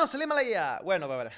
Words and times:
Bienvenidos 0.00 0.14
al 0.14 0.22
Himalaya. 0.22 0.80
Bueno, 0.82 1.08
va, 1.08 1.24
va. 1.24 1.30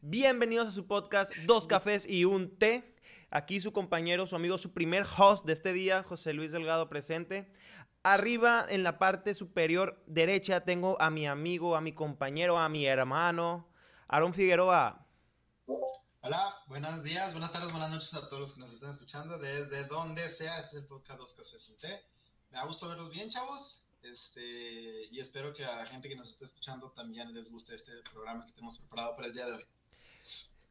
Bienvenidos 0.00 0.68
a 0.68 0.70
su 0.70 0.86
podcast 0.86 1.34
Dos 1.38 1.66
Cafés 1.66 2.08
y 2.08 2.24
un 2.24 2.56
Té. 2.56 2.94
Aquí 3.32 3.60
su 3.60 3.72
compañero, 3.72 4.28
su 4.28 4.36
amigo, 4.36 4.58
su 4.58 4.72
primer 4.72 5.04
host 5.18 5.44
de 5.44 5.54
este 5.54 5.72
día, 5.72 6.04
José 6.04 6.32
Luis 6.32 6.52
Delgado 6.52 6.88
presente. 6.88 7.52
Arriba 8.04 8.64
en 8.68 8.84
la 8.84 9.00
parte 9.00 9.34
superior 9.34 10.00
derecha 10.06 10.60
tengo 10.60 11.02
a 11.02 11.10
mi 11.10 11.26
amigo, 11.26 11.74
a 11.74 11.80
mi 11.80 11.92
compañero, 11.92 12.58
a 12.58 12.68
mi 12.68 12.86
hermano, 12.86 13.68
Aaron 14.06 14.34
Figueroa. 14.34 15.04
Hola, 16.20 16.54
buenos 16.68 17.02
días, 17.02 17.32
buenas 17.32 17.50
tardes, 17.50 17.72
buenas 17.72 17.90
noches 17.90 18.14
a 18.14 18.28
todos 18.28 18.38
los 18.38 18.52
que 18.52 18.60
nos 18.60 18.72
están 18.72 18.92
escuchando 18.92 19.36
desde 19.36 19.82
donde 19.86 20.28
sea. 20.28 20.60
Este 20.60 20.76
es 20.76 20.82
el 20.82 20.86
podcast 20.86 21.18
Dos 21.18 21.34
Cafés 21.34 21.68
y 21.68 21.72
un 21.72 21.78
Té. 21.78 22.04
Me 22.50 22.58
da 22.58 22.66
gusto 22.66 22.88
verlos 22.88 23.10
bien, 23.10 23.30
chavos. 23.30 23.84
Este, 24.02 25.06
y 25.10 25.20
espero 25.20 25.52
que 25.52 25.64
a 25.64 25.76
la 25.76 25.86
gente 25.86 26.08
que 26.08 26.16
nos 26.16 26.30
está 26.30 26.44
escuchando 26.44 26.90
también 26.92 27.32
les 27.34 27.50
guste 27.50 27.74
este 27.74 27.92
programa 28.12 28.46
que 28.46 28.52
tenemos 28.52 28.78
preparado 28.78 29.14
para 29.14 29.28
el 29.28 29.34
día 29.34 29.46
de 29.46 29.52
hoy. 29.52 29.64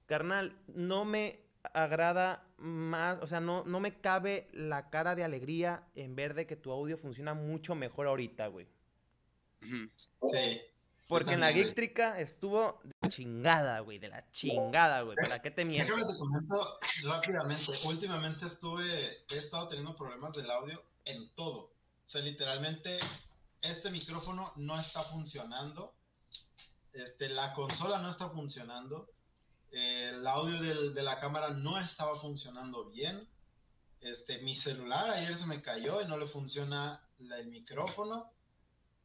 Carnal, 0.08 0.58
no 0.68 1.06
me 1.06 1.40
agrada 1.74 2.48
más, 2.58 3.20
o 3.22 3.28
sea, 3.28 3.40
no, 3.40 3.64
no 3.66 3.80
me 3.80 4.00
cabe 4.00 4.50
la 4.54 4.90
cara 4.90 5.16
de 5.16 5.24
alegría 5.24 5.84
en 5.96 6.16
ver 6.16 6.34
de 6.34 6.48
que 6.48 6.56
tu 6.56 6.72
audio 6.72 6.98
funciona 6.98 7.34
mucho 7.34 7.76
mejor 7.76 8.08
ahorita, 8.08 8.48
güey. 8.48 8.68
Sí. 9.62 10.62
Porque 11.08 11.34
en 11.34 11.40
la 11.40 11.52
güey. 11.52 11.64
Geektrica 11.64 12.20
estuvo 12.20 12.80
de 12.84 12.94
la 13.02 13.10
chingada, 13.10 13.80
güey, 13.80 13.98
de 13.98 14.10
la 14.10 14.30
chingada, 14.32 15.02
güey. 15.02 15.16
¿Para 15.16 15.42
qué 15.42 15.52
te 15.52 15.66
miento? 15.66 15.96
Déjame 15.96 16.12
te 16.12 16.20
comento 16.20 16.80
rápidamente. 17.04 17.72
Últimamente 17.86 18.46
estuve, 18.46 19.26
he 19.30 19.38
estado 19.38 19.68
teniendo 19.68 19.96
problemas 19.96 20.34
del 20.34 20.50
audio 20.52 20.84
en 21.06 21.28
todo. 21.36 21.72
O 22.10 22.12
sea, 22.12 22.22
literalmente, 22.24 22.98
este 23.62 23.92
micrófono 23.92 24.52
no 24.56 24.80
está 24.80 25.04
funcionando. 25.04 25.94
Este, 26.92 27.30
la 27.30 27.54
consola 27.54 28.00
no 28.00 28.10
está 28.10 28.30
funcionando. 28.30 29.08
eh, 29.72 30.10
el 30.16 30.26
audio 30.26 30.60
del- 30.60 30.96
de 30.96 31.04
la 31.04 31.20
cámara 31.20 31.52
no 31.52 31.80
estaba 31.80 32.16
funcionando 32.16 32.86
bien. 32.86 33.30
Este, 34.02 34.40
mi 34.40 34.56
celular 34.56 35.12
ayer 35.12 35.36
se 35.38 35.46
me 35.46 35.62
cayó 35.62 36.02
y 36.02 36.08
no 36.08 36.18
le 36.18 36.26
funciona 36.26 37.08
la- 37.20 37.38
el 37.38 37.50
micrófono. 37.50 38.32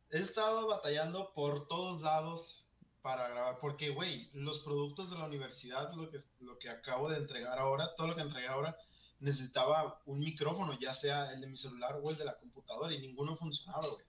He 0.09 0.21
estado 0.21 0.67
batallando 0.67 1.35
por 1.35 1.69
todos 1.69 2.01
lados 2.01 2.65
para 3.03 3.29
grabar, 3.29 3.59
porque, 3.59 3.91
güey, 3.91 4.31
los 4.33 4.61
productos 4.61 5.11
de 5.11 5.19
la 5.19 5.27
universidad, 5.27 5.93
lo 5.93 6.09
que, 6.09 6.25
lo 6.41 6.59
que 6.59 6.71
acabo 6.71 7.11
de 7.11 7.19
entregar 7.19 7.59
ahora, 7.59 7.95
todo 7.95 8.07
lo 8.07 8.17
que 8.17 8.23
entregué 8.23 8.49
ahora, 8.49 8.75
necesitaba 9.21 10.01
un 10.07 10.21
micrófono, 10.21 10.79
ya 10.79 10.93
sea 10.93 11.33
el 11.33 11.41
de 11.41 11.47
mi 11.47 11.57
celular 11.57 11.99
o 12.03 12.11
el 12.11 12.17
de 12.17 12.25
la 12.25 12.37
computadora, 12.37 12.93
y 12.93 12.99
ninguno 13.01 13.37
funcionaba, 13.37 13.87
güey. 13.89 14.05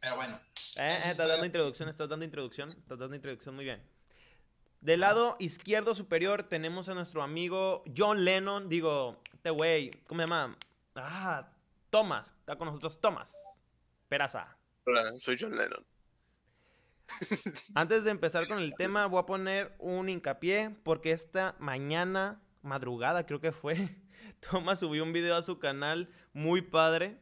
Pero 0.00 0.16
bueno, 0.16 0.36
Eh, 0.36 0.40
eh, 0.76 0.96
estás 0.96 1.10
está- 1.12 1.26
dando 1.26 1.46
introducción, 1.46 1.88
estás 1.88 2.08
dando 2.08 2.24
introducción, 2.24 2.68
estás 2.68 2.98
dando 2.98 3.16
introducción 3.16 3.54
muy 3.54 3.64
bien. 3.64 3.82
Del 4.80 5.00
lado 5.00 5.34
izquierdo 5.40 5.94
superior 5.94 6.44
tenemos 6.44 6.88
a 6.88 6.94
nuestro 6.94 7.22
amigo 7.22 7.82
John 7.96 8.24
Lennon, 8.24 8.68
digo, 8.68 9.20
este 9.34 9.50
güey, 9.50 9.90
¿cómo 10.06 10.20
se 10.22 10.26
llama? 10.28 10.56
Ah, 10.94 11.50
Thomas, 11.90 12.28
está 12.40 12.56
con 12.56 12.66
nosotros 12.66 13.00
Thomas. 13.00 13.34
Peraza. 14.08 14.56
Hola, 14.86 15.18
soy 15.18 15.36
John 15.38 15.56
Lennon. 15.56 15.84
Antes 17.74 18.04
de 18.04 18.10
empezar 18.10 18.46
con 18.46 18.58
el 18.60 18.74
tema, 18.74 19.06
voy 19.06 19.20
a 19.20 19.26
poner 19.26 19.74
un 19.78 20.08
hincapié 20.08 20.70
porque 20.84 21.12
esta 21.12 21.56
mañana, 21.58 22.40
madrugada 22.62 23.26
creo 23.26 23.40
que 23.40 23.52
fue, 23.52 23.76
Thomas 24.50 24.80
subió 24.80 25.02
un 25.02 25.12
video 25.12 25.36
a 25.36 25.42
su 25.42 25.58
canal 25.58 26.08
muy 26.32 26.62
padre, 26.62 27.18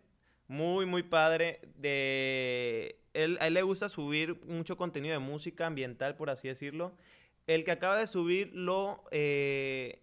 muy, 0.48 0.86
muy 0.86 1.02
padre. 1.02 1.60
De... 1.76 3.00
Él, 3.14 3.38
a 3.40 3.46
él 3.46 3.54
le 3.54 3.62
gusta 3.62 3.88
subir 3.88 4.42
mucho 4.44 4.76
contenido 4.76 5.12
de 5.14 5.18
música 5.18 5.66
ambiental, 5.66 6.16
por 6.16 6.30
así 6.30 6.48
decirlo. 6.48 6.94
El 7.46 7.64
que 7.64 7.70
acaba 7.72 7.96
de 7.96 8.06
subir 8.06 8.50
lo... 8.52 9.04
eh, 9.10 10.02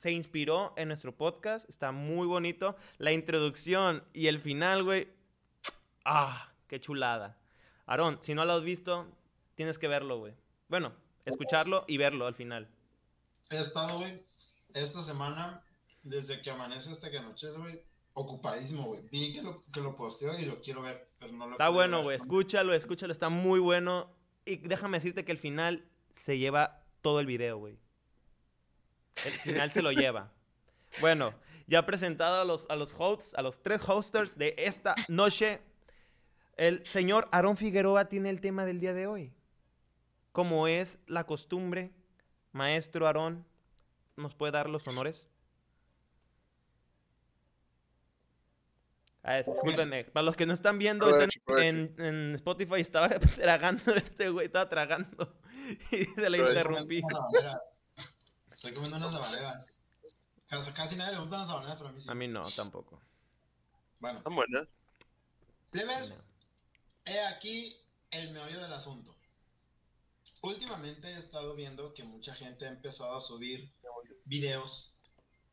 se 0.00 0.10
inspiró 0.12 0.72
en 0.78 0.88
nuestro 0.88 1.14
podcast, 1.14 1.68
está 1.68 1.92
muy 1.92 2.26
bonito. 2.26 2.74
La 2.96 3.12
introducción 3.12 4.02
y 4.14 4.28
el 4.28 4.40
final, 4.40 4.82
güey. 4.82 5.08
¡Ah! 6.06 6.54
¡Qué 6.68 6.80
chulada! 6.80 7.36
Aarón, 7.84 8.16
si 8.22 8.34
no 8.34 8.46
lo 8.46 8.54
has 8.54 8.62
visto, 8.62 9.06
tienes 9.56 9.78
que 9.78 9.88
verlo, 9.88 10.18
güey. 10.18 10.32
Bueno, 10.68 10.94
escucharlo 11.26 11.84
y 11.86 11.98
verlo 11.98 12.26
al 12.26 12.34
final. 12.34 12.68
he 13.50 13.58
estado, 13.58 13.98
güey, 13.98 14.24
esta 14.74 15.02
semana, 15.02 15.62
desde 16.02 16.40
que 16.42 16.50
amanece 16.50 16.90
hasta 16.90 17.10
que 17.10 17.18
anochece, 17.18 17.58
güey, 17.58 17.82
ocupadísimo, 18.14 18.84
güey. 18.84 19.08
Vi 19.10 19.34
que 19.34 19.42
lo, 19.42 19.64
que 19.72 19.80
lo 19.80 19.96
posteó 19.96 20.38
y 20.38 20.44
lo 20.44 20.60
quiero 20.60 20.82
ver, 20.82 21.08
pero 21.18 21.32
no 21.32 21.46
lo 21.46 21.52
Está 21.52 21.68
bueno, 21.68 22.02
güey. 22.02 22.16
Escúchalo, 22.16 22.74
escúchalo. 22.74 23.12
Está 23.12 23.28
muy 23.28 23.60
bueno. 23.60 24.10
Y 24.44 24.56
déjame 24.56 24.98
decirte 24.98 25.24
que 25.24 25.32
el 25.32 25.38
final 25.38 25.84
se 26.14 26.38
lleva 26.38 26.82
todo 27.02 27.20
el 27.20 27.26
video, 27.26 27.58
güey. 27.58 27.78
El 29.24 29.32
final 29.32 29.70
se 29.70 29.82
lo 29.82 29.92
lleva. 29.92 30.32
Bueno, 31.00 31.32
ya 31.68 31.86
presentado 31.86 32.40
a 32.40 32.44
los, 32.44 32.68
a 32.68 32.74
los 32.74 32.92
hosts, 32.98 33.32
a 33.36 33.42
los 33.42 33.62
tres 33.62 33.80
hosters 33.88 34.36
de 34.36 34.56
esta 34.58 34.96
noche, 35.08 35.60
el 36.56 36.84
señor 36.84 37.28
Aarón 37.30 37.56
Figueroa 37.56 38.08
tiene 38.08 38.28
el 38.28 38.40
tema 38.40 38.64
del 38.66 38.80
día 38.80 38.92
de 38.92 39.06
hoy. 39.06 39.32
Como 40.32 40.66
es 40.66 40.98
la 41.06 41.26
costumbre, 41.26 41.92
maestro 42.50 43.06
Aarón, 43.06 43.46
¿nos 44.20 44.34
puede 44.34 44.52
dar 44.52 44.68
los 44.68 44.86
honores? 44.88 45.28
Ah, 49.22 49.42
discúlpenme, 49.42 50.04
para 50.04 50.24
los 50.24 50.34
que 50.34 50.46
no 50.46 50.54
están 50.54 50.78
viendo, 50.78 51.06
están 51.10 51.28
en, 51.58 51.94
en 51.98 52.34
Spotify 52.36 52.80
estaba 52.80 53.08
tragando 53.36 53.92
este 53.94 54.30
güey, 54.30 54.46
estaba 54.46 54.68
tragando 54.68 55.36
y 55.92 56.04
se 56.04 56.30
le 56.30 56.38
interrumpí. 56.38 57.02
Estoy 58.50 58.72
comiendo 58.72 58.96
una 58.96 59.10
sabanera. 59.10 59.64
Casi, 60.48 60.72
casi 60.72 60.96
nadie 60.96 61.12
le 61.12 61.20
gustan 61.20 61.40
las 61.40 61.48
sabaneras, 61.48 61.76
pero 61.76 61.90
a 61.90 61.92
mí 61.92 62.00
sí. 62.00 62.08
A 62.10 62.14
mí 62.14 62.28
no, 62.28 62.50
tampoco. 62.52 63.00
Bueno, 64.00 64.22
Tan 64.22 64.34
buena. 64.34 64.66
plebes, 65.70 66.14
he 67.04 67.20
aquí 67.20 67.76
el 68.10 68.32
meollo 68.32 68.60
del 68.62 68.72
asunto. 68.72 69.14
Últimamente 70.42 71.08
he 71.08 71.18
estado 71.18 71.54
viendo 71.54 71.92
que 71.92 72.02
mucha 72.02 72.34
gente 72.34 72.64
ha 72.66 72.70
empezado 72.70 73.14
a 73.16 73.20
subir 73.20 73.70
videos 74.24 74.94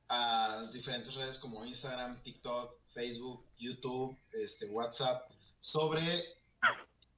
a 0.09 0.69
diferentes 0.71 1.13
redes 1.15 1.37
como 1.37 1.65
Instagram, 1.65 2.21
TikTok, 2.23 2.73
Facebook, 2.93 3.45
YouTube, 3.57 4.17
este, 4.31 4.69
WhatsApp, 4.69 5.29
sobre 5.59 6.23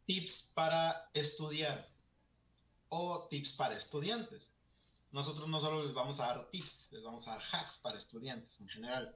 tips 0.08 0.52
para 0.56 1.10
estudiar 1.14 1.88
o 2.90 3.28
tips 3.30 3.54
para 3.54 3.76
estudiantes. 3.78 4.50
Nosotros 5.12 5.48
no 5.48 5.60
solo 5.60 5.84
les 5.84 5.94
vamos 5.94 6.20
a 6.20 6.26
dar 6.28 6.50
tips, 6.50 6.88
les 6.92 7.04
vamos 7.04 7.28
a 7.28 7.32
dar 7.32 7.42
hacks 7.52 7.78
para 7.78 7.98
estudiantes 8.00 8.60
en 8.60 8.68
general. 8.70 9.16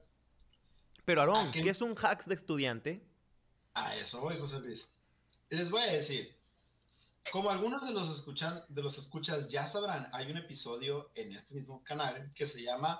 Pero 1.04 1.20
Aarón, 1.22 1.48
¿A 1.48 1.52
qué- 1.52 1.62
¿qué 1.62 1.70
es 1.70 1.80
un 1.80 1.96
hacks 1.96 2.26
de 2.26 2.34
estudiante? 2.36 3.04
A 3.74 3.96
eso 3.96 4.20
voy, 4.20 4.38
José 4.38 4.60
Luis. 4.60 4.88
Les 5.50 5.68
voy 5.70 5.82
a 5.82 5.86
decir, 5.92 6.36
como 7.32 7.50
algunos 7.50 7.84
de 7.86 7.92
los 7.92 8.08
escuchan, 8.10 8.62
de 8.68 8.82
los 8.82 8.98
escuchas 8.98 9.48
ya 9.48 9.66
sabrán, 9.66 10.08
hay 10.12 10.30
un 10.30 10.36
episodio 10.38 11.10
en 11.14 11.32
este 11.32 11.54
mismo 11.54 11.82
canal 11.82 12.30
que 12.34 12.46
se 12.46 12.62
llama 12.62 12.96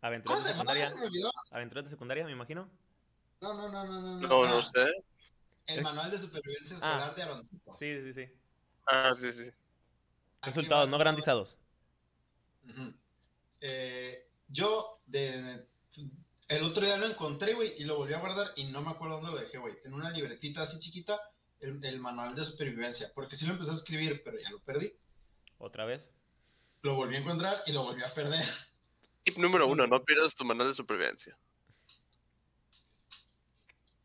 ¿Cómo 0.00 0.08
Aventuras 0.08 0.44
de 0.44 0.50
secundaria. 0.52 0.88
Se 0.88 0.98
me 0.98 1.06
olvidó. 1.06 1.30
Aventuras 1.50 1.84
de 1.84 1.90
secundaria, 1.90 2.24
me 2.24 2.32
imagino. 2.32 2.70
No, 3.42 3.52
no, 3.54 3.68
no, 3.70 3.84
no, 3.84 4.00
no. 4.00 4.28
No, 4.28 4.44
Ah, 4.44 4.48
no 4.50 4.62
sé. 4.62 5.04
El 5.66 5.82
manual 5.82 6.10
de 6.10 6.18
supervivencia 6.18 6.76
Ah. 6.80 6.90
escolar 6.92 7.14
de 7.14 7.22
Aloncito. 7.22 7.72
Sí, 7.74 8.00
sí, 8.02 8.12
sí. 8.14 8.32
Ah, 8.86 9.12
sí, 9.14 9.30
sí. 9.32 9.50
Resultados 10.42 10.88
no 10.88 10.96
garantizados. 10.96 11.58
Eh, 13.60 14.26
yo 14.48 15.00
de, 15.06 15.66
el 16.48 16.62
otro 16.64 16.84
día 16.84 16.96
lo 16.96 17.06
encontré, 17.06 17.52
güey, 17.54 17.74
y 17.78 17.84
lo 17.84 17.96
volví 17.98 18.14
a 18.14 18.20
guardar 18.20 18.52
y 18.56 18.64
no 18.64 18.80
me 18.80 18.90
acuerdo 18.90 19.16
dónde 19.16 19.32
lo 19.32 19.36
dejé, 19.40 19.58
güey. 19.58 19.76
En 19.84 19.92
una 19.94 20.10
libretita 20.10 20.62
así 20.62 20.78
chiquita, 20.78 21.20
el, 21.60 21.84
el 21.84 22.00
manual 22.00 22.34
de 22.34 22.44
supervivencia. 22.44 23.10
Porque 23.14 23.36
sí 23.36 23.46
lo 23.46 23.52
empecé 23.52 23.70
a 23.70 23.74
escribir, 23.74 24.22
pero 24.24 24.38
ya 24.38 24.50
lo 24.50 24.60
perdí. 24.60 24.92
Otra 25.58 25.84
vez. 25.84 26.10
Lo 26.82 26.94
volví 26.94 27.16
a 27.16 27.20
encontrar 27.20 27.62
y 27.66 27.72
lo 27.72 27.82
volví 27.82 28.02
a 28.02 28.12
perder. 28.12 28.44
Tip 29.24 29.36
número 29.36 29.66
uno, 29.66 29.86
no 29.86 30.02
pierdas 30.04 30.34
tu 30.34 30.44
manual 30.44 30.68
de 30.68 30.74
supervivencia. 30.74 31.36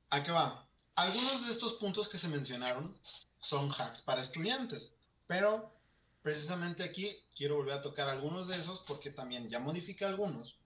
¿A 0.09 0.23
qué 0.23 0.31
va? 0.31 0.67
Algunos 0.95 1.45
de 1.45 1.53
estos 1.53 1.73
puntos 1.73 2.07
que 2.07 2.17
se 2.17 2.27
mencionaron 2.27 2.97
son 3.39 3.71
hacks 3.71 4.01
para 4.01 4.21
estudiantes, 4.21 4.95
pero 5.27 5.73
precisamente 6.21 6.83
aquí 6.83 7.17
quiero 7.35 7.57
volver 7.57 7.75
a 7.75 7.81
tocar 7.81 8.09
algunos 8.09 8.47
de 8.47 8.59
esos 8.59 8.79
porque 8.81 9.09
también 9.09 9.49
ya 9.49 9.59
modifiqué 9.59 10.05
algunos 10.05 10.57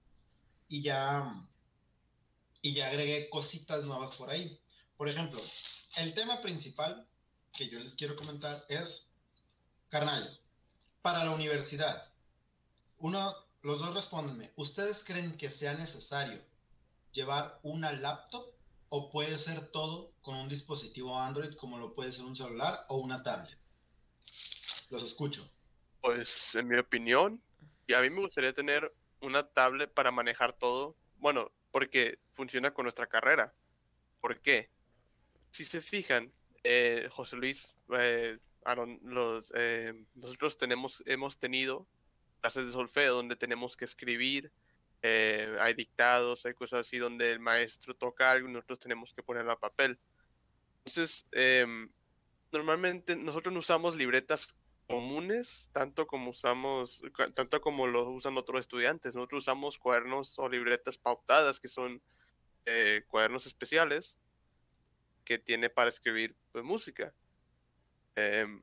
y 0.68 0.82
ya 0.82 1.34
y 2.62 2.74
ya 2.74 2.88
agregué 2.88 3.30
cositas 3.30 3.84
nuevas 3.86 4.12
por 4.16 4.30
ahí. 4.30 4.59
Por 5.00 5.08
ejemplo, 5.08 5.40
el 5.96 6.14
tema 6.14 6.42
principal 6.42 7.08
que 7.54 7.70
yo 7.70 7.80
les 7.80 7.96
quiero 7.96 8.18
comentar 8.18 8.66
es 8.68 9.08
carnales. 9.88 10.42
Para 11.02 11.24
la 11.24 11.32
universidad, 11.32 12.12
uno, 12.98 13.34
los 13.62 13.80
dos 13.80 13.96
respóndenme. 13.96 14.52
¿Ustedes 14.58 15.02
creen 15.06 15.38
que 15.38 15.50
sea 15.50 15.74
necesario 15.74 16.44
llevar 17.14 17.62
una 17.64 17.94
laptop 17.94 18.46
o 18.90 19.10
puede 19.10 19.38
ser 19.38 19.72
todo 19.72 20.12
con 20.22 20.36
un 20.36 20.50
dispositivo 20.50 21.18
Android 21.18 21.54
como 21.54 21.78
lo 21.78 21.96
puede 21.96 22.12
ser 22.12 22.26
un 22.26 22.36
celular 22.36 22.86
o 22.90 22.98
una 22.98 23.24
tablet? 23.24 23.58
Los 24.90 25.02
escucho. 25.04 25.50
Pues 26.02 26.56
en 26.56 26.68
mi 26.68 26.78
opinión, 26.78 27.42
y 27.88 27.94
a 27.94 28.02
mí 28.02 28.10
me 28.10 28.20
gustaría 28.20 28.52
tener 28.52 28.94
una 29.22 29.48
tablet 29.48 29.94
para 29.94 30.12
manejar 30.12 30.52
todo. 30.52 30.98
Bueno, 31.16 31.54
porque 31.72 32.20
funciona 32.32 32.74
con 32.74 32.84
nuestra 32.84 33.08
carrera. 33.08 33.54
¿Por 34.20 34.42
qué? 34.42 34.70
Si 35.52 35.66
se 35.66 35.82
fijan, 35.82 36.32
eh, 36.64 37.10
José 37.12 37.36
Luis, 37.36 37.74
eh, 37.98 38.38
Aaron, 38.66 39.00
los, 39.04 39.52
eh, 39.56 39.94
nosotros 40.16 40.58
tenemos, 40.58 41.04
hemos 41.06 41.40
tenido 41.40 41.88
clases 42.42 42.66
de 42.68 42.72
solfeo 42.72 43.16
donde 43.16 43.36
tenemos 43.36 43.76
que 43.76 43.86
escribir, 43.86 44.52
eh, 45.02 45.56
hay 45.60 45.74
dictados, 45.74 46.46
hay 46.46 46.54
cosas 46.54 46.82
así 46.82 46.98
donde 46.98 47.32
el 47.32 47.40
maestro 47.40 47.96
toca 47.96 48.32
algo 48.32 48.50
y 48.50 48.54
nosotros 48.54 48.80
tenemos 48.80 49.14
que 49.14 49.24
ponerlo 49.24 49.52
a 49.52 49.60
papel. 49.60 49.98
Entonces, 50.80 51.26
em, 51.32 51.90
normalmente 52.52 53.16
nosotros 53.16 53.54
no 53.54 53.60
usamos 53.60 53.96
libretas 53.96 54.56
comunes, 54.88 55.70
tanto 55.72 56.08
como 56.08 56.32
usamos, 56.32 57.02
tanto 57.34 57.62
como 57.62 57.88
lo 57.88 58.10
usan 58.10 58.38
otros 58.38 58.62
estudiantes. 58.62 59.16
Nosotros 59.16 59.44
usamos 59.44 59.78
cuadernos 59.78 60.38
o 60.40 60.50
libretas 60.50 60.98
pautadas, 60.98 61.60
que 61.60 61.68
son 61.68 62.02
eh, 62.66 63.04
cuadernos 63.08 63.46
especiales 63.46 64.18
que 65.30 65.38
tiene 65.38 65.70
para 65.70 65.90
escribir 65.92 66.36
pues, 66.52 66.66
música. 66.66 67.14
Em, 68.16 68.62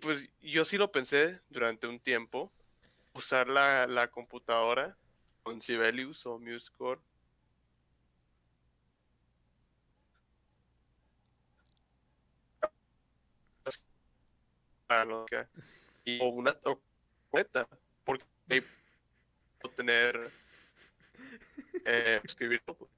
pues 0.00 0.30
yo 0.40 0.64
sí 0.64 0.78
lo 0.78 0.92
pensé 0.92 1.40
durante 1.50 1.86
un 1.88 2.00
tiempo, 2.00 2.52
usar 3.14 3.48
la, 3.48 3.86
la 3.88 4.10
computadora 4.10 4.98
con 5.44 5.62
Sibelius 5.62 6.26
o 6.26 6.38
que- 15.26 15.46
y- 16.04 16.20
o 16.22 16.28
una 16.28 16.52
tableta, 16.54 17.68
porque 18.04 18.24
puedo 19.60 19.74
tener 19.74 20.32
eh, 21.84 22.20
escribir 22.24 22.60
todo. 22.64 22.88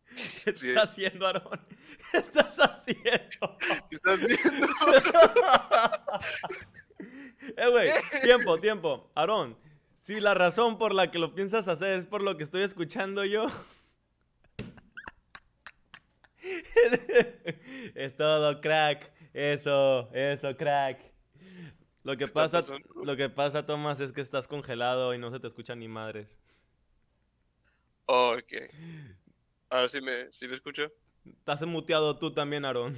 ¿Qué 0.44 0.52
Sí. 0.56 0.68
estás 0.70 0.90
haciendo, 0.90 1.26
Aarón? 1.26 1.60
¿Qué 2.10 2.18
estás 2.24 2.58
haciendo? 2.58 3.58
¿Qué 3.88 3.96
estás 3.96 4.20
haciendo? 4.20 4.66
eh, 7.56 7.68
güey, 7.70 7.90
tiempo, 8.22 8.58
tiempo. 8.58 9.10
Aarón, 9.14 9.56
si 9.94 10.20
la 10.20 10.34
razón 10.34 10.78
por 10.78 10.94
la 10.94 11.10
que 11.10 11.18
lo 11.18 11.34
piensas 11.34 11.68
hacer 11.68 11.98
es 12.00 12.06
por 12.06 12.22
lo 12.22 12.36
que 12.36 12.44
estoy 12.44 12.62
escuchando 12.62 13.24
yo. 13.24 13.46
es 17.94 18.16
todo, 18.16 18.60
crack. 18.60 19.10
Eso, 19.34 20.08
eso, 20.12 20.56
crack. 20.56 21.00
Lo 22.04 22.16
que 22.16 22.26
pasa, 22.26 22.62
lo 23.04 23.16
que 23.16 23.28
pasa, 23.28 23.66
Tomás, 23.66 24.00
es 24.00 24.12
que 24.12 24.22
estás 24.22 24.48
congelado 24.48 25.14
y 25.14 25.18
no 25.18 25.30
se 25.30 25.40
te 25.40 25.46
escuchan 25.46 25.78
ni 25.78 25.88
madres. 25.88 26.38
ok. 28.06 28.52
Ahora 29.70 29.88
sí 29.88 30.00
me, 30.00 30.30
sí 30.32 30.48
me 30.48 30.54
escucho. 30.54 30.90
Estás 31.24 31.62
muteado 31.66 32.16
tú 32.18 32.32
también, 32.32 32.64
Aarón. 32.64 32.96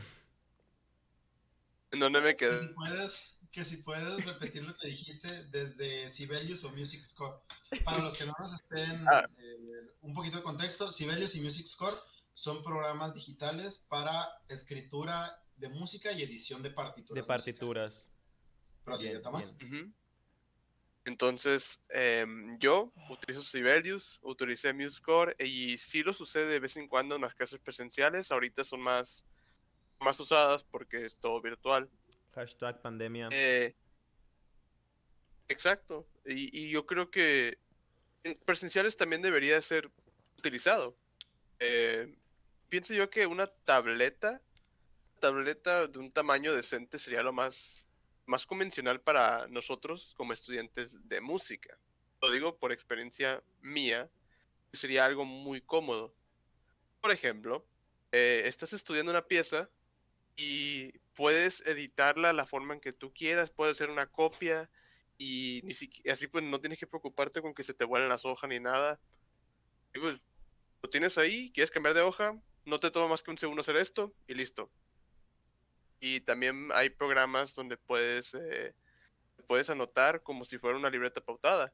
¿En 1.91 1.99
dónde 1.99 2.21
me 2.21 2.37
Que 2.37 2.47
si 2.59 2.67
quedé? 2.67 2.75
puedes, 2.75 3.37
que 3.51 3.65
si 3.65 3.77
puedes 3.79 4.25
repetir 4.25 4.63
lo 4.63 4.75
que 4.77 4.87
dijiste 4.89 5.45
desde 5.49 6.09
Sibelius 6.11 6.63
o 6.65 6.71
Music 6.71 7.03
Score. 7.03 7.41
Para 7.85 7.99
los 7.99 8.17
que 8.17 8.25
no 8.27 8.35
nos 8.39 8.53
estén 8.55 9.05
Ah. 9.09 9.25
eh, 9.39 9.91
un 10.03 10.15
poquito 10.15 10.37
de 10.37 10.43
contexto, 10.45 10.93
Sibelius 10.93 11.35
y 11.35 11.41
Music 11.41 11.67
Score 11.67 11.97
son 12.35 12.63
programas 12.63 13.13
digitales 13.15 13.79
para 13.89 14.29
escritura 14.49 15.43
de 15.57 15.69
música 15.69 16.13
y 16.13 16.23
edición 16.23 16.63
de 16.63 16.71
partituras. 16.71 17.23
De 17.25 17.27
partituras. 17.27 18.09
Pero 18.85 18.97
sí, 18.97 19.09
Bien, 19.09 19.21
Tomás. 19.23 19.57
Ujú. 19.63 19.93
Entonces, 21.11 21.83
em, 21.89 22.57
yo 22.59 22.93
utilizo 23.09 23.43
Sibelius, 23.43 24.21
utilicé 24.23 24.73
MuseScore 24.73 25.35
y 25.45 25.77
sí 25.77 26.05
los 26.05 26.21
usé 26.21 26.47
de 26.47 26.61
vez 26.61 26.77
en 26.77 26.87
cuando 26.87 27.17
en 27.17 27.23
las 27.23 27.35
clases 27.35 27.59
presenciales. 27.59 28.31
Ahorita 28.31 28.63
son 28.63 28.81
más, 28.81 29.25
más 29.99 30.21
usadas 30.21 30.63
porque 30.63 31.05
es 31.05 31.19
todo 31.19 31.41
virtual. 31.41 31.91
Hashtag 32.33 32.81
pandemia. 32.81 33.29
Eh, 33.33 33.75
exacto. 35.49 36.07
Y, 36.25 36.57
y 36.57 36.71
yo 36.71 36.87
creo 36.87 37.11
que 37.11 37.59
en 38.23 38.39
presenciales 38.45 38.97
también 38.97 39.21
debería 39.21 39.61
ser 39.61 39.91
utilizado. 40.39 40.97
Eh, 41.59 42.17
pienso 42.69 42.95
yo 42.95 43.11
que 43.11 43.27
una 43.27 43.49
tableta, 43.49 44.41
tableta 45.19 45.89
de 45.89 45.99
un 45.99 46.13
tamaño 46.13 46.55
decente 46.55 47.01
sería 47.01 47.23
lo 47.23 47.33
más, 47.33 47.85
más 48.31 48.47
convencional 48.47 49.01
para 49.01 49.49
nosotros 49.49 50.15
como 50.17 50.33
estudiantes 50.33 51.09
de 51.09 51.21
música. 51.21 51.77
Lo 52.23 52.31
digo 52.31 52.57
por 52.57 52.71
experiencia 52.71 53.43
mía, 53.61 54.09
sería 54.73 55.05
algo 55.05 55.25
muy 55.25 55.61
cómodo. 55.61 56.15
Por 57.01 57.11
ejemplo, 57.11 57.67
eh, 58.13 58.43
estás 58.45 58.73
estudiando 58.73 59.11
una 59.11 59.27
pieza 59.27 59.69
y 60.37 60.93
puedes 61.15 61.67
editarla 61.67 62.33
la 62.33 62.47
forma 62.47 62.75
en 62.75 62.81
que 62.81 62.93
tú 62.93 63.13
quieras, 63.13 63.51
puedes 63.51 63.77
hacer 63.77 63.91
una 63.91 64.07
copia 64.07 64.71
y 65.19 65.63
ni 65.65 65.75
así 66.09 66.29
pues 66.29 66.45
no 66.45 66.61
tienes 66.61 66.79
que 66.79 66.87
preocuparte 66.87 67.43
con 67.43 67.53
que 67.53 67.65
se 67.65 67.75
te 67.75 67.85
vuelen 67.85 68.09
las 68.09 68.25
hojas 68.25 68.49
ni 68.49 68.61
nada. 68.61 69.01
Y 69.93 69.99
pues, 69.99 70.21
lo 70.83 70.89
tienes 70.89 71.19
ahí, 71.19 71.51
quieres 71.53 71.73
cambiar 71.73 71.95
de 71.95 72.03
hoja, 72.03 72.41
no 72.65 72.79
te 72.79 72.93
toma 72.93 73.09
más 73.09 73.25
que 73.25 73.33
un 73.33 73.39
segundo 73.39 73.63
hacer 73.63 73.77
esto 73.77 74.15
y 74.29 74.35
listo. 74.35 74.71
Y 76.01 76.21
también 76.21 76.71
hay 76.75 76.91
programas 76.91 77.55
donde 77.55 77.77
puedes, 77.77 78.35
eh, 78.35 78.75
puedes 79.47 79.71
anotar 79.71 80.23
como 80.23 80.45
si 80.45 80.59
fuera 80.59 80.79
una 80.79 80.91
libreta 80.91 81.21
pautada 81.21 81.73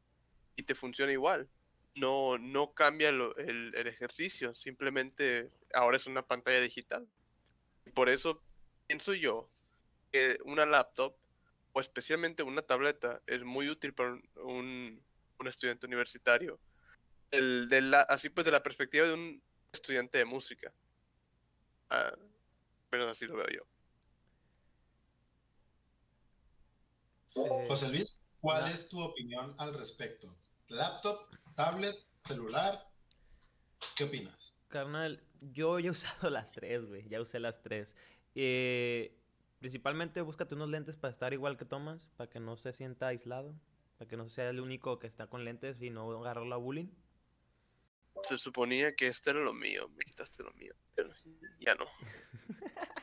y 0.56 0.64
te 0.64 0.74
funciona 0.74 1.12
igual. 1.12 1.48
No, 1.94 2.38
no 2.38 2.74
cambia 2.74 3.12
lo- 3.12 3.36
el, 3.38 3.74
el 3.74 3.86
ejercicio, 3.86 4.54
simplemente 4.54 5.50
ahora 5.74 5.96
es 5.96 6.06
una 6.06 6.26
pantalla 6.26 6.60
digital. 6.60 7.08
Por 7.94 8.08
eso 8.08 8.42
pienso 8.86 9.14
yo 9.14 9.50
que 10.12 10.38
una 10.44 10.66
laptop 10.66 11.16
o 11.72 11.80
especialmente 11.80 12.42
una 12.42 12.62
tableta 12.62 13.22
es 13.26 13.44
muy 13.44 13.68
útil 13.68 13.94
para 13.94 14.12
un, 14.12 15.02
un- 15.38 15.48
estudiante 15.48 15.86
universitario. 15.86 16.58
El 17.30 17.68
de 17.68 17.82
la, 17.82 18.00
así 18.02 18.30
pues 18.30 18.44
de 18.46 18.52
la 18.52 18.62
perspectiva 18.62 19.06
de 19.06 19.14
un 19.14 19.42
estudiante 19.72 20.18
de 20.18 20.24
música. 20.26 20.72
Ah, 21.90 22.12
pero 22.90 23.08
así 23.08 23.26
lo 23.26 23.36
veo 23.36 23.48
yo. 23.48 23.75
José 27.36 27.88
Luis, 27.88 28.20
¿cuál 28.40 28.72
es 28.72 28.88
tu 28.88 29.00
opinión 29.00 29.54
al 29.58 29.74
respecto? 29.74 30.34
¿Laptop, 30.68 31.28
tablet, 31.54 31.96
celular? 32.26 32.88
¿Qué 33.96 34.04
opinas? 34.04 34.54
Carnal, 34.68 35.22
yo 35.40 35.78
ya 35.78 35.88
he 35.88 35.90
usado 35.90 36.30
las 36.30 36.52
tres, 36.52 36.86
güey. 36.86 37.08
Ya 37.08 37.20
usé 37.20 37.38
las 37.38 37.60
tres. 37.62 37.94
Eh, 38.34 39.14
principalmente 39.58 40.20
búscate 40.22 40.54
unos 40.54 40.70
lentes 40.70 40.96
para 40.96 41.12
estar 41.12 41.32
igual 41.32 41.56
que 41.56 41.64
Tomás, 41.64 42.06
para 42.16 42.30
que 42.30 42.40
no 42.40 42.56
se 42.56 42.72
sienta 42.72 43.08
aislado, 43.08 43.54
para 43.98 44.08
que 44.08 44.16
no 44.16 44.28
sea 44.28 44.48
el 44.50 44.60
único 44.60 44.98
que 44.98 45.06
está 45.06 45.26
con 45.26 45.44
lentes 45.44 45.80
y 45.82 45.90
no 45.90 46.10
agarrarlo 46.18 46.54
a 46.54 46.58
bullying. 46.58 46.88
Se 48.22 48.38
suponía 48.38 48.96
que 48.96 49.08
este 49.08 49.30
era 49.30 49.40
lo 49.40 49.52
mío, 49.52 49.88
me 49.90 50.04
quitaste 50.04 50.42
lo 50.42 50.52
mío. 50.52 50.74
pero 50.94 51.10
ya 51.60 51.74
no. 51.74 51.84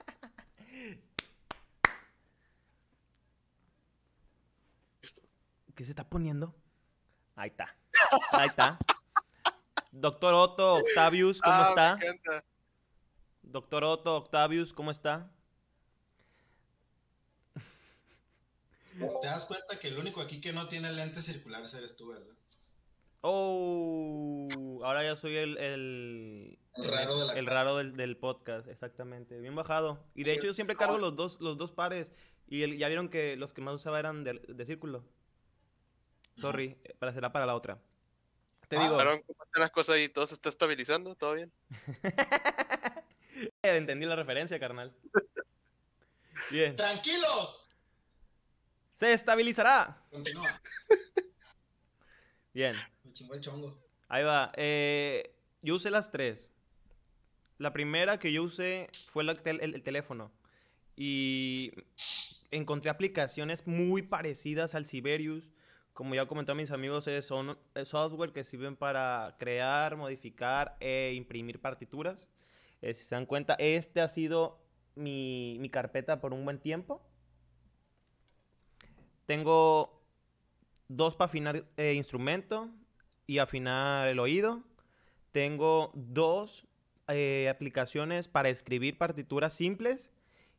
¿Qué 5.75 5.83
se 5.83 5.91
está 5.91 6.07
poniendo? 6.09 6.53
Ahí 7.35 7.49
está. 7.49 7.75
Ahí 8.31 8.47
está. 8.47 8.77
Doctor 9.91 10.33
Otto 10.33 10.75
Octavius, 10.75 11.41
¿cómo 11.41 11.55
Ah, 11.55 11.67
está? 11.69 11.95
me 11.97 12.05
encanta. 12.07 12.45
Doctor 13.41 13.83
Otto 13.83 14.15
Octavius, 14.17 14.73
¿cómo 14.73 14.91
está? 14.91 15.29
Te 19.21 19.27
das 19.27 19.45
cuenta 19.45 19.79
que 19.79 19.87
el 19.87 19.97
único 19.97 20.21
aquí 20.21 20.39
que 20.39 20.53
no 20.53 20.67
tiene 20.67 20.91
lentes 20.91 21.25
circulares 21.25 21.73
eres 21.73 21.95
tú, 21.95 22.09
¿verdad? 22.09 22.27
Oh, 23.21 24.81
ahora 24.83 25.03
ya 25.03 25.15
soy 25.15 25.35
el, 25.37 25.57
el, 25.57 26.59
El 26.75 26.91
raro 26.91 27.17
de 27.19 27.25
la 27.25 27.33
el 27.33 27.45
casa. 27.45 27.57
raro 27.57 27.77
del, 27.77 27.95
del 27.95 28.17
podcast, 28.17 28.67
exactamente. 28.67 29.39
Bien 29.39 29.55
bajado. 29.55 30.03
Y 30.13 30.23
de 30.25 30.33
hecho 30.33 30.47
yo 30.47 30.53
siempre 30.53 30.75
cargo 30.75 30.97
los 30.97 31.15
dos, 31.15 31.39
los 31.39 31.57
dos 31.57 31.71
pares. 31.71 32.11
Y 32.47 32.63
el- 32.63 32.77
ya 32.77 32.87
vieron 32.89 33.09
que 33.09 33.35
los 33.37 33.53
que 33.53 33.61
más 33.61 33.73
usaba 33.75 33.99
eran 33.99 34.23
de, 34.23 34.33
de 34.33 34.65
círculo. 34.65 35.03
Sorry, 36.39 36.77
eh, 36.83 36.95
para 36.99 37.13
será 37.13 37.31
para 37.31 37.45
la 37.45 37.55
otra. 37.55 37.79
Te 38.67 38.77
Ah, 38.77 38.83
digo, 38.83 38.99
Aaron, 38.99 39.21
¿cómo 39.21 39.43
están 39.43 39.61
las 39.61 39.71
cosas 39.71 39.95
ahí? 39.95 40.09
¿Todo 40.09 40.25
se 40.25 40.33
está 40.33 40.49
estabilizando? 40.49 41.15
¿Todo 41.15 41.33
bien? 41.35 41.51
entendí 43.61 44.05
la 44.05 44.15
referencia, 44.15 44.59
carnal. 44.59 44.93
Bien. 46.51 46.75
¡Tranquilos! 46.75 47.69
Se 48.99 49.13
estabilizará. 49.13 50.01
Continúa. 50.09 50.61
Bien. 52.53 52.75
Me 53.03 53.13
chingó 53.13 53.33
el 53.35 53.41
chongo. 53.41 53.77
Ahí 54.07 54.23
va. 54.23 54.51
Eh, 54.55 55.35
yo 55.61 55.75
usé 55.75 55.89
las 55.91 56.11
tres. 56.11 56.49
La 57.57 57.73
primera 57.73 58.19
que 58.19 58.31
yo 58.31 58.43
usé 58.43 58.89
fue 59.07 59.23
la 59.23 59.35
tel- 59.35 59.59
el, 59.61 59.75
el 59.75 59.83
teléfono. 59.83 60.31
Y 60.95 61.71
encontré 62.51 62.89
aplicaciones 62.89 63.65
muy 63.67 64.01
parecidas 64.03 64.75
al 64.75 64.85
Siberius. 64.85 65.49
Como 65.93 66.15
ya 66.15 66.25
comentaron 66.25 66.57
mis 66.57 66.71
amigos, 66.71 67.07
son 67.21 67.57
software 67.85 68.31
que 68.31 68.43
sirven 68.43 68.75
para 68.75 69.35
crear, 69.38 69.95
modificar 69.95 70.75
e 70.79 71.13
imprimir 71.15 71.62
partituras. 71.62 72.27
Eh, 72.81 72.93
si 72.95 73.03
se 73.03 73.15
dan 73.15 73.27
cuenta, 73.27 73.53
este 73.59 74.01
ha 74.01 74.09
sido 74.09 74.59
mi, 74.95 75.57
mi 75.59 75.69
carpeta 75.69 76.19
por 76.19 76.33
un 76.33 76.45
buen 76.45 76.59
tiempo. 76.59 77.01
Tengo 79.27 80.03
dos 80.88 81.15
para 81.15 81.29
afinar 81.29 81.65
eh, 81.77 81.93
instrumento 81.93 82.69
y 83.27 83.38
afinar 83.38 84.07
el 84.09 84.19
oído. 84.19 84.63
Tengo 85.31 85.91
dos 85.93 86.67
eh, 87.07 87.50
aplicaciones 87.50 88.27
para 88.27 88.50
escribir 88.50 88.97
partituras 88.97 89.53
simples. 89.53 90.09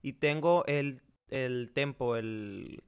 Y 0.00 0.14
tengo 0.14 0.64
el, 0.66 1.02
el 1.28 1.72
tempo, 1.74 2.16
el... 2.16 2.82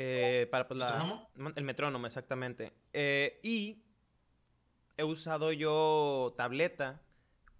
eh, 0.00 0.46
para 0.50 0.68
pues, 0.68 0.78
la- 0.78 0.86
¿Metrónomo? 0.92 1.28
man- 1.34 1.52
el 1.56 1.64
metrónomo, 1.64 2.06
exactamente. 2.06 2.72
Eh, 2.92 3.40
y 3.42 3.82
he 4.96 5.04
usado 5.04 5.52
yo 5.52 6.34
tableta 6.36 7.00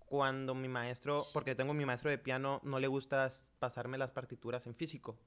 cuando 0.06 0.54
mi 0.54 0.68
maestro, 0.68 1.26
porque 1.32 1.54
tengo 1.54 1.74
mi 1.74 1.84
maestro 1.84 2.10
de 2.10 2.18
piano, 2.18 2.60
no 2.62 2.78
le 2.78 2.86
gusta 2.86 3.28
pasarme 3.58 3.98
las 3.98 4.10
partituras 4.12 4.66
en 4.66 4.74
físico. 4.74 5.18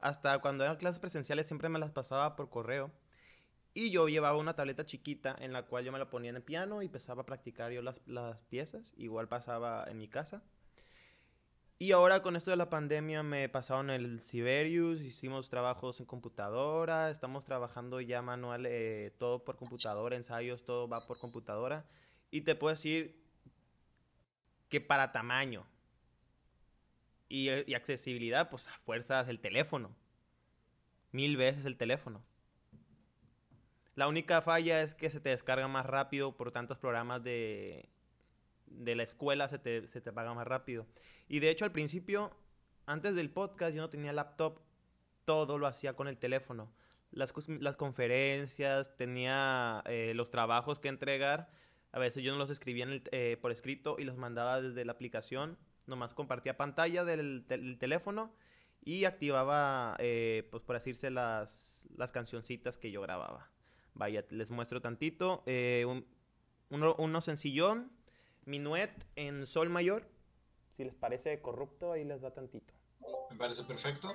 Hasta 0.00 0.38
cuando 0.40 0.64
eran 0.64 0.76
clases 0.76 1.00
presenciales 1.00 1.46
siempre 1.46 1.68
me 1.68 1.78
las 1.78 1.90
pasaba 1.92 2.34
por 2.36 2.48
correo. 2.50 2.90
Y 3.74 3.90
yo 3.90 4.08
llevaba 4.08 4.38
una 4.38 4.54
tableta 4.54 4.86
chiquita 4.86 5.34
en 5.38 5.52
la 5.52 5.64
cual 5.64 5.84
yo 5.84 5.92
me 5.92 5.98
la 5.98 6.08
ponía 6.08 6.30
en 6.30 6.36
el 6.36 6.42
piano 6.42 6.80
y 6.82 6.86
empezaba 6.86 7.22
a 7.22 7.26
practicar 7.26 7.72
yo 7.72 7.82
las, 7.82 7.96
las 8.06 8.38
piezas. 8.46 8.94
Igual 8.96 9.28
pasaba 9.28 9.84
en 9.88 9.98
mi 9.98 10.08
casa. 10.08 10.42
Y 11.78 11.90
ahora 11.92 12.22
con 12.22 12.36
esto 12.36 12.50
de 12.50 12.56
la 12.56 12.70
pandemia 12.70 13.22
me 13.22 13.48
pasaron 13.48 13.90
el 13.90 14.20
Siberius, 14.20 15.02
hicimos 15.02 15.50
trabajos 15.50 15.98
en 15.98 16.06
computadora, 16.06 17.10
estamos 17.10 17.44
trabajando 17.44 18.00
ya 18.00 18.22
manual, 18.22 18.64
eh, 18.66 19.12
todo 19.18 19.44
por 19.44 19.56
computadora, 19.56 20.14
ensayos, 20.14 20.64
todo 20.64 20.88
va 20.88 21.04
por 21.06 21.18
computadora. 21.18 21.84
Y 22.30 22.42
te 22.42 22.54
puedo 22.54 22.74
decir 22.74 23.20
que 24.68 24.80
para 24.80 25.10
tamaño 25.12 25.66
y, 27.28 27.74
accesibilidad, 27.74 28.50
pues 28.50 28.68
a 28.68 28.72
fuerzas 28.84 29.28
el 29.28 29.40
teléfono. 29.40 29.94
Mil 31.10 31.36
veces 31.36 31.64
el 31.64 31.76
teléfono. 31.76 32.22
La 33.96 34.08
única 34.08 34.42
falla 34.42 34.82
es 34.82 34.94
que 34.94 35.10
se 35.10 35.20
te 35.20 35.30
descarga 35.30 35.68
más 35.68 35.86
rápido 35.86 36.36
por 36.36 36.52
tantos 36.52 36.78
programas 36.78 37.22
de, 37.22 37.88
de 38.78 38.94
la 38.94 39.02
escuela, 39.02 39.48
se 39.48 39.58
te, 39.58 39.86
se 39.86 40.00
te 40.00 40.10
apaga 40.10 40.34
más 40.34 40.46
rápido. 40.46 40.86
Y 41.28 41.40
de 41.40 41.50
hecho 41.50 41.64
al 41.64 41.72
principio, 41.72 42.30
antes 42.86 43.14
del 43.16 43.30
podcast, 43.30 43.74
yo 43.74 43.82
no 43.82 43.88
tenía 43.90 44.12
laptop, 44.12 44.60
todo 45.24 45.58
lo 45.58 45.66
hacía 45.66 45.94
con 45.94 46.08
el 46.08 46.18
teléfono. 46.18 46.72
Las, 47.10 47.32
las 47.60 47.76
conferencias, 47.76 48.96
tenía 48.96 49.82
eh, 49.86 50.12
los 50.14 50.30
trabajos 50.30 50.80
que 50.80 50.88
entregar. 50.88 51.50
A 51.92 51.98
veces 51.98 52.22
yo 52.24 52.32
no 52.32 52.38
los 52.38 52.50
escribía 52.50 52.86
eh, 53.12 53.38
por 53.40 53.52
escrito 53.52 53.96
y 53.98 54.04
los 54.04 54.16
mandaba 54.16 54.60
desde 54.60 54.84
la 54.84 54.92
aplicación. 54.92 55.56
Nomás 55.86 56.12
compartía 56.12 56.56
pantalla 56.56 57.04
del 57.04 57.46
teléfono 57.78 58.34
y 58.82 59.04
activaba, 59.04 59.96
eh, 59.98 60.48
pues 60.50 60.62
por 60.62 60.74
decirse, 60.76 61.10
las, 61.10 61.80
las 61.96 62.10
cancioncitas 62.12 62.78
que 62.78 62.90
yo 62.90 63.00
grababa. 63.00 63.50
Vaya, 63.94 64.24
les 64.30 64.50
muestro 64.50 64.80
tantito. 64.80 65.42
eh, 65.46 65.84
un- 65.86 66.06
uno, 66.70 66.96
uno 66.98 67.20
sencillón, 67.20 67.92
minuet 68.46 68.90
en 69.16 69.46
sol 69.46 69.68
mayor. 69.70 70.06
Si 70.76 70.84
les 70.84 70.94
parece 70.94 71.40
corrupto, 71.40 71.92
ahí 71.92 72.04
les 72.04 72.22
va 72.22 72.32
tantito. 72.32 72.72
Me 73.30 73.36
parece 73.36 73.62
perfecto. 73.64 74.12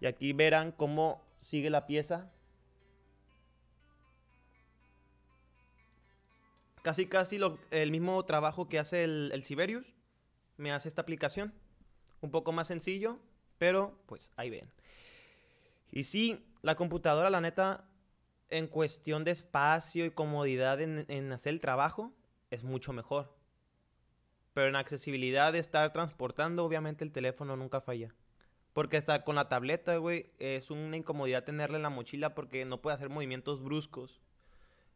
Y 0.00 0.06
aquí 0.06 0.32
verán 0.32 0.72
cómo 0.72 1.22
sigue 1.38 1.70
la 1.70 1.86
pieza. 1.86 2.30
Casi, 6.82 7.06
casi 7.06 7.38
lo- 7.38 7.58
el 7.70 7.92
mismo 7.92 8.24
trabajo 8.24 8.68
que 8.68 8.80
hace 8.80 9.04
el, 9.04 9.30
el 9.32 9.44
Siberius. 9.44 9.86
Me 10.62 10.70
hace 10.70 10.86
esta 10.86 11.02
aplicación. 11.02 11.52
Un 12.20 12.30
poco 12.30 12.52
más 12.52 12.68
sencillo, 12.68 13.18
pero 13.58 13.98
pues 14.06 14.30
ahí 14.36 14.48
ven. 14.48 14.70
Y 15.90 16.04
sí, 16.04 16.46
la 16.62 16.76
computadora, 16.76 17.30
la 17.30 17.40
neta, 17.40 17.84
en 18.48 18.68
cuestión 18.68 19.24
de 19.24 19.32
espacio 19.32 20.04
y 20.04 20.12
comodidad 20.12 20.80
en, 20.80 21.32
hacer 21.32 21.54
el 21.54 21.60
trabajo, 21.60 22.12
es 22.52 22.62
mucho 22.62 22.92
mejor. 22.92 23.34
Pero 24.54 24.68
en 24.68 24.76
accesibilidad 24.76 25.52
de 25.52 25.58
estar 25.58 25.92
transportando, 25.92 26.64
obviamente 26.64 27.02
el 27.02 27.10
teléfono 27.10 27.56
nunca 27.56 27.80
falla. 27.80 28.14
Porque 28.72 28.98
hasta 28.98 29.24
con 29.24 29.34
la 29.34 29.48
tableta, 29.48 29.96
güey, 29.96 30.30
es 30.38 30.70
una 30.70 30.96
incomodidad 30.96 31.42
tenerla 31.42 31.76
en 31.76 31.82
la 31.82 31.90
mochila 31.90 32.36
porque 32.36 32.64
no 32.64 32.80
puede 32.80 32.94
hacer 32.94 33.08
movimientos 33.08 33.64
bruscos. 33.64 34.20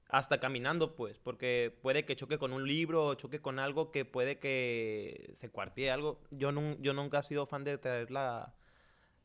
Hasta 0.09 0.39
caminando, 0.39 0.95
pues, 0.95 1.19
porque 1.19 1.77
puede 1.83 2.05
que 2.05 2.15
choque 2.15 2.39
con 2.39 2.53
un 2.53 2.67
libro 2.67 3.07
o 3.07 3.15
choque 3.15 3.41
con 3.41 3.59
algo 3.59 3.91
que 3.91 4.05
puede 4.05 4.39
que 4.39 5.35
se 5.37 5.51
cuartee 5.51 5.91
algo. 5.91 6.21
Yo, 6.31 6.53
nun- 6.53 6.79
yo 6.81 6.93
nunca 6.93 7.21
he 7.21 7.23
sido 7.25 7.47
fan 7.47 7.65
de 7.65 7.77
traer 7.79 8.11
la, 8.13 8.55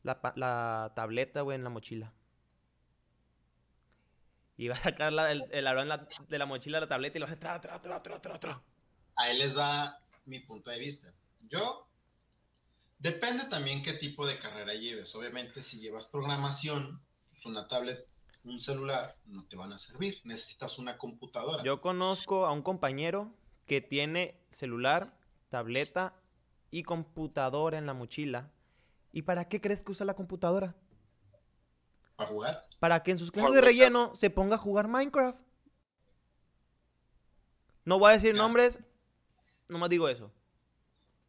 la, 0.02 0.92
tableta, 0.96 1.42
güey, 1.42 1.56
en 1.56 1.64
la 1.64 1.70
mochila. 1.70 2.12
Y 4.56 4.68
va 4.68 4.74
a 4.74 4.78
sacar 4.78 5.12
la, 5.12 5.30
el, 5.32 5.44
el 5.50 5.64
de 6.28 6.38
la 6.38 6.46
mochila 6.46 6.80
la 6.80 6.88
tableta 6.88 7.18
y 7.18 7.20
lo 7.20 7.26
hace 7.26 7.36
tra, 7.36 7.60
tra, 7.60 7.80
tra, 7.80 8.02
tra, 8.02 8.20
tra, 8.20 8.38
tra. 8.40 8.62
Ahí 9.16 9.38
les 9.38 9.56
va 9.56 9.98
mi 10.26 10.40
punto 10.40 10.70
de 10.70 10.78
vista. 10.78 11.12
Yo, 11.48 11.88
depende 12.98 13.44
también 13.46 13.82
qué 13.82 13.94
tipo 13.94 14.26
de 14.26 14.38
carrera 14.38 14.74
lleves. 14.74 15.14
Obviamente, 15.14 15.62
si 15.62 15.80
llevas 15.80 16.06
programación, 16.06 17.00
pues 17.30 17.44
una 17.46 17.66
tablet, 17.68 18.06
un 18.44 18.60
celular, 18.60 19.16
no 19.26 19.44
te 19.44 19.56
van 19.56 19.72
a 19.72 19.78
servir. 19.78 20.20
Necesitas 20.24 20.78
una 20.78 20.98
computadora. 20.98 21.62
Yo 21.62 21.80
conozco 21.80 22.46
a 22.46 22.52
un 22.52 22.62
compañero 22.62 23.32
que 23.66 23.80
tiene 23.80 24.40
celular, 24.50 25.16
tableta 25.48 26.14
y 26.70 26.82
computadora 26.82 27.78
en 27.78 27.86
la 27.86 27.94
mochila. 27.94 28.50
¿Y 29.12 29.22
para 29.22 29.48
qué 29.48 29.60
crees 29.60 29.82
que 29.82 29.92
usa 29.92 30.06
la 30.06 30.14
computadora? 30.14 30.74
¿Para 32.16 32.28
jugar? 32.28 32.68
Para 32.78 33.02
que 33.02 33.10
en 33.12 33.18
sus 33.18 33.30
clases 33.30 33.54
de 33.54 33.60
relleno 33.60 34.14
se 34.16 34.30
ponga 34.30 34.56
a 34.56 34.58
jugar 34.58 34.88
Minecraft. 34.88 35.38
No 37.84 37.98
voy 37.98 38.10
a 38.10 38.14
decir 38.14 38.34
Ya. 38.34 38.38
nombres, 38.40 38.78
nomás 39.68 39.90
digo 39.90 40.08
eso. 40.08 40.30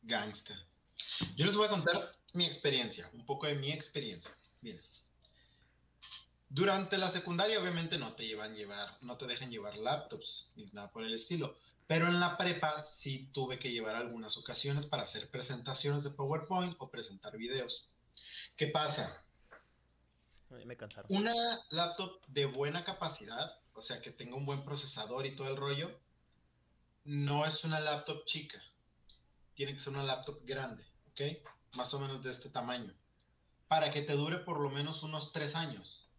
Gangster. 0.03 0.57
Yo 1.35 1.45
les 1.45 1.55
voy 1.55 1.65
a 1.67 1.69
contar 1.69 2.15
mi 2.33 2.45
experiencia, 2.45 3.09
un 3.13 3.25
poco 3.25 3.47
de 3.47 3.55
mi 3.55 3.71
experiencia. 3.71 4.31
Bien. 4.61 4.79
Durante 6.53 6.99
la 6.99 7.09
secundaria, 7.09 7.59
obviamente, 7.59 7.97
no 7.97 8.13
te 8.13 8.27
llevan 8.27 8.53
llevar, 8.53 8.99
no 9.01 9.17
te 9.17 9.25
dejan 9.25 9.49
llevar 9.49 9.75
laptops 9.75 10.51
ni 10.55 10.65
nada 10.65 10.91
por 10.91 11.03
el 11.03 11.15
estilo. 11.15 11.57
Pero 11.87 12.07
en 12.07 12.19
la 12.19 12.37
prepa 12.37 12.85
sí 12.85 13.31
tuve 13.33 13.57
que 13.57 13.71
llevar 13.71 13.95
algunas 13.95 14.37
ocasiones 14.37 14.85
para 14.85 15.01
hacer 15.01 15.31
presentaciones 15.31 16.03
de 16.03 16.11
PowerPoint 16.11 16.75
o 16.77 16.91
presentar 16.91 17.37
videos. 17.37 17.89
¿Qué 18.55 18.67
pasa? 18.67 19.19
Me 20.63 20.77
cansaron. 20.77 21.11
Una 21.11 21.33
laptop 21.71 22.23
de 22.27 22.45
buena 22.45 22.85
capacidad, 22.85 23.57
o 23.73 23.81
sea, 23.81 23.99
que 23.99 24.11
tenga 24.11 24.35
un 24.35 24.45
buen 24.45 24.63
procesador 24.63 25.25
y 25.25 25.35
todo 25.35 25.47
el 25.47 25.57
rollo, 25.57 25.99
no 27.03 27.47
es 27.47 27.63
una 27.63 27.79
laptop 27.79 28.25
chica. 28.25 28.61
Tiene 29.55 29.73
que 29.73 29.79
ser 29.79 29.93
una 29.93 30.03
laptop 30.03 30.41
grande, 30.43 30.85
¿ok? 31.09 31.21
Más 31.71 31.91
o 31.95 31.99
menos 31.99 32.21
de 32.21 32.29
este 32.29 32.49
tamaño. 32.49 32.93
Para 33.67 33.89
que 33.89 34.03
te 34.03 34.13
dure 34.13 34.37
por 34.37 34.59
lo 34.59 34.69
menos 34.69 35.01
unos 35.01 35.31
tres 35.31 35.55
años. 35.55 36.11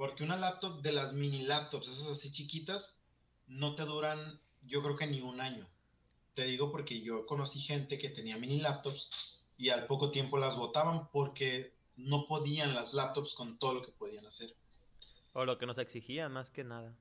Porque 0.00 0.24
una 0.24 0.38
laptop 0.38 0.80
de 0.80 0.92
las 0.92 1.12
mini 1.12 1.42
laptops, 1.42 1.88
esas 1.88 2.06
así 2.06 2.32
chiquitas, 2.32 2.96
no 3.46 3.74
te 3.74 3.82
duran, 3.82 4.40
yo 4.62 4.82
creo 4.82 4.96
que 4.96 5.06
ni 5.06 5.20
un 5.20 5.42
año. 5.42 5.68
Te 6.32 6.46
digo 6.46 6.72
porque 6.72 7.02
yo 7.02 7.26
conocí 7.26 7.60
gente 7.60 7.98
que 7.98 8.08
tenía 8.08 8.38
mini 8.38 8.60
laptops 8.60 9.10
y 9.58 9.68
al 9.68 9.86
poco 9.86 10.10
tiempo 10.10 10.38
las 10.38 10.56
botaban 10.56 11.10
porque 11.10 11.74
no 11.96 12.26
podían 12.26 12.74
las 12.74 12.94
laptops 12.94 13.34
con 13.34 13.58
todo 13.58 13.74
lo 13.74 13.82
que 13.82 13.92
podían 13.92 14.24
hacer. 14.24 14.56
O 15.34 15.44
lo 15.44 15.58
que 15.58 15.66
nos 15.66 15.76
exigía 15.76 16.30
más 16.30 16.50
que 16.50 16.64
nada. 16.64 16.96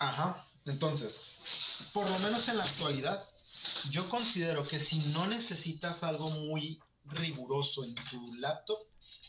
Ajá, 0.00 0.44
entonces, 0.66 1.22
por 1.92 2.10
lo 2.10 2.18
menos 2.18 2.48
en 2.48 2.58
la 2.58 2.64
actualidad, 2.64 3.30
yo 3.90 4.08
considero 4.08 4.66
que 4.66 4.80
si 4.80 4.98
no 5.12 5.28
necesitas 5.28 6.02
algo 6.02 6.30
muy 6.30 6.80
riguroso 7.04 7.84
en 7.84 7.94
tu 7.94 8.34
laptop, 8.40 8.78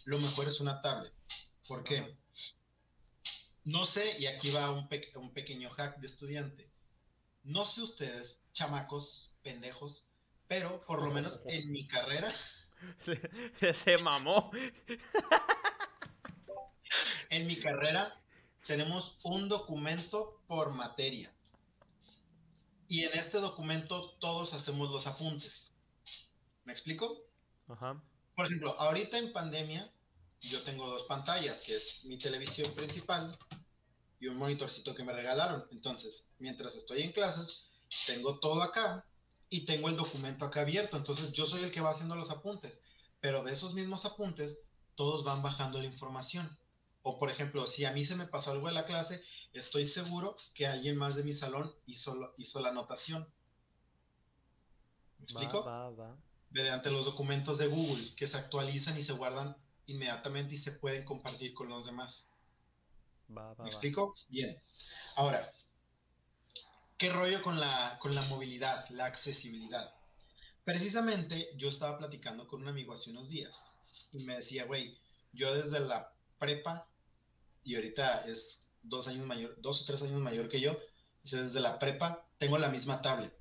lo 0.05 0.17
mejor 0.17 0.47
es 0.47 0.59
una 0.59 0.81
tablet. 0.81 1.13
¿Por 1.67 1.83
qué? 1.83 2.24
No 3.65 3.83
sé, 3.85 4.17
y 4.19 4.27
aquí 4.27 4.51
va 4.51 4.71
un, 4.71 4.87
pe- 4.87 5.11
un 5.15 5.33
pequeño 5.33 5.69
hack 5.71 5.97
de 5.97 6.07
estudiante. 6.07 6.69
No 7.43 7.65
sé 7.65 7.81
ustedes, 7.81 8.39
chamacos, 8.53 9.31
pendejos, 9.43 10.07
Pero 10.47 10.81
por 10.85 11.01
lo 11.01 11.11
menos 11.11 11.39
en 11.47 11.71
mi 11.71 11.87
carrera, 11.87 12.33
Se, 12.99 13.73
se 13.73 13.97
mamó. 13.97 14.51
en 17.29 17.47
mi 17.47 17.57
carrera 17.59 18.21
tenemos 18.65 19.17
un 19.23 19.49
documento 19.49 20.41
por 20.47 20.71
materia. 20.71 21.31
Y 22.87 23.03
en 23.03 23.13
este 23.17 23.39
documento 23.39 24.11
todos 24.19 24.53
hacemos 24.53 24.91
los 24.91 25.07
apuntes. 25.07 25.71
¿Me 26.65 26.73
explico? 26.73 27.17
Ajá. 27.67 27.99
Por 28.35 28.45
ejemplo, 28.45 28.79
ahorita 28.79 29.17
en 29.17 29.33
pandemia, 29.33 29.91
yo 30.41 30.61
tengo 30.63 30.87
dos 30.87 31.03
pantallas, 31.03 31.61
que 31.61 31.75
es 31.75 32.03
mi 32.05 32.17
televisión 32.17 32.73
principal 32.73 33.37
y 34.19 34.27
un 34.27 34.37
monitorcito 34.37 34.93
que 34.93 35.03
me 35.03 35.13
regalaron. 35.13 35.65
Entonces, 35.71 36.25
mientras 36.39 36.75
estoy 36.75 37.01
en 37.01 37.11
clases, 37.11 37.67
tengo 38.05 38.39
todo 38.39 38.61
acá 38.61 39.05
y 39.49 39.65
tengo 39.65 39.89
el 39.89 39.97
documento 39.97 40.45
acá 40.45 40.61
abierto. 40.61 40.97
Entonces, 40.97 41.31
yo 41.33 41.45
soy 41.45 41.63
el 41.63 41.71
que 41.71 41.81
va 41.81 41.91
haciendo 41.91 42.15
los 42.15 42.31
apuntes. 42.31 42.79
Pero 43.19 43.43
de 43.43 43.53
esos 43.53 43.73
mismos 43.73 44.05
apuntes, 44.05 44.59
todos 44.95 45.23
van 45.23 45.41
bajando 45.41 45.79
la 45.79 45.85
información. 45.85 46.57
O, 47.01 47.19
por 47.19 47.29
ejemplo, 47.29 47.67
si 47.67 47.85
a 47.85 47.91
mí 47.91 48.03
se 48.03 48.15
me 48.15 48.25
pasó 48.25 48.51
algo 48.51 48.67
en 48.67 48.73
la 48.73 48.85
clase, 48.85 49.23
estoy 49.53 49.85
seguro 49.85 50.35
que 50.53 50.67
alguien 50.67 50.97
más 50.97 51.15
de 51.15 51.23
mi 51.23 51.33
salón 51.33 51.73
hizo, 51.85 52.15
la 52.15 52.69
anotación. 52.69 53.27
¿Me 55.19 55.25
explico? 55.25 55.63
Va, 55.63 55.89
va, 55.89 56.07
va. 56.07 56.17
mediante 56.49 56.89
los 56.89 57.05
documentos 57.05 57.57
de 57.57 57.67
Google 57.67 58.15
que 58.15 58.27
se 58.27 58.37
actualizan 58.37 58.97
y 58.97 59.03
se 59.03 59.13
guardan 59.13 59.55
inmediatamente 59.87 60.55
y 60.55 60.57
se 60.57 60.71
pueden 60.71 61.03
compartir 61.03 61.53
con 61.53 61.69
los 61.69 61.85
demás. 61.85 62.27
Va, 63.29 63.53
va, 63.53 63.55
¿Me 63.57 63.63
va. 63.63 63.67
explico? 63.69 64.15
Bien. 64.29 64.59
Ahora, 65.15 65.51
¿qué 66.97 67.09
rollo 67.09 67.41
con 67.41 67.59
la, 67.59 67.97
con 67.99 68.13
la 68.15 68.21
movilidad, 68.23 68.87
la 68.89 69.05
accesibilidad? 69.05 69.93
Precisamente 70.63 71.49
yo 71.55 71.69
estaba 71.69 71.97
platicando 71.97 72.47
con 72.47 72.61
un 72.61 72.67
amigo 72.67 72.93
hace 72.93 73.11
unos 73.11 73.29
días 73.29 73.63
y 74.11 74.23
me 74.23 74.35
decía, 74.35 74.65
güey, 74.65 74.97
yo 75.31 75.53
desde 75.53 75.79
la 75.79 76.11
prepa, 76.39 76.87
y 77.63 77.75
ahorita 77.75 78.25
es 78.25 78.67
dos 78.81 79.07
años 79.07 79.25
mayor, 79.25 79.55
dos 79.61 79.81
o 79.81 79.85
tres 79.85 80.01
años 80.01 80.21
mayor 80.21 80.49
que 80.49 80.61
yo, 80.61 80.77
dice, 81.23 81.43
desde 81.43 81.59
la 81.59 81.79
prepa 81.79 82.25
tengo 82.37 82.57
la 82.57 82.69
misma 82.69 83.01
tablet. 83.01 83.33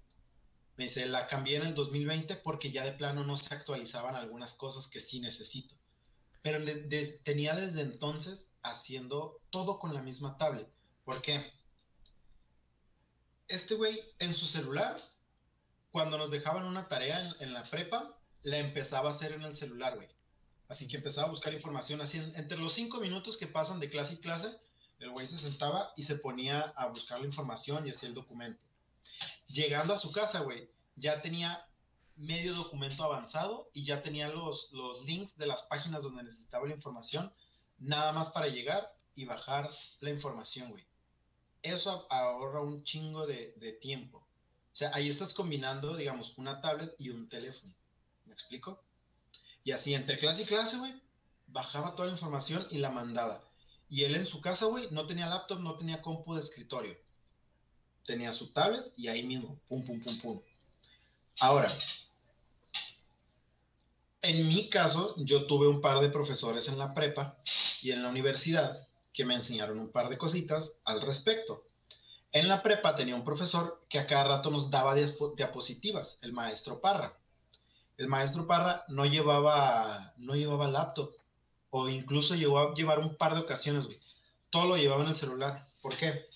Me 0.77 0.85
dice, 0.85 1.07
la 1.07 1.29
cambié 1.29 1.57
en 1.57 1.67
el 1.67 1.75
2020 1.75 2.37
porque 2.37 2.73
ya 2.73 2.85
de 2.85 2.93
plano 2.93 3.25
no 3.25 3.37
se 3.37 3.55
actualizaban 3.55 4.17
algunas 4.17 4.55
cosas 4.55 4.89
que 4.89 5.01
sí 5.01 5.21
necesito. 5.21 5.77
Pero 6.45 6.59
le- 6.59 6.83
de- 6.83 7.21
tenía 7.25 7.55
desde 7.55 7.81
entonces 7.81 8.51
haciendo 8.63 9.41
todo 9.49 9.79
con 9.79 9.95
la 9.95 10.03
misma 10.03 10.37
tablet. 10.37 10.69
¿Por 11.03 11.23
qué? 11.23 11.53
Este 13.49 13.75
güey 13.75 13.99
en 14.19 14.35
su 14.35 14.47
celular, 14.47 15.01
cuando 15.91 16.19
nos 16.19 16.31
dejaban 16.31 16.67
una 16.67 16.87
tarea 16.87 17.35
en, 17.41 17.55
la 17.55 17.63
prepa, 17.63 18.19
la 18.43 18.59
empezaba 18.59 19.09
a 19.09 19.13
hacer 19.13 19.33
en 19.33 19.41
el 19.43 19.55
celular, 19.57 19.95
güey. 19.97 20.09
Así 20.69 20.87
que 20.87 20.99
empezaba 20.99 21.29
a 21.29 21.31
buscar 21.31 21.55
información 21.55 22.03
así. 22.03 22.19
en- 22.19 22.37
entre 22.37 22.59
los 22.59 22.75
cinco 22.75 23.01
minutos 23.01 23.39
que 23.39 23.47
pasan 23.47 23.81
de 23.81 23.89
clase 23.89 24.15
y 24.15 24.19
clase, 24.19 24.55
el 24.99 25.11
güey 25.13 25.27
se 25.27 25.39
sentaba 25.39 25.93
y 25.97 26.03
se 26.03 26.17
ponía 26.17 26.61
a 26.77 26.87
buscar 26.89 27.21
la 27.21 27.27
información 27.27 27.87
y 27.87 27.91
hacía 27.91 28.09
el 28.11 28.15
documento. 28.15 28.67
Llegando 29.47 29.95
a 29.95 29.99
su 29.99 30.13
casa, 30.13 30.41
güey, 30.41 30.69
ya 30.95 31.23
tenía 31.23 31.67
medio 32.17 32.55
documento 32.55 33.05
avanzado 33.05 33.71
y 33.73 33.85
ya 33.85 34.03
tenía 34.03 34.29
los, 34.29 34.69
los 34.73 35.05
links 35.05 35.37
de 35.37 35.47
las 35.47 35.63
páginas 35.63 36.03
donde 36.03 36.23
necesitaba 36.23 36.67
la 36.67 36.75
información, 36.75 37.33
nada 37.79 38.13
más 38.13 38.31
para 38.31 38.49
llegar 38.49 38.95
y 39.15 39.25
bajar 39.25 39.71
la 40.01 40.11
información, 40.11 40.71
güey. 40.71 40.85
Eso 41.63 42.07
ahorra 42.11 42.61
un 42.61 42.85
chingo 42.85 43.27
de, 43.27 43.55
de 43.57 43.73
tiempo. 43.73 44.19
O 44.19 44.77
sea, 44.77 44.91
ahí 44.93 45.09
estás 45.09 45.33
combinando, 45.33 45.97
digamos, 45.97 46.37
una 46.37 46.61
tablet 46.61 46.95
y 46.99 47.11
un 47.11 47.29
teléfono. 47.29 47.75
¿Me 48.27 48.33
explico? 48.33 48.83
Y 49.63 49.71
así, 49.71 49.95
entre 49.95 50.19
clase 50.19 50.43
y 50.43 50.47
clase, 50.47 50.77
güey, 50.77 50.95
bajaba 51.47 51.95
toda 51.95 52.07
la 52.07 52.15
información 52.15 52.67
y 52.71 52.79
la 52.79 52.91
mandaba. 52.91 53.45
Y 53.89 54.05
él 54.05 54.15
en 54.17 54.27
su 54.27 54.41
casa, 54.41 54.67
güey, 54.67 54.89
no 54.91 55.07
tenía 55.07 55.27
laptop, 55.27 55.61
no 55.61 55.77
tenía 55.77 56.03
compu 56.03 56.35
de 56.35 56.41
escritorio. 56.41 56.97
Tenía 58.05 58.33
su 58.33 58.53
tablet 58.53 58.93
y 58.97 59.09
ahí 59.09 59.23
mismo, 59.23 59.59
pum, 59.69 59.85
pum, 59.85 60.03
pum, 60.03 60.21
pum. 60.21 60.41
Ahora, 61.41 61.69
en 64.25 64.49
mi 64.49 64.71
caso, 64.71 65.15
yo 65.19 65.47
tuve 65.47 65.69
un 65.69 65.81
par 65.81 66.01
de 66.01 66.09
profesores 66.09 66.69
en 66.69 66.79
la 66.79 66.95
prepa 66.95 67.37
y 67.83 67.91
en 67.91 68.03
la 68.03 68.09
universidad 68.09 68.89
que 69.13 69.25
me 69.25 69.35
enseñaron 69.35 69.79
un 69.79 69.93
par 69.93 70.09
de 70.09 70.19
cositas 70.19 70.79
al 70.85 71.01
respecto. 71.03 71.65
En 72.33 72.49
la 72.49 72.63
prepa 72.63 72.95
tenía 72.95 73.15
un 73.15 73.25
profesor 73.25 73.85
que 73.89 73.99
a 73.99 74.07
cada 74.07 74.25
rato 74.25 74.51
nos 74.51 74.71
daba 74.71 74.95
diapositivas, 74.95 76.19
el 76.23 76.33
maestro 76.33 76.81
Parra. 76.81 77.17
El 77.97 78.09
maestro 78.09 78.47
Parra 78.47 78.85
no 78.89 79.07
llevaba, 79.07 80.15
no 80.17 80.35
llevaba 80.35 80.69
laptop 80.69 81.13
o 81.71 81.89
incluso 81.89 82.35
llegó 82.35 82.59
a 82.59 82.75
llevar 82.75 82.99
un 82.99 83.17
par 83.17 83.35
de 83.35 83.41
ocasiones, 83.41 83.85
güey. 83.85 84.01
Todo 84.51 84.67
lo 84.67 84.77
llevaba 84.77 85.03
en 85.03 85.11
el 85.11 85.17
celular. 85.17 85.65
¿Por 85.81 85.97
qué? 85.97 86.27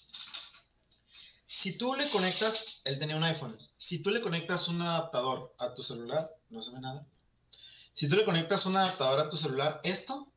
Si 1.46 1.76
tú 1.76 1.94
le 1.94 2.08
conectas, 2.10 2.82
él 2.84 2.98
tenía 2.98 3.16
un 3.16 3.24
iPhone, 3.24 3.56
si 3.76 4.00
tú 4.00 4.10
le 4.10 4.20
conectas 4.20 4.68
un 4.68 4.82
adaptador 4.82 5.54
a 5.58 5.74
tu 5.74 5.82
celular, 5.82 6.30
no 6.50 6.62
se 6.62 6.70
ve 6.70 6.80
nada. 6.80 7.06
Si 7.98 8.08
tú 8.08 8.14
le 8.14 8.24
conectas 8.24 8.64
un 8.64 8.76
adaptador 8.76 9.18
a 9.18 9.28
tu 9.28 9.36
celular, 9.36 9.80
esto, 9.82 10.32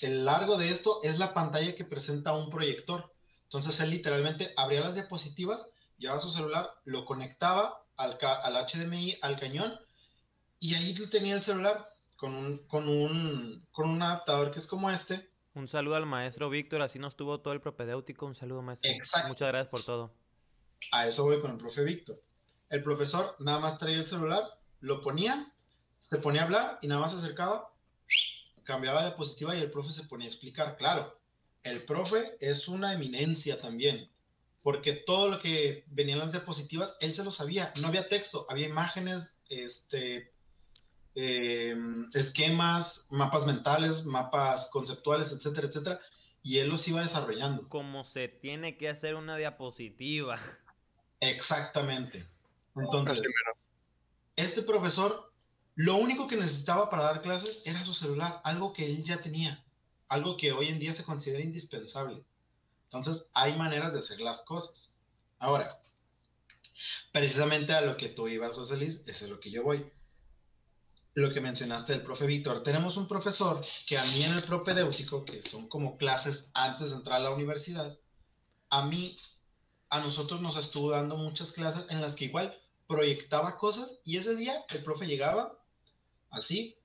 el 0.00 0.24
largo 0.24 0.56
de 0.56 0.70
esto 0.70 0.98
es 1.04 1.16
la 1.20 1.32
pantalla 1.32 1.76
que 1.76 1.84
presenta 1.84 2.32
un 2.32 2.50
proyector. 2.50 3.14
Entonces 3.44 3.78
él 3.78 3.90
literalmente 3.90 4.52
abría 4.56 4.80
las 4.80 4.96
diapositivas, 4.96 5.70
llevaba 5.96 6.18
su 6.18 6.28
celular, 6.28 6.68
lo 6.82 7.04
conectaba 7.04 7.84
al, 7.96 8.18
HDMI, 8.18 9.18
al 9.22 9.38
cañón, 9.38 9.78
y 10.58 10.74
ahí 10.74 10.92
tú 10.92 11.08
tenía 11.08 11.36
el 11.36 11.42
celular 11.42 11.86
con 12.16 12.34
un, 12.34 12.66
con, 12.66 12.88
un, 12.88 13.64
con 13.70 13.88
un 13.88 14.02
adaptador 14.02 14.50
que 14.50 14.58
es 14.58 14.66
como 14.66 14.90
este. 14.90 15.30
Un 15.54 15.68
saludo 15.68 15.94
al 15.94 16.06
maestro 16.06 16.50
Víctor, 16.50 16.82
así 16.82 16.98
nos 16.98 17.16
tuvo 17.16 17.42
todo 17.42 17.54
el 17.54 17.60
propedéutico. 17.60 18.26
Un 18.26 18.34
saludo, 18.34 18.60
maestro. 18.60 18.90
Exacto. 18.90 19.28
Muchas 19.28 19.46
gracias 19.46 19.70
por 19.70 19.84
todo. 19.84 20.12
A 20.90 21.06
eso 21.06 21.22
voy 21.22 21.38
con 21.38 21.52
el 21.52 21.58
profe 21.58 21.84
Víctor. 21.84 22.20
El 22.70 22.82
profesor 22.82 23.36
nada 23.38 23.60
más 23.60 23.78
traía 23.78 23.98
el 23.98 24.04
celular, 24.04 24.42
lo 24.80 25.00
ponía, 25.00 25.53
se 26.08 26.18
ponía 26.18 26.42
a 26.42 26.44
hablar 26.44 26.78
y 26.82 26.86
nada 26.86 27.00
más 27.00 27.12
se 27.12 27.18
acercaba, 27.18 27.72
cambiaba 28.62 29.00
de 29.00 29.08
diapositiva 29.08 29.56
y 29.56 29.62
el 29.62 29.70
profe 29.70 29.90
se 29.90 30.04
ponía 30.04 30.26
a 30.26 30.30
explicar. 30.30 30.76
Claro, 30.76 31.18
el 31.62 31.84
profe 31.84 32.36
es 32.40 32.68
una 32.68 32.92
eminencia 32.92 33.58
también, 33.58 34.10
porque 34.62 34.92
todo 34.92 35.28
lo 35.28 35.38
que 35.38 35.84
venía 35.86 36.14
en 36.14 36.20
las 36.20 36.32
diapositivas, 36.32 36.96
él 37.00 37.14
se 37.14 37.24
lo 37.24 37.30
sabía. 37.30 37.72
No 37.80 37.88
había 37.88 38.08
texto, 38.08 38.46
había 38.50 38.66
imágenes, 38.66 39.40
este, 39.48 40.32
eh, 41.14 41.74
esquemas, 42.12 43.06
mapas 43.08 43.46
mentales, 43.46 44.04
mapas 44.04 44.68
conceptuales, 44.70 45.32
etcétera, 45.32 45.68
etcétera, 45.68 46.00
y 46.42 46.58
él 46.58 46.68
los 46.68 46.86
iba 46.86 47.00
desarrollando. 47.00 47.66
Como 47.70 48.04
se 48.04 48.28
tiene 48.28 48.76
que 48.76 48.90
hacer 48.90 49.14
una 49.14 49.36
diapositiva. 49.36 50.38
Exactamente. 51.20 52.28
Entonces, 52.76 53.22
este 54.36 54.62
profesor, 54.62 55.32
lo 55.76 55.96
único 55.96 56.28
que 56.28 56.36
necesitaba 56.36 56.88
para 56.88 57.04
dar 57.04 57.22
clases 57.22 57.60
era 57.64 57.84
su 57.84 57.94
celular, 57.94 58.40
algo 58.44 58.72
que 58.72 58.86
él 58.86 59.02
ya 59.02 59.20
tenía, 59.20 59.64
algo 60.08 60.36
que 60.36 60.52
hoy 60.52 60.68
en 60.68 60.78
día 60.78 60.94
se 60.94 61.04
considera 61.04 61.42
indispensable. 61.42 62.24
Entonces, 62.84 63.28
hay 63.34 63.56
maneras 63.56 63.92
de 63.92 63.98
hacer 63.98 64.20
las 64.20 64.42
cosas. 64.42 64.94
Ahora, 65.38 65.80
precisamente 67.12 67.72
a 67.72 67.80
lo 67.80 67.96
que 67.96 68.08
tú 68.08 68.28
ibas, 68.28 68.54
José 68.54 68.76
Luis, 68.76 69.02
es 69.06 69.22
a 69.24 69.26
lo 69.26 69.40
que 69.40 69.50
yo 69.50 69.64
voy. 69.64 69.90
Lo 71.14 71.32
que 71.32 71.40
mencionaste 71.40 71.92
del 71.92 72.02
profe 72.02 72.26
Víctor. 72.26 72.62
Tenemos 72.62 72.96
un 72.96 73.08
profesor 73.08 73.64
que 73.86 73.98
a 73.98 74.04
mí 74.04 74.22
en 74.22 74.34
el 74.34 74.44
propedéutico, 74.44 75.24
que 75.24 75.42
son 75.42 75.68
como 75.68 75.96
clases 75.96 76.48
antes 76.54 76.90
de 76.90 76.96
entrar 76.96 77.16
a 77.16 77.24
la 77.24 77.30
universidad, 77.30 77.98
a 78.70 78.86
mí, 78.86 79.16
a 79.90 80.00
nosotros 80.00 80.40
nos 80.40 80.56
estuvo 80.56 80.90
dando 80.90 81.16
muchas 81.16 81.52
clases 81.52 81.84
en 81.90 82.00
las 82.00 82.14
que 82.14 82.26
igual 82.26 82.56
proyectaba 82.86 83.56
cosas 83.56 83.98
y 84.04 84.18
ese 84.18 84.34
día 84.36 84.64
el 84.68 84.82
profe 84.82 85.06
llegaba 85.06 85.63
así, 86.34 86.76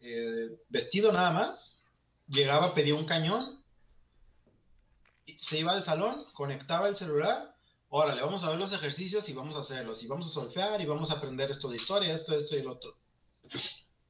eh, 0.00 0.48
vestido 0.68 1.12
nada 1.12 1.30
más, 1.32 1.82
llegaba, 2.28 2.74
pedía 2.74 2.94
un 2.94 3.04
cañón, 3.06 3.62
y 5.26 5.34
se 5.34 5.58
iba 5.58 5.72
al 5.72 5.82
salón, 5.82 6.24
conectaba 6.32 6.88
el 6.88 6.96
celular, 6.96 7.54
órale, 7.88 8.22
vamos 8.22 8.44
a 8.44 8.50
ver 8.50 8.58
los 8.58 8.72
ejercicios 8.72 9.28
y 9.28 9.32
vamos 9.32 9.56
a 9.56 9.60
hacerlos, 9.60 10.02
y 10.02 10.06
vamos 10.06 10.26
a 10.28 10.30
solfear 10.30 10.80
y 10.80 10.86
vamos 10.86 11.10
a 11.10 11.14
aprender 11.14 11.50
esto 11.50 11.68
de 11.68 11.76
historia, 11.76 12.12
esto, 12.14 12.34
esto 12.36 12.56
y 12.56 12.60
el 12.60 12.68
otro. 12.68 12.96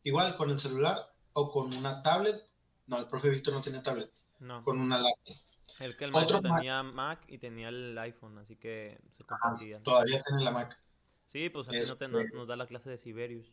Igual 0.03 0.37
con 0.37 0.51
el 0.51 0.59
celular 0.59 1.13
o 1.33 1.51
con 1.51 1.75
una 1.75 2.03
tablet, 2.03 2.43
no, 2.87 2.99
el 2.99 3.07
profe 3.07 3.29
Víctor 3.31 3.55
no 3.55 3.61
tenía 3.63 3.83
tablet, 3.83 4.11
No. 4.39 4.65
con 4.65 4.81
una 4.81 4.99
laptop. 4.99 5.37
El 5.79 5.97
que 5.97 6.05
el 6.05 6.15
Otro 6.15 6.43
tenía 6.43 6.83
Mac 6.83 7.25
y 7.27 7.39
tenía 7.39 7.69
el 7.71 7.97
iPhone, 7.97 8.37
así 8.39 8.57
que 8.57 8.99
se 9.13 9.23
Ajá, 9.23 9.39
compartían. 9.41 9.83
todavía 9.83 10.21
tiene 10.23 10.45
la 10.45 10.51
Mac. 10.51 10.79
Sí, 11.27 11.49
pues 11.49 11.69
así 11.69 11.79
no 11.89 11.97
te- 11.97 12.09
no- 12.09 12.21
Este- 12.21 12.37
nos 12.37 12.47
da 12.49 12.57
la 12.57 12.67
clase 12.67 12.91
de 12.91 12.99
Siberius. 12.99 13.51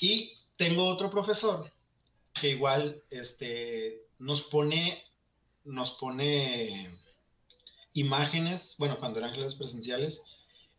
Y 0.00 0.32
tengo 0.56 0.86
otro 0.86 1.10
profesor 1.10 1.70
que 2.32 2.50
igual 2.50 3.02
este, 3.10 4.06
nos 4.18 4.42
pone, 4.42 5.02
nos 5.64 5.92
pone 5.92 6.98
imágenes, 7.92 8.76
bueno, 8.78 8.98
cuando 8.98 9.18
eran 9.18 9.32
clases 9.32 9.54
presenciales, 9.54 10.22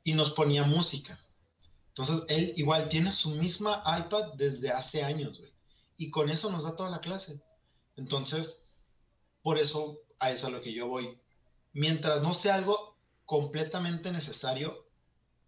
y 0.04 0.14
nos 0.14 0.32
ponía 0.32 0.64
música. 0.64 1.20
Entonces, 1.90 2.24
él 2.28 2.54
igual 2.56 2.90
tiene 2.90 3.12
su 3.12 3.30
misma 3.32 3.84
iPad 3.86 4.34
desde 4.34 4.72
hace 4.72 5.04
años, 5.04 5.40
güey. 5.40 5.52
Y 5.96 6.10
con 6.10 6.30
eso 6.30 6.50
nos 6.50 6.64
da 6.64 6.76
toda 6.76 6.90
la 6.90 7.02
clase. 7.02 7.42
Entonces, 7.96 8.58
por 9.44 9.58
eso 9.58 10.00
a 10.20 10.32
eso 10.32 10.48
a 10.48 10.50
lo 10.50 10.62
que 10.62 10.74
yo 10.74 10.88
voy. 10.88 11.20
Mientras 11.72 12.24
no 12.24 12.34
sea 12.34 12.56
algo 12.56 12.98
completamente 13.26 14.12
necesario, 14.12 14.88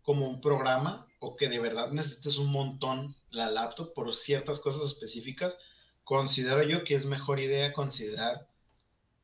como 0.04 0.28
un 0.28 0.40
programa, 0.40 1.05
o 1.20 1.36
que 1.36 1.50
de 1.50 1.60
verdad 1.60 1.92
necesites 1.92 2.38
un 2.38 2.52
montón 2.52 3.16
la 3.30 3.50
laptop 3.50 3.94
por 3.94 4.14
ciertas 4.16 4.60
cosas 4.60 4.84
específicas, 4.84 5.58
considero 6.04 6.64
yo 6.64 6.84
que 6.84 6.96
es 6.96 7.06
mejor 7.06 7.40
idea 7.40 7.74
considerar 7.74 8.48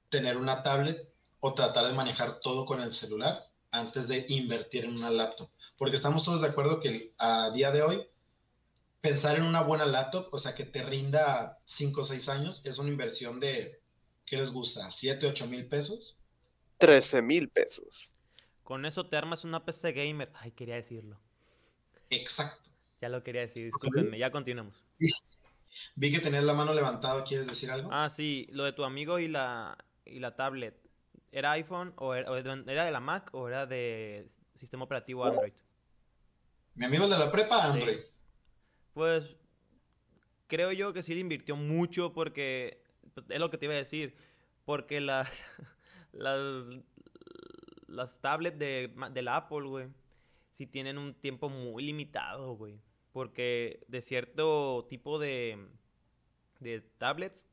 tener 0.10 0.38
una 0.38 0.64
tablet 0.64 1.12
o 1.40 1.54
tratar 1.54 1.88
de 1.88 1.94
manejar 1.94 2.40
todo 2.40 2.66
con 2.66 2.82
el 2.82 2.92
celular 2.92 3.48
antes 3.72 4.08
de 4.08 4.26
invertir 4.30 4.86
en 4.86 4.98
una 4.98 5.10
laptop. 5.10 5.50
Porque 5.78 5.96
estamos 5.96 6.24
todos 6.24 6.42
de 6.42 6.48
acuerdo 6.48 6.80
que 6.80 7.14
a 7.18 7.50
día 7.52 7.72
de 7.72 7.82
hoy, 7.82 8.08
pensar 9.00 9.38
en 9.38 9.44
una 9.44 9.62
buena 9.62 9.86
laptop, 9.86 10.28
o 10.32 10.38
sea, 10.38 10.54
que 10.54 10.66
te 10.66 10.84
rinda 10.84 11.60
5 11.66 12.02
o 12.02 12.04
6 12.04 12.30
años, 12.30 12.66
es 12.66 12.78
una 12.78 12.90
inversión 12.90 13.40
de, 13.40 13.82
¿qué 14.26 14.38
les 14.38 14.52
gusta? 14.52 14.88
¿7, 14.88 15.24
8 15.30 15.48
mil 15.48 15.68
pesos? 15.68 16.18
13 16.78 17.22
mil 17.22 17.50
pesos. 17.50 18.12
Con 18.64 18.86
eso 18.86 19.06
te 19.06 19.18
armas 19.18 19.44
una 19.44 19.66
PC 19.66 19.94
gamer. 19.94 20.32
Ay, 20.36 20.52
quería 20.52 20.76
decirlo. 20.76 21.20
Exacto. 22.12 22.70
Ya 23.02 23.10
lo 23.10 23.24
quería 23.24 23.42
decir, 23.42 23.66
discúlpenme, 23.66 24.20
ya 24.20 24.32
continuamos. 24.32 24.84
Vi 25.96 26.12
que 26.12 26.20
tenías 26.20 26.44
la 26.44 26.54
mano 26.54 26.74
levantada, 26.74 27.24
¿quieres 27.24 27.48
decir 27.48 27.72
algo? 27.72 27.90
Ah, 27.92 28.10
sí, 28.10 28.48
lo 28.52 28.64
de 28.66 28.74
tu 28.74 28.84
amigo 28.84 29.18
y 29.18 29.28
la, 29.28 29.78
y 30.06 30.20
la 30.20 30.36
tablet. 30.36 30.78
¿Era 31.32 31.52
iPhone 31.54 31.94
o 31.96 32.14
era, 32.14 32.30
o 32.30 32.36
era 32.36 32.86
de 32.86 32.92
la 32.92 33.00
Mac 33.00 33.30
o 33.34 33.48
era 33.48 33.66
de 33.66 34.28
sistema 34.56 34.84
operativo 34.84 35.26
Android? 35.26 35.54
Mi 36.76 36.86
amigo 36.86 37.08
de 37.08 37.18
la 37.18 37.32
prepa, 37.32 37.64
Android. 37.64 38.00
Pues 38.94 39.36
creo 40.48 40.72
yo 40.74 40.92
que 40.92 41.04
sí 41.04 41.14
le 41.14 41.22
invirtió 41.22 41.56
mucho 41.56 42.12
porque 42.12 42.84
pues, 43.14 43.26
es 43.30 43.40
lo 43.40 43.50
que 43.50 43.58
te 43.58 43.66
iba 43.66 43.74
a 43.74 43.78
decir. 43.78 44.16
Porque 44.66 45.00
las 45.00 45.30
las, 46.12 46.66
las 47.88 48.20
tablets 48.20 48.60
de, 48.60 48.94
de 49.12 49.22
la 49.22 49.38
Apple, 49.38 49.68
güey, 49.68 49.88
sí 50.62 50.68
tienen 50.68 51.00
un 51.00 51.16
tiempo 51.16 51.50
muy 51.50 51.84
limitado, 51.84 52.56
güey. 52.56 52.80
Porque 53.14 53.84
de 53.88 54.02
cierto 54.02 54.86
tipo 54.88 55.18
de, 55.18 55.58
de 56.60 56.82
tablets, 57.00 57.48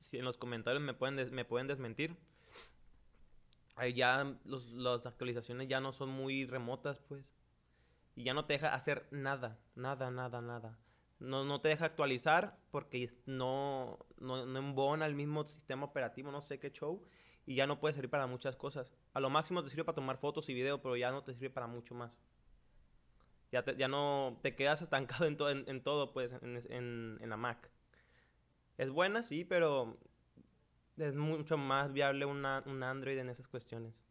si 0.00 0.18
en 0.18 0.24
los 0.24 0.36
comentarios 0.36 0.82
me 0.82 0.92
pueden, 0.92 1.32
me 1.32 1.44
pueden 1.44 1.68
desmentir, 1.68 2.16
ahí 3.76 3.94
ya 3.94 4.36
los, 4.44 4.66
las 4.72 5.06
actualizaciones 5.06 5.68
ya 5.68 5.80
no 5.80 5.92
son 5.92 6.08
muy 6.08 6.46
remotas, 6.46 6.98
pues. 6.98 7.32
Y 8.16 8.24
ya 8.24 8.34
no 8.34 8.44
te 8.44 8.54
deja 8.54 8.74
hacer 8.74 9.06
nada, 9.12 9.60
nada, 9.76 10.10
nada, 10.10 10.40
nada. 10.40 10.80
No, 11.20 11.44
no 11.44 11.60
te 11.60 11.68
deja 11.68 11.84
actualizar 11.84 12.58
porque 12.72 13.12
no, 13.24 14.00
no, 14.18 14.46
no 14.46 14.58
embona 14.58 15.06
el 15.06 15.14
mismo 15.14 15.44
sistema 15.44 15.86
operativo, 15.86 16.32
no 16.32 16.40
sé 16.40 16.58
qué 16.58 16.72
show. 16.72 17.04
Y 17.46 17.54
ya 17.54 17.68
no 17.68 17.78
puede 17.78 17.94
servir 17.94 18.10
para 18.10 18.26
muchas 18.26 18.56
cosas. 18.56 18.92
A 19.14 19.20
lo 19.20 19.30
máximo 19.30 19.62
te 19.62 19.70
sirve 19.70 19.84
para 19.84 19.94
tomar 19.94 20.18
fotos 20.18 20.48
y 20.48 20.54
video, 20.54 20.82
pero 20.82 20.96
ya 20.96 21.12
no 21.12 21.22
te 21.22 21.34
sirve 21.34 21.50
para 21.50 21.68
mucho 21.68 21.94
más. 21.94 22.18
Ya, 23.52 23.62
te- 23.64 23.76
ya 23.76 23.88
no 23.88 24.38
te 24.42 24.54
quedas 24.54 24.82
estancado 24.82 25.24
en, 25.26 25.36
to- 25.36 25.48
en, 25.50 25.64
en 25.68 25.82
todo, 25.82 26.12
pues, 26.12 26.32
en, 26.42 26.56
en- 26.70 27.18
en 27.20 27.30
la 27.30 27.36
Mac. 27.36 27.70
Es 28.76 28.90
buena, 28.90 29.22
sí, 29.22 29.44
pero 29.44 29.96
es 30.98 31.14
mucho 31.14 31.56
más 31.56 31.92
viable 31.92 32.24
una, 32.26 32.62
un 32.66 32.82
Android 32.82 33.18
en 33.18 33.28
esas 33.30 33.48
cuestiones. 33.48 34.02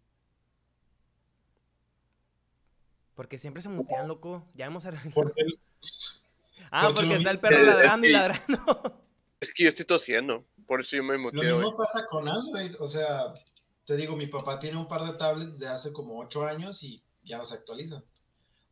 Porque 3.15 3.37
siempre 3.37 3.61
se 3.61 3.69
mutean, 3.69 4.07
loco. 4.07 4.45
Ya 4.55 4.65
hemos 4.65 4.85
arreglado. 4.85 5.33
Ah, 6.69 6.87
porque 6.87 6.95
porque 6.95 7.09
lo 7.13 7.15
está 7.19 7.31
el 7.31 7.39
perro 7.39 7.55
es- 7.55 7.61
es 7.61 7.67
ladrando 7.67 8.07
y 8.07 8.09
que- 8.09 8.13
ladrando. 8.17 9.03
Es 9.39 9.53
que 9.53 9.63
yo 9.63 9.69
estoy 9.69 9.85
tosiendo. 9.85 10.43
Por 10.65 10.81
eso 10.81 10.95
yo 10.97 11.03
me 11.03 11.13
Lo 11.13 11.19
muteo. 11.19 11.57
mismo 11.59 11.77
pasa 11.77 12.05
con 12.07 12.27
Android, 12.27 12.75
o 12.79 12.87
sea, 12.87 13.33
te 13.85 13.95
digo, 13.95 14.15
mi 14.17 14.25
papá 14.27 14.59
tiene 14.59 14.77
un 14.77 14.87
par 14.87 15.03
de 15.05 15.13
tablets 15.13 15.57
de 15.59 15.67
hace 15.67 15.93
como 15.93 16.19
ocho 16.19 16.45
años 16.45 16.81
y 16.83 17.01
ya 17.23 17.37
no 17.37 17.45
se 17.45 17.53
actualizan. 17.53 18.03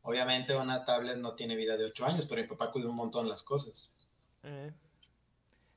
Obviamente 0.08 0.56
una 0.56 0.86
tablet 0.86 1.18
no 1.18 1.34
tiene 1.34 1.56
vida 1.56 1.76
de 1.78 1.86
ocho 1.86 2.06
años, 2.06 2.26
pero 2.30 2.40
mi 2.42 2.48
papá 2.48 2.72
cuida 2.72 2.88
un 2.90 2.96
montón 2.96 3.28
las 3.28 3.42
cosas. 3.42 3.92
Eh. 4.44 4.72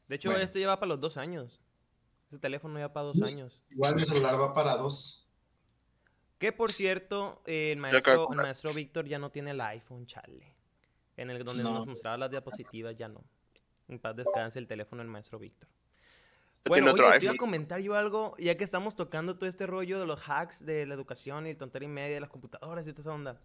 De 0.07 0.17
hecho, 0.17 0.29
Bueno. 0.29 0.45
este 0.45 0.59
lleva 0.59 0.79
para 0.79 0.89
los 0.91 1.01
dos 1.01 1.17
años. 1.17 1.61
Ese 2.29 2.39
teléfono 2.39 2.75
lleva 2.77 2.93
para 2.93 3.07
dos 3.07 3.17
Sí. 3.17 3.23
años. 3.25 3.59
Igual 3.71 3.97
mi 3.97 4.05
celular 4.05 4.39
va 4.39 4.53
para 4.53 4.77
dos. 4.77 5.27
Que 6.39 6.53
por 6.53 6.73
cierto, 6.73 7.41
eh, 7.47 7.73
el 7.73 7.79
maestro, 7.79 8.29
el 8.31 8.37
maestro 8.37 8.73
Víctor 8.75 9.07
ya 9.07 9.19
no 9.19 9.31
tiene 9.31 9.53
el 9.53 9.61
iPhone, 9.63 10.07
chale. 10.07 10.55
En 11.17 11.31
el 11.31 11.43
donde 11.43 11.63
No. 11.63 11.73
nos 11.73 11.87
mostraba 11.89 12.17
las 12.19 12.31
diapositivas, 12.31 12.95
ya 12.97 13.09
no. 13.09 13.25
En 13.89 13.99
paz 13.99 14.15
descanse 14.15 14.59
el 14.59 14.67
teléfono 14.69 15.01
del 15.03 15.11
maestro 15.11 15.39
Víctor. 15.39 15.69
Bueno, 16.67 16.93
oye, 16.93 17.19
te 17.19 17.25
iba 17.25 17.33
a 17.33 17.37
comentar 17.39 17.81
yo 17.81 17.95
algo, 17.95 18.37
ya 18.39 18.57
que 18.59 18.63
estamos 18.65 18.95
tocando 18.95 19.37
todo 19.39 19.49
este 19.49 19.67
rollo 19.67 19.99
de 19.99 20.07
los 20.07 20.21
hacks 20.29 20.65
de 20.67 20.85
la 20.87 20.93
educación 20.95 21.47
y 21.47 21.51
el 21.51 21.57
tontería 21.57 21.89
y 21.89 21.93
media 21.93 22.15
de 22.17 22.21
las 22.21 22.29
computadoras 22.29 22.87
y 22.87 22.91
toda 22.93 23.01
esa 23.01 23.13
onda. 23.15 23.41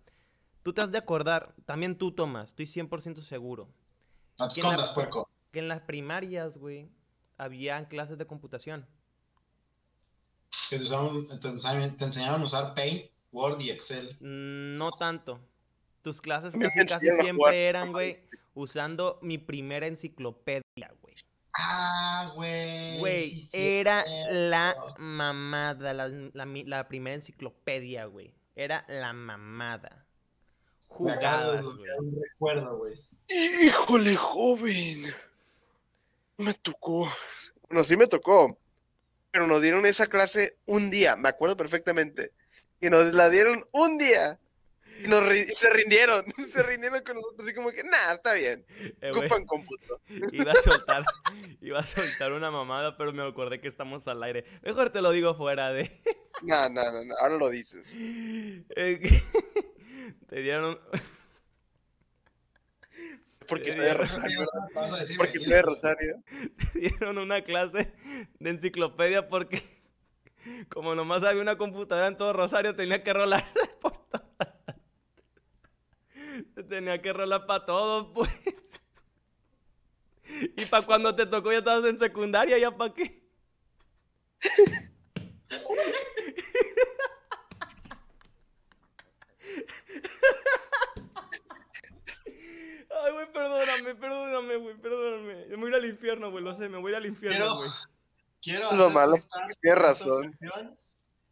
Tú 0.63 0.73
te 0.73 0.81
has 0.81 0.91
de 0.91 0.97
acordar, 0.97 1.53
también 1.65 1.97
tú, 1.97 2.11
Tomás, 2.13 2.49
estoy 2.49 2.65
100% 2.67 3.21
seguro, 3.21 3.69
No 4.39 4.47
te 4.47 4.55
¿Quién 4.55 4.65
la- 4.65 4.71
escondas, 4.73 4.93
puerco. 4.95 5.29
que 5.51 5.59
en 5.59 5.67
las 5.67 5.81
primarias, 5.81 6.57
güey, 6.57 6.89
habían 7.37 7.85
clases 7.85 8.17
de 8.17 8.25
computación. 8.25 8.87
Que 10.69 10.77
te, 10.77 10.83
usaban- 10.85 11.39
te 11.39 11.47
enseñaban, 11.47 11.97
te 11.97 12.05
enseñaban 12.05 12.41
a 12.41 12.45
usar 12.45 12.73
Paint, 12.73 13.11
Word 13.31 13.59
y 13.61 13.69
Excel. 13.71 14.15
Mm, 14.19 14.77
No 14.77 14.91
tanto. 14.91 15.39
Tus 16.01 16.21
clases 16.21 16.53
casi, 16.89 17.07
siempre 17.21 17.67
eran, 17.67 17.91
güey, 17.91 18.19
usando 18.53 19.19
mi 19.21 19.37
primera 19.37 19.87
enciclopedia, 19.87 20.93
güey. 21.01 21.15
Ah, 21.57 22.31
güey. 22.35 22.97
Güey, 22.99 23.41
sí, 23.41 23.49
era 23.53 24.01
cierto. 24.03 24.33
la 24.33 24.75
mamada, 24.97 25.93
la, 25.93 26.07
la 26.33 26.87
primera 26.87 27.13
enciclopedia, 27.15 28.05
güey. 28.05 28.33
Era 28.55 28.85
la 28.87 29.13
mamada. 29.13 30.02
Güey. 30.97 31.15
desbloquear 31.15 31.99
un 31.99 32.21
recuerdo, 32.21 32.77
güey. 32.77 32.95
Híjole, 33.63 34.15
joven. 34.15 35.03
Me 36.37 36.53
tocó. 36.53 37.09
Bueno, 37.69 37.83
sí 37.83 37.97
me 37.97 38.07
tocó. 38.07 38.57
Pero 39.31 39.47
nos 39.47 39.61
dieron 39.61 39.85
esa 39.85 40.07
clase 40.07 40.57
un 40.65 40.91
día, 40.91 41.15
me 41.15 41.29
acuerdo 41.29 41.57
perfectamente. 41.57 42.31
Y 42.81 42.89
nos 42.89 43.13
la 43.13 43.29
dieron 43.29 43.63
un 43.71 43.97
día. 43.97 44.37
Y, 45.03 45.07
nos 45.07 45.23
ri- 45.23 45.47
se 45.53 45.69
rindieron. 45.71 46.23
Se 46.51 46.61
rindieron 46.61 47.01
con 47.03 47.15
nosotros. 47.15 47.45
Así 47.45 47.55
como 47.55 47.71
que, 47.71 47.83
nah, 47.83 48.13
está 48.13 48.33
bien. 48.33 48.63
Eh, 49.01 49.09
Ocupan 49.11 49.45
cómputo. 49.45 49.99
iba 50.31 50.51
a 50.51 50.55
soltar, 50.55 51.03
iba 51.61 51.79
a 51.79 51.85
soltar 51.85 52.31
una 52.31 52.51
mamada, 52.51 52.95
pero 52.95 53.11
me 53.11 53.27
acordé 53.27 53.59
que 53.59 53.67
estamos 53.67 54.07
al 54.07 54.21
aire. 54.21 54.45
Mejor 54.61 54.91
te 54.91 55.01
lo 55.01 55.09
digo 55.11 55.35
fuera 55.35 55.71
de. 55.71 55.99
No, 56.41 56.67
no, 56.67 56.91
no, 56.91 57.05
no, 57.05 57.13
ahora 57.21 57.37
lo 57.37 57.49
dices. 57.49 57.93
Eh, 57.95 59.21
te 60.27 60.41
dieron. 60.41 60.79
Porque 63.47 63.73
soy 63.73 63.81
de 63.81 63.93
Rosario. 63.93 64.45
Porque 65.17 65.39
soy 65.39 65.51
de 65.51 65.61
Rosario. 65.61 66.23
dieron 66.73 67.17
una 67.17 67.43
clase 67.43 67.93
de 68.39 68.49
enciclopedia 68.49 69.27
porque 69.27 69.61
como 70.69 70.95
nomás 70.95 71.23
había 71.23 71.41
una 71.41 71.57
computadora 71.57 72.07
en 72.07 72.17
todo 72.17 72.33
Rosario 72.33 72.75
tenía 72.75 73.03
que 73.03 73.13
rolar 73.13 73.45
por 73.81 73.93
todas. 74.07 74.23
Tenía 76.67 77.01
que 77.01 77.13
rolar 77.13 77.45
para 77.45 77.65
todos, 77.65 78.07
pues. 78.13 78.29
Y 80.57 80.65
para 80.65 80.85
cuando 80.85 81.15
te 81.15 81.25
tocó 81.25 81.51
ya 81.51 81.59
estabas 81.59 81.85
en 81.85 81.99
secundaria, 81.99 82.57
ya 82.57 82.75
para 82.75 82.93
qué. 82.93 83.21
Ay, 92.89 93.11
güey, 93.11 93.22
perdóname, 93.33 93.95
perdóname, 93.95 94.55
güey, 94.57 94.75
perdóname. 94.77 95.47
Yo 95.49 95.57
me 95.57 95.63
voy 95.63 95.65
a 95.65 95.69
ir 95.69 95.75
al 95.75 95.85
infierno, 95.89 96.31
güey, 96.31 96.43
lo 96.43 96.53
sé, 96.55 96.69
me 96.69 96.77
voy 96.77 96.89
a 96.89 96.91
ir 96.91 96.95
al 96.97 97.05
infierno, 97.05 97.37
Quiero, 97.37 97.55
güey. 97.55 97.69
quiero 98.41 98.71
Lo 98.75 98.83
hacer 98.85 98.93
malo, 98.95 99.15
esta 99.15 99.75
razón. 99.75 100.37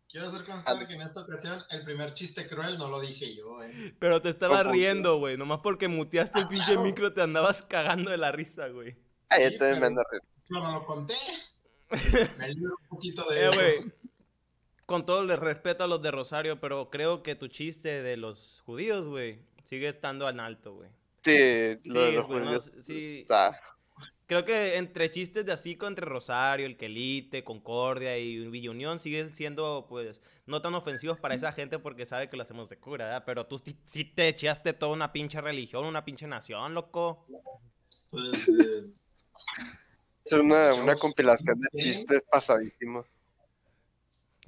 Quiero 0.09 0.27
hacer 0.27 0.43
constar 0.43 0.85
que 0.87 0.93
en 0.93 1.01
esta 1.03 1.21
ocasión 1.21 1.63
el 1.69 1.83
primer 1.85 2.13
chiste 2.13 2.45
cruel 2.47 2.77
no 2.77 2.89
lo 2.89 2.99
dije 2.99 3.33
yo, 3.33 3.63
eh. 3.63 3.95
Pero 3.97 4.21
te 4.21 4.27
estabas 4.29 4.63
¿Cómo? 4.63 4.73
riendo, 4.73 5.17
güey. 5.19 5.37
Nomás 5.37 5.61
porque 5.63 5.87
muteaste 5.87 6.39
el 6.39 6.45
Ah, 6.45 6.49
pinche 6.49 6.65
claro. 6.73 6.81
micro 6.83 7.13
te 7.13 7.21
andabas 7.21 7.63
cagando 7.63 8.11
de 8.11 8.17
la 8.17 8.31
risa, 8.33 8.67
güey. 8.67 8.91
Sí, 9.29 9.43
yo 9.53 9.57
también 9.57 9.79
me 9.79 9.85
ando 9.87 10.03
riendo. 10.11 10.27
No 10.49 10.79
lo 10.79 10.85
conté. 10.85 11.15
Me 12.39 12.49
libro 12.49 12.75
un 12.81 12.87
poquito 12.89 13.29
de 13.29 13.39
Eh, 13.41 13.47
eso. 13.49 13.59
güey. 13.59 13.93
Con 14.85 15.05
todo 15.05 15.21
el 15.21 15.37
respeto 15.37 15.85
a 15.85 15.87
los 15.87 16.01
de 16.01 16.11
Rosario, 16.11 16.59
pero 16.59 16.89
creo 16.89 17.23
que 17.23 17.35
tu 17.35 17.47
chiste 17.47 18.01
de 18.03 18.17
los 18.17 18.61
judíos, 18.65 19.07
güey, 19.07 19.39
sigue 19.63 19.87
estando 19.87 20.27
en 20.27 20.41
alto, 20.41 20.73
güey. 20.73 20.89
Sí, 21.23 21.79
lo 21.85 22.01
de 22.05 22.11
Sí, 22.11 22.13
los 22.13 22.25
judíos 22.25 22.71
sí. 22.81 23.29
está. 23.29 23.59
creo 24.25 24.45
que 24.45 24.77
entre 24.77 25.11
chistes 25.11 25.45
de 25.45 25.51
así, 25.53 25.77
entre 25.81 26.05
Rosario, 26.05 26.65
el 26.65 26.77
Quelite, 26.77 27.43
Concordia 27.43 28.17
y 28.17 28.47
Villa 28.49 28.71
Unión, 28.71 28.99
siguen 28.99 29.35
siendo, 29.35 29.85
pues, 29.89 30.21
no 30.45 30.61
tan 30.61 30.73
ofensivos 30.75 31.19
para 31.19 31.35
esa 31.35 31.51
gente 31.53 31.79
porque 31.79 32.05
sabe 32.05 32.29
que 32.29 32.37
lo 32.37 32.43
hacemos 32.43 32.69
de 32.69 32.79
cura, 32.79 33.05
¿verdad? 33.05 33.23
Pero 33.25 33.47
tú 33.47 33.59
sí, 33.59 33.77
sí 33.85 34.05
te 34.05 34.27
echaste 34.29 34.73
toda 34.73 34.93
una 34.93 35.11
pinche 35.13 35.41
religión, 35.41 35.85
una 35.85 36.05
pinche 36.05 36.27
nación, 36.27 36.73
loco. 36.73 37.27
Pues, 38.09 38.47
eh, 38.49 38.91
Es 40.25 40.31
una, 40.33 40.73
una 40.73 40.95
compilación 40.95 41.59
de 41.59 41.67
sí. 41.71 41.83
chistes 41.83 42.23
pasadísimos. 42.31 43.05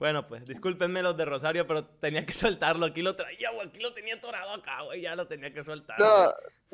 Bueno, 0.03 0.27
pues, 0.27 0.43
discúlpenme 0.45 1.01
los 1.01 1.15
de 1.15 1.23
Rosario, 1.23 1.65
pero 1.65 1.85
tenía 1.85 2.25
que 2.25 2.33
soltarlo. 2.59 2.85
Aquí 2.87 3.01
lo 3.01 3.15
traía, 3.15 3.51
güey. 3.51 3.69
Aquí 3.69 3.79
lo 3.79 3.93
tenía 3.93 4.15
atorado 4.15 4.51
acá, 4.51 4.81
güey. 4.81 4.99
Ya 4.99 5.15
lo 5.15 5.29
tenía 5.29 5.53
que 5.53 5.63
soltar. 5.63 5.97
No, 5.97 6.25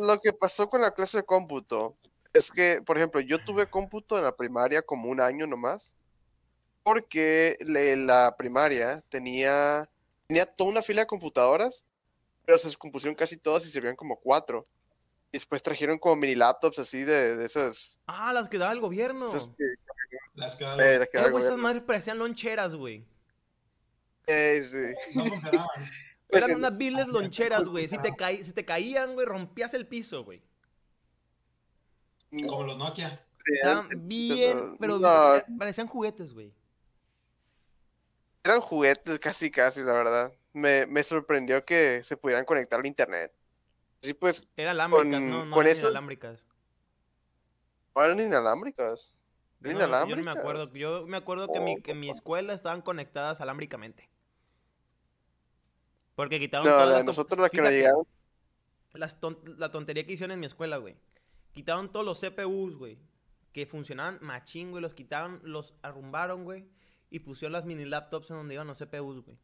lo 0.03 0.19
que 0.19 0.33
pasó 0.33 0.67
con 0.67 0.81
la 0.81 0.89
clase 0.89 1.17
de 1.17 1.23
cómputo 1.23 1.95
es 2.33 2.49
que, 2.49 2.81
por 2.83 2.97
ejemplo, 2.97 3.21
yo 3.21 3.37
tuve 3.37 3.69
cómputo 3.69 4.17
en 4.17 4.23
la 4.23 4.35
primaria 4.35 4.81
como 4.81 5.09
un 5.09 5.21
año 5.21 5.45
nomás, 5.45 5.93
porque 6.81 7.55
le- 7.61 7.97
la 7.97 8.35
primaria 8.35 9.03
tenía, 9.09 9.87
tenía 10.25 10.47
toda 10.47 10.71
una 10.71 10.81
fila 10.81 11.01
de 11.01 11.07
computadoras, 11.07 11.85
pero 12.47 12.57
se 12.57 12.67
descompusieron 12.67 13.13
casi 13.13 13.37
todas 13.37 13.63
y 13.63 13.69
servían 13.69 13.95
como 13.95 14.15
cuatro. 14.19 14.65
Y 15.31 15.37
después 15.37 15.61
trajeron 15.61 15.99
como 15.99 16.15
mini 16.15 16.33
laptops 16.33 16.79
así 16.79 17.03
de, 17.03 17.37
de 17.37 17.45
esas, 17.45 17.99
Ah, 18.07 18.33
las 18.33 18.49
que 18.49 18.57
daba 18.57 18.73
el 18.73 18.79
gobierno. 18.79 19.27
esas 19.27 19.49
que, 19.49 19.65
las 20.33 20.55
que 20.55 20.63
eh, 20.63 20.97
las 20.97 21.09
que 21.09 21.17
Eh, 21.17 21.21
da 21.21 21.25
el 21.27 21.31
güey, 21.31 21.43
esas 21.43 21.51
gobierno. 21.51 21.57
madres 21.57 21.83
parecían 21.83 22.17
loncheras, 22.17 22.73
güey. 22.73 23.05
Eh, 24.29 24.61
sí. 24.63 25.15
no 25.17 25.25
funcionaban. 25.25 25.67
Pues 26.31 26.43
Eran 26.43 26.51
en- 26.51 26.57
unas 26.57 26.77
viles 26.77 27.07
loncheras, 27.07 27.69
güey. 27.69 27.87
Si 27.87 27.97
te, 27.97 28.13
si 28.45 28.53
te 28.53 28.63
caían, 28.63 29.15
güey, 29.15 29.25
rompías 29.25 29.73
el 29.73 29.87
piso, 29.87 30.23
güey. 30.23 30.43
Como 32.47 32.63
los 32.65 32.77
Nokia. 32.77 33.25
Estaban 33.45 33.85
antes, 33.85 34.07
bien, 34.07 34.77
pero 34.79 34.99
no, 34.99 35.33
parecían 35.57 35.87
juguetes, 35.87 36.33
güey. 36.33 36.53
eran 38.43 38.61
juguetes 38.61 39.17
casi 39.19 39.49
casi, 39.49 39.79
la 39.81 39.93
verdad. 39.93 40.33
Me, 40.53 40.85
me 40.85 41.01
sorprendió 41.03 41.65
que 41.65 42.03
se 42.03 42.15
pudieran 42.15 42.45
conectar 42.45 42.79
al 42.79 42.85
internet. 42.85 43.33
Sí, 44.03 44.13
pues, 44.13 44.47
Eran 44.55 44.71
alámbricas, 44.73 45.03
Con- 45.19 45.29
no, 45.31 45.45
no 45.45 45.55
con 45.55 45.65
eran 45.65 45.77
esos- 45.77 45.89
inalámbricas. 45.91 46.43
no 47.95 48.03
eran 48.05 48.19
inalámbricas. 48.19 49.15
No, 49.61 49.69
¿Eran 49.71 49.79
yo 49.81 49.87
no 49.87 49.91
me 49.91 49.97
inalámbricas? 50.21 50.37
acuerdo. 50.37 50.73
Yo 50.75 51.07
me 51.07 51.17
acuerdo 51.17 51.47
que, 51.51 51.59
mi, 51.59 51.81
que 51.81 51.91
en 51.91 51.99
mi 51.99 52.09
escuela 52.11 52.53
estaban 52.53 52.81
conectadas 52.83 53.41
alámbricamente. 53.41 54.09
Porque 56.19 56.37
quitaron 56.37 56.65
No, 56.67 56.73
todas 56.73 56.89
la 56.89 56.95
las 56.95 57.05
nosotros 57.05 57.49
que 57.49 57.61
nos 57.61 57.69
llegaron. 57.71 58.03
las 58.91 59.21
ton- 59.21 59.39
la 59.57 59.71
tontería 59.71 60.05
que 60.05 60.11
hicieron 60.11 60.33
en 60.33 60.41
mi 60.41 60.47
escuela, 60.47 60.75
güey. 60.75 60.97
Quitaron 61.53 61.89
todos 61.93 62.05
los 62.05 62.19
CPUs, 62.19 62.75
güey. 62.75 62.97
Que 63.53 63.65
funcionaban 63.65 64.19
machín, 64.21 64.71
güey. 64.71 64.81
Los 64.81 64.93
quitaron, 64.93 65.39
los 65.43 65.73
arrumbaron, 65.81 66.43
güey. 66.43 66.65
Y 67.09 67.19
pusieron 67.19 67.53
las 67.53 67.63
mini 67.63 67.85
laptops 67.85 68.31
en 68.31 68.35
donde 68.35 68.55
iban 68.55 68.67
los 68.67 68.79
CPUs, 68.79 69.23
güey. 69.23 69.37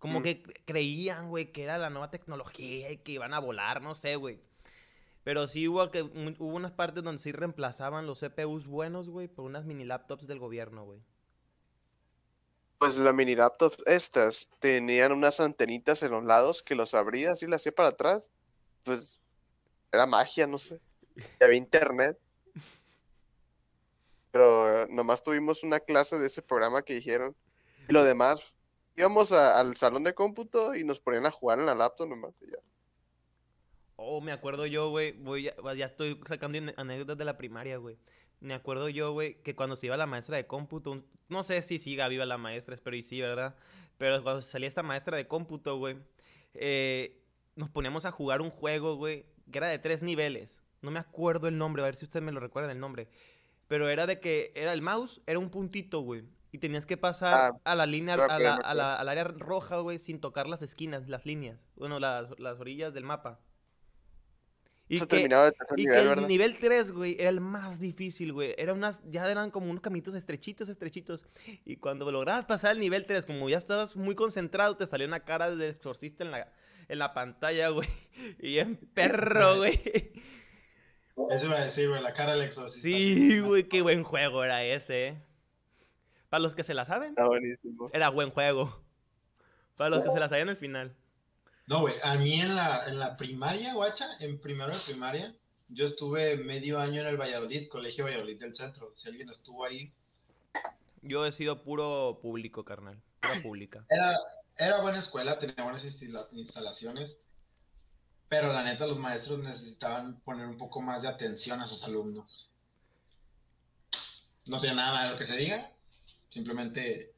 Como 0.00 0.18
Mm. 0.18 0.22
que 0.24 0.42
cre- 0.42 0.60
creían, 0.64 1.28
güey, 1.28 1.52
que 1.52 1.62
era 1.62 1.78
la 1.78 1.90
nueva 1.90 2.10
tecnología 2.10 2.90
y 2.90 2.96
que 2.96 3.12
iban 3.12 3.32
a 3.32 3.38
volar, 3.38 3.80
no 3.80 3.94
sé, 3.94 4.16
güey. 4.16 4.40
Pero 5.22 5.46
sí 5.46 5.68
hubo, 5.68 5.92
que, 5.92 6.02
hubo 6.02 6.56
unas 6.56 6.72
partes 6.72 7.04
donde 7.04 7.22
sí 7.22 7.30
reemplazaban 7.30 8.06
los 8.08 8.18
CPUs 8.18 8.66
buenos, 8.66 9.08
güey, 9.08 9.28
por 9.28 9.44
unas 9.44 9.64
mini 9.64 9.84
laptops 9.84 10.26
del 10.26 10.40
gobierno, 10.40 10.84
güey. 10.84 11.00
Pues 12.80 12.96
la 12.96 13.12
mini 13.12 13.36
laptop 13.36 13.74
estas 13.84 14.48
tenían 14.58 15.12
unas 15.12 15.38
antenitas 15.38 16.02
en 16.02 16.12
los 16.12 16.24
lados 16.24 16.62
que 16.62 16.74
los 16.74 16.94
abrías 16.94 17.42
y 17.42 17.46
las 17.46 17.60
hacía 17.60 17.72
para 17.72 17.90
atrás. 17.90 18.30
Pues 18.84 19.20
era 19.92 20.06
magia, 20.06 20.46
no 20.46 20.58
sé. 20.58 20.80
Y 21.14 21.44
había 21.44 21.58
internet. 21.58 22.18
Pero 24.30 24.86
nomás 24.88 25.22
tuvimos 25.22 25.62
una 25.62 25.78
clase 25.78 26.18
de 26.18 26.26
ese 26.28 26.40
programa 26.40 26.80
que 26.80 26.94
dijeron. 26.94 27.36
Y 27.86 27.92
lo 27.92 28.02
demás, 28.02 28.54
íbamos 28.96 29.30
al 29.32 29.76
salón 29.76 30.02
de 30.04 30.14
cómputo 30.14 30.74
y 30.74 30.82
nos 30.82 31.00
ponían 31.00 31.26
a 31.26 31.30
jugar 31.30 31.58
en 31.58 31.66
la 31.66 31.74
laptop 31.74 32.08
nomás. 32.08 32.32
ya. 32.40 32.56
Oh, 33.96 34.22
me 34.22 34.32
acuerdo 34.32 34.64
yo, 34.64 34.88
güey, 34.88 35.12
voy 35.12 35.48
a- 35.48 35.74
ya 35.74 35.84
estoy 35.84 36.18
sacando 36.26 36.58
anécdotas 36.78 37.18
de 37.18 37.26
la 37.26 37.36
primaria, 37.36 37.76
güey. 37.76 37.98
Me 38.40 38.54
acuerdo 38.54 38.88
yo, 38.88 39.12
güey, 39.12 39.34
que 39.42 39.54
cuando 39.54 39.76
se 39.76 39.86
iba 39.86 39.96
la 39.96 40.06
maestra 40.06 40.36
de 40.36 40.46
cómputo, 40.46 40.92
un- 40.92 41.06
no 41.28 41.42
sé 41.44 41.60
si 41.62 41.78
siga 41.78 42.08
viva 42.08 42.24
la 42.26 42.38
maestra, 42.38 42.74
espero 42.74 42.96
y 42.96 43.02
sí, 43.02 43.20
¿verdad? 43.20 43.54
Pero 43.98 44.22
cuando 44.22 44.40
salía 44.42 44.68
esta 44.68 44.82
maestra 44.82 45.16
de 45.16 45.28
cómputo, 45.28 45.76
güey, 45.76 45.96
eh, 46.54 47.20
nos 47.56 47.68
poníamos 47.68 48.04
a 48.04 48.10
jugar 48.12 48.40
un 48.40 48.50
juego, 48.50 48.96
güey, 48.96 49.26
que 49.50 49.58
era 49.58 49.68
de 49.68 49.78
tres 49.78 50.02
niveles. 50.02 50.62
No 50.82 50.90
me 50.90 50.98
acuerdo 50.98 51.48
el 51.48 51.58
nombre, 51.58 51.82
a 51.82 51.84
ver 51.84 51.96
si 51.96 52.04
ustedes 52.06 52.24
me 52.24 52.32
lo 52.32 52.40
recuerdan 52.40 52.70
el 52.72 52.80
nombre. 52.80 53.08
Pero 53.68 53.88
era 53.88 54.06
de 54.06 54.18
que 54.20 54.52
era 54.54 54.72
el 54.72 54.82
mouse, 54.82 55.20
era 55.26 55.38
un 55.38 55.50
puntito, 55.50 56.00
güey. 56.00 56.24
Y 56.52 56.58
tenías 56.58 56.86
que 56.86 56.96
pasar 56.96 57.34
Ah, 57.34 57.50
a 57.64 57.74
la 57.76 57.86
línea, 57.86 58.14
a 58.14 58.38
la- 58.38 58.54
a 58.64 58.74
la- 58.74 58.94
al 58.96 59.08
área 59.08 59.24
roja, 59.24 59.76
güey, 59.78 59.98
sin 60.00 60.18
tocar 60.20 60.48
las 60.48 60.62
esquinas, 60.62 61.08
las 61.08 61.24
líneas. 61.26 61.60
Bueno, 61.76 62.00
las, 62.00 62.36
las 62.40 62.58
orillas 62.58 62.92
del 62.94 63.04
mapa. 63.04 63.38
Y 64.90 64.96
Eso 64.96 65.06
que, 65.06 65.28
tercer 65.28 65.78
y 65.78 65.82
nivel, 65.84 66.02
que 66.02 66.08
¿verdad? 66.08 66.24
el 66.24 66.26
nivel 66.28 66.58
3, 66.58 66.90
güey, 66.90 67.16
era 67.16 67.28
el 67.28 67.40
más 67.40 67.78
difícil, 67.78 68.32
güey. 68.32 68.56
Era 68.58 68.72
unas, 68.72 69.00
ya 69.08 69.30
eran 69.30 69.52
como 69.52 69.70
unos 69.70 69.82
caminitos 69.82 70.14
estrechitos, 70.14 70.68
estrechitos. 70.68 71.24
Y 71.64 71.76
cuando 71.76 72.10
lograbas 72.10 72.44
pasar 72.44 72.72
el 72.72 72.80
nivel 72.80 73.06
3, 73.06 73.24
como 73.24 73.48
ya 73.48 73.58
estabas 73.58 73.94
muy 73.94 74.16
concentrado, 74.16 74.76
te 74.76 74.88
salió 74.88 75.06
una 75.06 75.20
cara 75.20 75.54
de 75.54 75.68
exorcista 75.68 76.24
en 76.24 76.32
la, 76.32 76.52
en 76.88 76.98
la 76.98 77.14
pantalla, 77.14 77.68
güey. 77.68 77.88
Y 78.40 78.58
en 78.58 78.78
perro, 78.78 79.56
güey. 79.58 79.80
Eso 81.30 81.46
iba 81.46 81.58
a 81.58 81.64
decir, 81.64 81.88
güey, 81.88 82.02
la 82.02 82.12
cara 82.12 82.32
del 82.32 82.42
exorcista. 82.42 82.88
Sí, 82.88 83.38
güey, 83.38 83.68
qué 83.68 83.82
buen 83.82 84.02
juego 84.02 84.42
era 84.42 84.64
ese, 84.64 85.06
eh. 85.06 85.22
Para 86.30 86.42
los 86.42 86.56
que 86.56 86.64
se 86.64 86.74
la 86.74 86.84
saben, 86.84 87.10
Está 87.10 87.26
buenísimo. 87.28 87.88
era 87.92 88.08
buen 88.08 88.30
juego. 88.30 88.82
Para 89.76 89.90
los 89.90 90.02
que 90.02 90.10
se 90.10 90.18
la 90.18 90.28
sabían 90.28 90.48
al 90.48 90.56
final. 90.56 90.96
No, 91.70 91.82
güey, 91.82 91.94
a 92.02 92.16
mí 92.16 92.40
en 92.40 92.56
la, 92.56 92.84
en 92.88 92.98
la 92.98 93.16
primaria, 93.16 93.74
guacha, 93.74 94.08
en 94.18 94.40
primero 94.40 94.72
de 94.72 94.78
primaria, 94.80 95.36
yo 95.68 95.84
estuve 95.84 96.36
medio 96.36 96.80
año 96.80 97.00
en 97.00 97.06
el 97.06 97.16
Valladolid, 97.16 97.68
Colegio 97.68 98.06
Valladolid 98.06 98.40
del 98.40 98.56
Centro. 98.56 98.92
Si 98.96 99.08
alguien 99.08 99.30
estuvo 99.30 99.64
ahí, 99.64 99.92
Yo 101.00 101.24
he 101.24 101.30
sido 101.30 101.62
puro 101.62 102.18
público, 102.20 102.64
carnal. 102.64 103.00
Pura 103.20 103.40
pública. 103.40 103.86
era, 103.88 104.18
era 104.56 104.82
buena 104.82 104.98
escuela, 104.98 105.38
tenía 105.38 105.62
buenas 105.62 105.84
instalaciones, 106.32 107.18
pero 108.28 108.52
la 108.52 108.64
neta 108.64 108.88
los 108.88 108.98
maestros 108.98 109.38
necesitaban 109.38 110.18
poner 110.22 110.48
un 110.48 110.58
poco 110.58 110.80
más 110.80 111.02
de 111.02 111.08
atención 111.08 111.60
a 111.60 111.68
sus 111.68 111.84
alumnos. 111.84 112.50
No 114.46 114.58
tiene 114.58 114.74
nada 114.74 115.04
de 115.04 115.12
lo 115.12 115.18
que 115.18 115.24
se 115.24 115.36
diga, 115.36 115.70
simplemente 116.30 117.14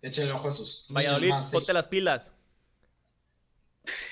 échenle 0.00 0.30
ojo 0.30 0.46
a 0.46 0.52
sus... 0.52 0.86
Valladolid, 0.90 1.32
ponte 1.50 1.72
las 1.72 1.88
pilas. 1.88 2.32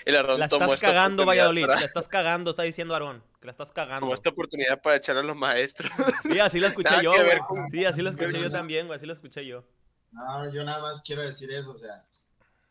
El 0.04 0.16
Aarón 0.16 0.40
La 0.40 0.48
tomó 0.48 0.74
estás 0.74 0.80
cagando, 0.90 1.24
Valladolid. 1.26 1.66
para- 1.66 1.80
La 1.80 1.86
estás 1.86 2.08
cagando, 2.08 2.50
está 2.50 2.62
diciendo 2.62 2.94
Aarón. 2.94 3.22
Que 3.40 3.46
la 3.46 3.52
estás 3.52 3.70
cagando. 3.72 4.00
tomó 4.00 4.14
esta 4.14 4.30
oportunidad 4.30 4.80
para 4.82 4.96
echar 4.96 5.16
a 5.16 5.22
los 5.22 5.36
maestros. 5.36 5.90
Sí, 6.22 6.38
así 6.40 6.58
lo 6.60 6.66
escuché 6.66 6.90
Nada 6.90 7.02
yo, 7.02 7.12
con- 7.46 7.68
Sí, 7.68 7.84
así 7.84 8.02
lo 8.02 8.10
escuché 8.10 8.40
yo 8.40 8.50
también, 8.50 8.86
güey. 8.86 8.96
Así 8.96 9.06
lo 9.06 9.12
escuché 9.12 9.44
yo. 9.46 9.64
No, 10.12 10.52
yo 10.52 10.64
nada 10.64 10.80
más 10.80 11.00
quiero 11.02 11.22
decir 11.22 11.50
eso, 11.52 11.72
o 11.72 11.76
sea, 11.76 12.04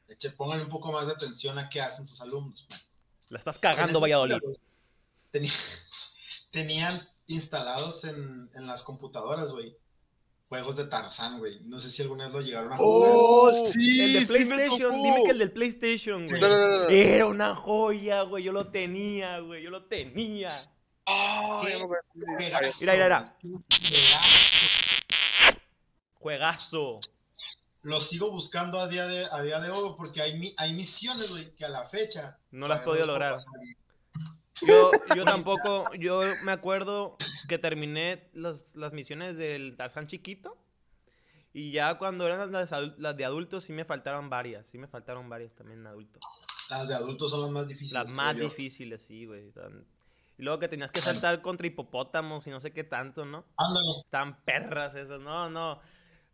eche, 0.07 0.31
pónganle 0.31 0.63
un 0.63 0.69
poco 0.69 0.91
más 0.91 1.05
de 1.07 1.13
atención 1.13 1.57
a 1.59 1.69
qué 1.69 1.79
hacen 1.81 2.05
sus 2.07 2.19
alumnos. 2.21 2.65
man. 2.69 2.79
La 3.29 3.39
estás 3.39 3.59
cagando, 3.59 3.99
Valladolid. 3.99 4.37
tenía- 5.31 5.51
tenían 6.51 7.01
instalados 7.27 8.03
en, 8.05 8.49
en 8.55 8.67
las 8.67 8.83
computadoras, 8.83 9.51
güey, 9.51 9.77
juegos 10.47 10.75
de 10.77 10.85
Tarzán, 10.85 11.39
güey. 11.39 11.59
No 11.65 11.79
sé 11.79 11.91
si 11.91 12.01
alguna 12.01 12.25
vez 12.25 12.33
lo 12.33 12.41
llegaron 12.41 12.73
a 12.73 12.77
jugar. 12.77 13.11
Oh, 13.13 13.51
sí, 13.53 14.01
El 14.15 14.21
de 14.21 14.25
PlayStation. 14.25 15.03
Dime 15.03 15.23
que 15.25 15.31
el 15.31 15.39
del 15.39 15.51
PlayStation, 15.51 16.25
Sí. 16.27 16.31
güey. 16.31 16.41
No, 16.41 16.47
no, 16.49 16.57
no, 16.67 16.83
no. 16.83 16.89
Era 16.89 17.25
una 17.25 17.55
joya, 17.55 18.21
güey. 18.23 18.43
Yo 18.43 18.51
lo 18.51 18.67
tenía, 18.69 19.39
güey. 19.39 19.63
Yo 19.63 19.69
lo 19.69 19.85
tenía. 19.85 20.47
Ah, 21.05 21.61
acuerdo. 21.61 21.95
Sí, 22.13 22.19
Mira, 22.37 22.59
mira, 22.81 22.81
mira. 22.81 23.37
Juegazo. 23.41 23.63
Juegazo. 26.15 26.99
Lo 27.83 28.01
sigo 28.01 28.31
buscando 28.31 28.79
a 28.79 28.87
día 28.87 29.07
de, 29.07 29.27
a 29.31 29.41
día 29.41 29.59
de 29.61 29.69
hoy 29.69 29.93
porque 29.97 30.21
hay, 30.21 30.37
mi- 30.37 30.53
hay 30.57 30.73
misiones, 30.73 31.29
güey, 31.29 31.53
que 31.55 31.63
a 31.63 31.69
la 31.69 31.87
fecha... 31.87 32.37
No 32.51 32.67
lo 32.67 32.73
has 32.73 32.81
podido 32.81 33.05
lograr. 33.05 33.33
pasar. 33.35 33.51
Yo, 34.65 34.91
yo 35.15 35.25
tampoco, 35.25 35.93
yo 35.95 36.21
me 36.43 36.51
acuerdo 36.51 37.17
que 37.47 37.57
terminé 37.57 38.29
los- 38.33 38.75
las 38.75 38.93
misiones 38.93 39.37
del 39.37 39.75
Tarzán 39.75 40.07
chiquito. 40.07 40.57
Y 41.53 41.71
ya 41.71 41.97
cuando 41.97 42.25
eran 42.27 42.51
las, 42.51 42.71
las 42.97 43.17
de 43.17 43.25
adultos 43.25 43.63
sí 43.63 43.73
me 43.73 43.83
faltaron 43.85 44.29
varias. 44.29 44.67
Sí 44.67 44.77
me 44.77 44.87
faltaron 44.87 45.27
varias 45.27 45.53
también 45.55 45.79
en 45.79 45.87
adulto. 45.87 46.19
Las 46.69 46.87
de 46.87 46.93
adultos 46.95 47.31
son 47.31 47.41
las 47.41 47.49
más 47.49 47.67
difíciles. 47.67 47.93
Las 47.93 48.11
más 48.11 48.35
yo. 48.35 48.43
difíciles, 48.43 49.01
sí, 49.01 49.25
güey. 49.25 49.51
Y 50.37 50.43
luego 50.43 50.59
que 50.59 50.67
tenías 50.67 50.91
que 50.91 51.01
saltar 51.01 51.41
contra 51.41 51.65
hipopótamos 51.65 52.45
y 52.45 52.51
no 52.51 52.59
sé 52.59 52.73
qué 52.73 52.83
tanto, 52.83 53.25
¿no? 53.25 53.45
Ándale. 53.57 53.87
Tan 54.11 54.43
perras 54.43 54.93
esas, 54.95 55.19
no, 55.19 55.49
no. 55.49 55.79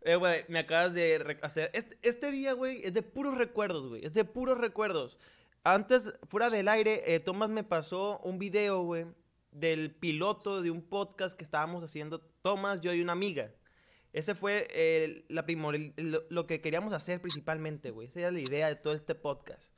Eh, 0.02 0.16
güey, 0.16 0.44
me 0.48 0.58
acabas 0.58 0.92
de 0.92 1.38
hacer. 1.40 1.70
Este, 1.72 1.96
este 2.02 2.30
día, 2.30 2.52
güey, 2.52 2.84
es 2.84 2.92
de 2.92 3.00
puros 3.00 3.38
recuerdos, 3.38 3.88
güey. 3.88 4.04
Es 4.04 4.12
de 4.12 4.24
puros 4.26 4.58
recuerdos. 4.58 5.16
Antes, 5.64 6.12
fuera 6.28 6.50
del 6.50 6.68
aire, 6.68 7.14
eh, 7.14 7.20
Tomás 7.20 7.48
me 7.48 7.64
pasó 7.64 8.18
un 8.22 8.38
video, 8.38 8.82
güey, 8.82 9.06
del 9.50 9.94
piloto 9.94 10.60
de 10.60 10.70
un 10.70 10.82
podcast 10.82 11.36
que 11.36 11.42
estábamos 11.44 11.82
haciendo 11.82 12.20
Tomás, 12.42 12.82
yo 12.82 12.92
y 12.92 13.00
una 13.00 13.12
amiga. 13.12 13.50
Ese 14.12 14.34
fue 14.34 14.68
eh, 14.70 15.24
la 15.28 15.46
primor- 15.46 15.94
lo, 16.28 16.46
que 16.46 16.60
queríamos 16.60 16.92
hacer 16.92 17.20
principalmente, 17.20 17.90
güey. 17.90 18.08
Esa 18.08 18.20
era 18.20 18.30
la 18.30 18.40
idea 18.40 18.68
de 18.68 18.76
todo 18.76 18.92
este 18.92 19.14
podcast. 19.14 19.72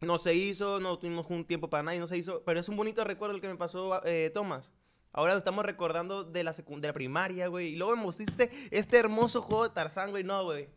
No 0.00 0.18
se 0.18 0.34
hizo, 0.34 0.80
no 0.80 0.98
tuvimos 0.98 1.26
un 1.30 1.46
tiempo 1.46 1.70
para 1.70 1.84
nadie, 1.84 2.00
no 2.00 2.08
se 2.08 2.18
hizo. 2.18 2.42
Pero 2.44 2.58
es 2.58 2.68
un 2.68 2.76
bonito 2.76 3.04
recuerdo 3.04 3.36
el 3.36 3.40
que 3.40 3.48
me 3.48 3.56
pasó, 3.56 4.04
eh, 4.04 4.30
Tomás. 4.34 4.72
Ahora 5.12 5.32
lo 5.32 5.38
estamos 5.38 5.64
recordando 5.64 6.24
de 6.24 6.42
la, 6.42 6.52
de 6.52 6.86
la 6.88 6.92
primaria, 6.92 7.46
güey. 7.46 7.68
Y 7.68 7.76
luego 7.76 7.94
me 7.96 8.02
mostraste 8.02 8.50
este 8.72 8.98
hermoso 8.98 9.42
juego 9.42 9.68
de 9.68 9.74
Tarzán, 9.74 10.10
güey. 10.10 10.24
No, 10.24 10.42
güey. 10.44 10.68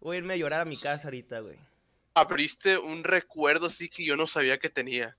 Voy 0.00 0.16
a 0.16 0.18
irme 0.18 0.32
a 0.32 0.36
llorar 0.36 0.62
a 0.62 0.64
mi 0.64 0.78
casa 0.78 1.08
ahorita, 1.08 1.40
güey. 1.40 1.58
Abriste 2.14 2.76
un 2.78 3.04
recuerdo 3.04 3.66
así 3.66 3.88
que 3.88 4.04
yo 4.04 4.16
no 4.16 4.26
sabía 4.26 4.58
que 4.58 4.68
tenía. 4.68 5.16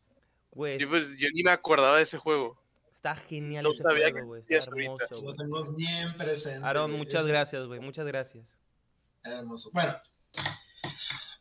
Güey, 0.51 0.77
Yo, 0.80 0.89
pues, 0.89 1.17
yo 1.17 1.30
ni 1.34 1.43
me 1.43 1.51
acordaba 1.51 1.97
de 1.97 2.04
ese 2.04 2.17
juego. 2.17 2.62
está 2.93 3.15
genial 3.15 3.63
no 3.63 3.71
ese 3.71 3.84
sabía 3.84 4.12
juego, 4.12 4.17
que 4.17 4.23
güey. 4.23 4.43
Está 4.47 4.69
hermoso, 4.69 5.21
Lo 5.21 5.34
tengo 5.36 5.71
bien 5.73 6.15
presente. 6.17 6.65
Aaron, 6.67 6.91
muchas 6.91 7.21
Es- 7.21 7.27
gracias, 7.27 7.65
güey. 7.67 7.80
Muchas 7.80 8.06
gracias. 8.06 8.58
Era 9.23 9.39
hermoso. 9.39 9.69
Bueno, 9.71 9.97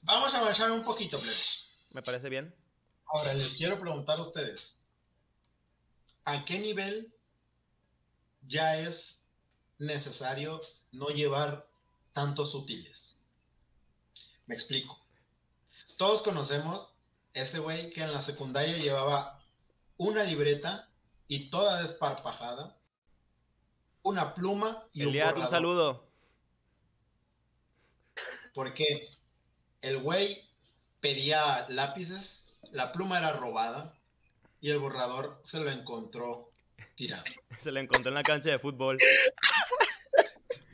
vamos 0.02 0.32
a 0.34 0.38
avanzar 0.38 0.70
un 0.70 0.84
poquito, 0.84 1.18
plebes. 1.18 1.86
Me 1.92 2.02
parece 2.02 2.28
bien. 2.28 2.54
Ahora 3.12 3.34
les 3.34 3.54
quiero 3.54 3.78
preguntar 3.80 4.18
a 4.18 4.22
ustedes: 4.22 4.76
¿a 6.24 6.44
qué 6.44 6.58
nivel 6.60 7.12
ya 8.46 8.76
es 8.78 9.18
necesario 9.78 10.60
no 10.92 11.08
llevar 11.08 11.66
tantos 12.12 12.54
útiles? 12.54 13.18
Me 14.46 14.54
explico. 14.54 14.99
Todos 16.00 16.22
conocemos 16.22 16.94
ese 17.34 17.58
güey 17.58 17.90
que 17.90 18.00
en 18.00 18.10
la 18.10 18.22
secundaria 18.22 18.78
llevaba 18.78 19.38
una 19.98 20.24
libreta 20.24 20.88
y 21.28 21.50
toda 21.50 21.82
desparpajada, 21.82 22.74
una 24.02 24.32
pluma 24.32 24.88
y 24.94 25.02
un 25.02 25.10
Eliad, 25.10 25.26
un 25.26 25.32
borrador. 25.34 25.50
saludo. 25.50 26.08
Porque 28.54 29.10
el 29.82 29.98
güey 29.98 30.48
pedía 31.00 31.66
lápices, 31.68 32.46
la 32.72 32.92
pluma 32.92 33.18
era 33.18 33.32
robada 33.32 33.94
y 34.58 34.70
el 34.70 34.78
borrador 34.78 35.42
se 35.44 35.60
lo 35.60 35.70
encontró 35.70 36.50
tirado. 36.94 37.24
Se 37.60 37.70
lo 37.70 37.78
encontró 37.78 38.08
en 38.08 38.14
la 38.14 38.22
cancha 38.22 38.48
de 38.48 38.58
fútbol. 38.58 38.96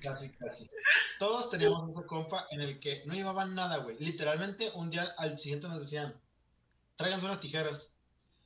Casi, 0.02 0.28
casi. 0.30 0.70
Todos 1.18 1.50
teníamos 1.50 1.90
ese 1.90 2.06
compa 2.06 2.46
en 2.50 2.60
el 2.60 2.78
que 2.78 3.02
no 3.06 3.14
llevaban 3.14 3.54
nada, 3.54 3.78
güey. 3.78 3.98
Literalmente 3.98 4.70
un 4.74 4.90
día 4.90 5.14
al 5.16 5.38
siguiente 5.38 5.68
nos 5.68 5.80
decían, 5.80 6.14
tráiganse 6.96 7.26
unas 7.26 7.40
tijeras. 7.40 7.92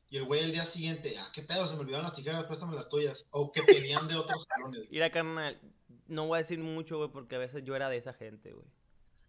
Y 0.09 0.17
el 0.17 0.25
güey 0.25 0.43
el 0.43 0.53
día 0.53 0.65
siguiente, 0.65 1.17
ah, 1.19 1.31
qué 1.33 1.43
pedo, 1.43 1.67
se 1.67 1.75
me 1.75 1.81
olvidaron 1.81 2.05
las 2.05 2.15
tijeras, 2.15 2.45
préstame 2.45 2.75
las 2.75 2.89
tuyas. 2.89 3.27
O 3.31 3.53
que 3.53 3.63
pedían 3.63 4.09
de 4.09 4.17
otros 4.17 4.45
salones. 4.57 4.89
La 4.91 5.11
carnal, 5.11 5.61
no 6.09 6.27
voy 6.27 6.37
a 6.37 6.39
decir 6.39 6.59
mucho, 6.59 6.99
güey, 6.99 7.11
porque 7.11 7.37
a 7.37 7.39
veces 7.39 7.63
yo 7.65 7.77
era 7.77 7.89
de 7.89 7.97
esa 7.97 8.13
gente, 8.13 8.53
güey. 8.53 8.67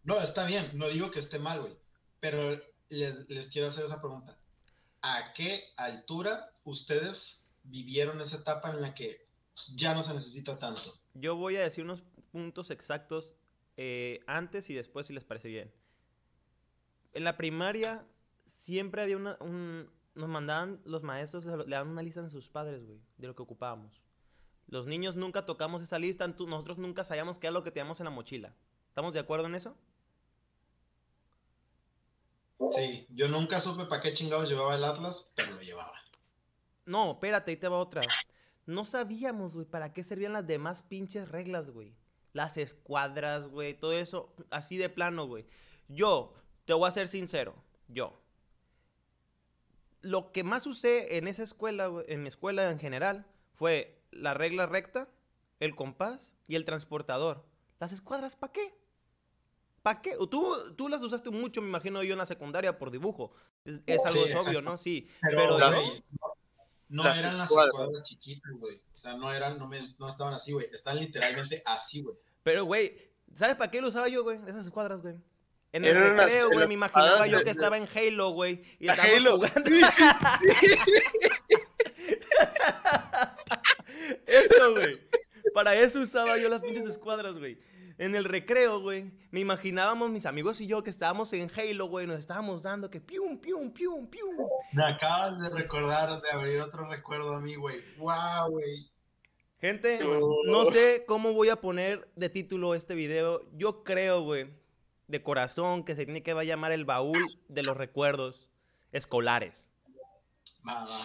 No, 0.03 0.19
está 0.19 0.45
bien, 0.45 0.71
no 0.73 0.87
digo 0.89 1.11
que 1.11 1.19
esté 1.19 1.37
mal, 1.37 1.61
güey. 1.61 1.77
Pero 2.19 2.59
les, 2.89 3.29
les 3.29 3.47
quiero 3.47 3.67
hacer 3.67 3.85
esa 3.85 4.01
pregunta. 4.01 4.37
¿A 5.03 5.33
qué 5.33 5.65
altura 5.77 6.51
ustedes 6.63 7.43
vivieron 7.63 8.19
esa 8.21 8.37
etapa 8.37 8.71
en 8.71 8.81
la 8.81 8.93
que 8.93 9.27
ya 9.75 9.93
no 9.93 10.01
se 10.01 10.13
necesita 10.13 10.57
tanto? 10.57 10.99
Yo 11.13 11.35
voy 11.35 11.57
a 11.57 11.63
decir 11.63 11.83
unos 11.83 12.01
puntos 12.31 12.71
exactos 12.71 13.35
eh, 13.77 14.21
antes 14.27 14.69
y 14.69 14.73
después, 14.73 15.07
si 15.07 15.13
les 15.13 15.23
parece 15.23 15.49
bien. 15.49 15.71
En 17.13 17.23
la 17.23 17.37
primaria 17.37 18.05
siempre 18.45 19.01
había 19.01 19.17
una, 19.17 19.37
un... 19.39 19.89
Nos 20.13 20.27
mandaban 20.27 20.81
los 20.83 21.03
maestros, 21.03 21.45
le 21.45 21.65
daban 21.65 21.87
una 21.87 22.01
lista 22.01 22.25
a 22.25 22.29
sus 22.29 22.49
padres, 22.49 22.85
güey, 22.85 22.99
de 23.17 23.27
lo 23.27 23.35
que 23.35 23.43
ocupábamos. 23.43 24.01
Los 24.67 24.85
niños 24.85 25.15
nunca 25.15 25.45
tocamos 25.45 25.81
esa 25.81 25.99
lista, 25.99 26.27
nosotros 26.27 26.77
nunca 26.77 27.03
sabíamos 27.03 27.39
qué 27.39 27.47
era 27.47 27.53
lo 27.53 27.63
que 27.63 27.71
teníamos 27.71 27.99
en 27.99 28.05
la 28.05 28.09
mochila. 28.09 28.53
¿Estamos 28.89 29.13
de 29.13 29.19
acuerdo 29.19 29.45
en 29.45 29.55
eso? 29.55 29.77
Sí, 32.71 33.07
yo 33.09 33.27
nunca 33.27 33.59
supe 33.59 33.85
para 33.85 34.01
qué 34.01 34.13
chingados 34.13 34.49
llevaba 34.49 34.75
el 34.75 34.83
Atlas, 34.83 35.27
pero 35.35 35.51
lo 35.55 35.61
llevaba. 35.61 35.99
No, 36.85 37.11
espérate, 37.13 37.51
ahí 37.51 37.57
te 37.57 37.67
va 37.67 37.77
otra. 37.77 38.01
No 38.65 38.85
sabíamos, 38.85 39.55
güey, 39.55 39.65
para 39.65 39.93
qué 39.93 40.03
servían 40.03 40.33
las 40.33 40.45
demás 40.45 40.81
pinches 40.81 41.29
reglas, 41.29 41.71
güey. 41.71 41.95
Las 42.33 42.57
escuadras, 42.57 43.47
güey, 43.47 43.73
todo 43.73 43.93
eso, 43.93 44.33
así 44.51 44.77
de 44.77 44.89
plano, 44.89 45.25
güey. 45.27 45.45
Yo, 45.87 46.33
te 46.65 46.73
voy 46.73 46.87
a 46.87 46.91
ser 46.91 47.07
sincero, 47.07 47.53
yo. 47.87 48.17
Lo 50.01 50.31
que 50.31 50.43
más 50.43 50.65
usé 50.65 51.17
en 51.17 51.27
esa 51.27 51.43
escuela, 51.43 51.87
güey, 51.87 52.05
en 52.07 52.23
mi 52.23 52.29
escuela 52.29 52.69
en 52.71 52.79
general, 52.79 53.25
fue 53.53 54.01
la 54.11 54.33
regla 54.33 54.65
recta, 54.65 55.09
el 55.59 55.75
compás 55.75 56.33
y 56.47 56.55
el 56.55 56.65
transportador. 56.65 57.45
¿Las 57.79 57.91
escuadras 57.91 58.35
para 58.35 58.53
qué? 58.53 58.73
¿Para 59.83 60.01
qué? 60.01 60.15
Tú, 60.29 60.55
tú 60.75 60.89
las 60.89 61.01
usaste 61.01 61.29
mucho, 61.29 61.61
me 61.61 61.67
imagino 61.67 62.01
yo, 62.03 62.13
en 62.13 62.19
la 62.19 62.25
secundaria 62.25 62.77
por 62.77 62.91
dibujo. 62.91 63.31
Es, 63.65 63.79
es 63.85 64.05
algo 64.05 64.23
Sí, 64.25 64.31
obvio. 64.33 64.61
¿no? 64.61 64.77
Sí. 64.77 65.07
Pero, 65.21 65.37
Pero 65.37 65.59
las- 65.59 65.75
yo- 65.75 65.81
güey, 65.81 66.03
no, 66.91 67.03
las 67.03 67.19
eran 67.19 67.37
las 67.37 67.49
escuadras. 67.49 68.03
chiquitas, 68.03 68.51
güey. 68.59 68.77
O 68.93 68.97
sea, 68.97 69.13
no 69.15 69.31
eran, 69.33 69.57
no, 69.57 69.67
me- 69.67 69.95
no 69.97 70.09
estaban 70.09 70.33
así, 70.33 70.51
güey. 70.51 70.67
Están 70.73 70.99
literalmente 70.99 71.61
así, 71.65 72.01
güey. 72.01 72.17
Pero, 72.43 72.65
güey, 72.65 72.95
¿sabes 73.33 73.55
para 73.55 73.71
qué 73.71 73.81
lo 73.81 73.87
usaba 73.87 74.07
yo, 74.07 74.23
güey? 74.23 74.39
Esas 74.47 74.65
escuadras, 74.65 75.01
güey. 75.01 75.15
En 75.73 75.85
el 75.85 75.95
Eran 75.95 76.17
recreo, 76.17 76.51
güey, 76.51 76.67
me 76.67 76.73
imaginaba 76.73 77.07
espadas 77.11 77.31
yo 77.31 77.37
que 77.39 77.45
de- 77.45 77.51
estaba 77.51 77.77
en 77.77 77.87
Halo, 77.87 78.31
güey. 78.31 78.61
Y 78.79 78.89
Halo. 78.89 79.37
jugando. 79.37 79.71
eso, 84.27 84.71
güey. 84.73 84.97
Para 85.53 85.75
eso 85.75 85.99
usaba 86.01 86.37
yo 86.37 86.49
las 86.49 86.61
pinches 86.61 86.85
escuadras, 86.85 87.37
güey. 87.37 87.57
En 88.01 88.15
el 88.15 88.25
recreo, 88.25 88.79
güey, 88.79 89.11
me 89.29 89.41
imaginábamos 89.41 90.09
mis 90.09 90.25
amigos 90.25 90.59
y 90.59 90.65
yo 90.65 90.81
que 90.81 90.89
estábamos 90.89 91.31
en 91.33 91.51
Halo, 91.55 91.85
güey, 91.85 92.07
nos 92.07 92.17
estábamos 92.17 92.63
dando 92.63 92.89
que 92.89 92.99
pium, 92.99 93.37
pium, 93.37 93.69
pium, 93.71 94.07
pium. 94.07 94.37
Me 94.73 94.83
acabas 94.83 95.39
de 95.39 95.49
recordar, 95.49 96.19
de 96.19 96.31
abrir 96.31 96.61
otro 96.61 96.87
recuerdo 96.89 97.35
a 97.35 97.39
mí, 97.39 97.53
güey. 97.53 97.83
Wow, 97.97 98.49
güey. 98.49 98.89
Gente, 99.59 99.99
No. 100.03 100.19
no 100.45 100.65
sé 100.65 101.03
cómo 101.05 101.33
voy 101.33 101.49
a 101.49 101.61
poner 101.61 102.09
de 102.15 102.29
título 102.29 102.73
este 102.73 102.95
video. 102.95 103.43
Yo 103.53 103.83
creo, 103.83 104.23
güey, 104.23 104.51
de 105.07 105.21
corazón, 105.21 105.83
que 105.85 105.95
se 105.95 106.05
tiene 106.05 106.23
que 106.23 106.33
va 106.33 106.41
a 106.41 106.45
llamar 106.45 106.71
el 106.71 106.85
baúl 106.85 107.19
de 107.49 107.61
los 107.61 107.77
recuerdos 107.77 108.49
escolares. 108.91 109.69
Va, 110.67 110.85
va. 110.85 111.01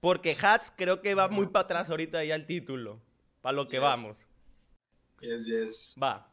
Porque 0.00 0.36
Hats 0.38 0.74
creo 0.76 1.00
que 1.00 1.14
va 1.14 1.28
muy 1.28 1.46
para 1.46 1.64
atrás 1.64 1.88
ahorita 1.88 2.22
ya 2.22 2.34
el 2.34 2.44
título. 2.44 3.00
Para 3.40 3.54
lo 3.56 3.66
que 3.66 3.76
Yes. 3.76 3.82
vamos. 3.82 4.16
Yes, 5.20 5.46
yes. 5.46 5.94
Va. 6.00 6.32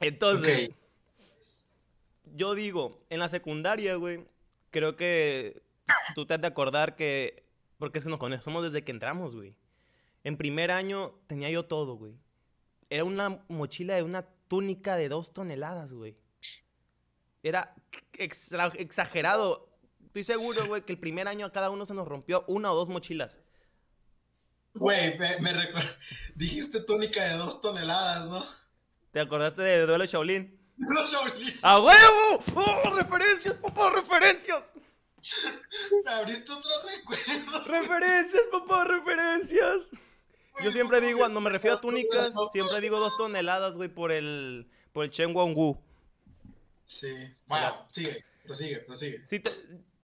Entonces, 0.00 0.70
yo 2.34 2.54
digo, 2.54 3.04
en 3.10 3.20
la 3.20 3.28
secundaria, 3.28 3.94
güey, 3.96 4.24
creo 4.70 4.96
que 4.96 5.62
tú 6.14 6.26
te 6.26 6.34
has 6.34 6.40
de 6.40 6.46
acordar 6.46 6.96
que, 6.96 7.44
porque 7.78 7.98
es 7.98 8.04
que 8.04 8.10
nos 8.10 8.18
conocemos 8.18 8.64
desde 8.64 8.84
que 8.84 8.92
entramos, 8.92 9.34
güey. 9.34 9.56
En 10.24 10.36
primer 10.36 10.70
año 10.70 11.14
tenía 11.26 11.50
yo 11.50 11.66
todo, 11.66 11.96
güey. 11.96 12.14
Era 12.90 13.04
una 13.04 13.44
mochila 13.48 13.94
de 13.94 14.02
una 14.02 14.22
túnica 14.48 14.96
de 14.96 15.08
dos 15.08 15.32
toneladas, 15.32 15.92
güey. 15.92 16.16
Era 17.42 17.74
exagerado. 18.14 19.68
Estoy 20.06 20.24
seguro, 20.24 20.66
güey, 20.66 20.82
que 20.82 20.92
el 20.92 20.98
primer 20.98 21.28
año 21.28 21.46
a 21.46 21.52
cada 21.52 21.70
uno 21.70 21.86
se 21.86 21.94
nos 21.94 22.08
rompió 22.08 22.44
una 22.46 22.72
o 22.72 22.76
dos 22.76 22.88
mochilas. 22.88 23.38
Güey, 24.74 25.16
me, 25.18 25.38
me 25.40 25.52
recuerdo. 25.52 25.88
Dijiste 26.34 26.80
túnica 26.80 27.24
de 27.24 27.36
dos 27.36 27.60
toneladas, 27.60 28.28
¿no? 28.28 28.44
¿Te 29.12 29.20
acordaste 29.20 29.62
de 29.62 29.86
Duelo 29.86 30.04
Shaolin? 30.04 30.58
No, 30.76 31.06
Shaolin. 31.06 31.54
¡A 31.62 31.80
huevo! 31.80 32.42
¡Oh, 32.56 32.90
referencias, 32.96 33.54
papá, 33.54 33.90
referencias! 33.90 34.62
Me 36.04 36.10
abriste 36.12 36.50
otro 36.50 36.70
recuerdo. 36.84 37.64
¡Referencias, 37.66 38.42
papá, 38.50 38.84
referencias! 38.84 39.88
Yo 40.62 40.70
siempre 40.72 41.00
digo, 41.00 41.20
cuando 41.20 41.40
me 41.40 41.50
refiero 41.50 41.76
a 41.76 41.80
túnicas, 41.80 42.34
siempre 42.52 42.80
digo 42.80 42.98
dos 43.00 43.16
toneladas, 43.16 43.76
güey, 43.76 43.88
por 43.88 44.12
el, 44.12 44.68
por 44.92 45.04
el 45.04 45.10
Chen 45.10 45.34
Wongu. 45.34 45.80
Sí. 46.86 47.12
Bueno, 47.46 47.88
sigue, 47.90 48.24
prosigue, 48.44 48.78
prosigue. 48.80 49.22
Sí, 49.26 49.40
te- 49.40 49.50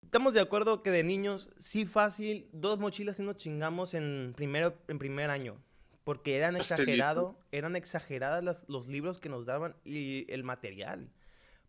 estamos 0.09 0.33
de 0.33 0.41
acuerdo 0.41 0.81
que 0.81 0.89
de 0.89 1.03
niños, 1.03 1.49
sí 1.59 1.85
fácil, 1.85 2.49
dos 2.51 2.79
mochilas 2.79 3.19
y 3.19 3.21
nos 3.21 3.37
chingamos 3.37 3.93
en, 3.93 4.33
primero, 4.35 4.75
en 4.87 4.97
primer 4.97 5.29
año. 5.29 5.61
Porque 6.03 6.35
eran 6.35 6.55
exagerado, 6.83 7.39
eran 7.51 7.75
exageradas 7.75 8.43
las- 8.43 8.65
los 8.67 8.87
libros 8.87 9.19
que 9.19 9.29
nos 9.29 9.45
daban 9.45 9.75
y 9.85 10.25
el 10.33 10.43
material. 10.43 11.11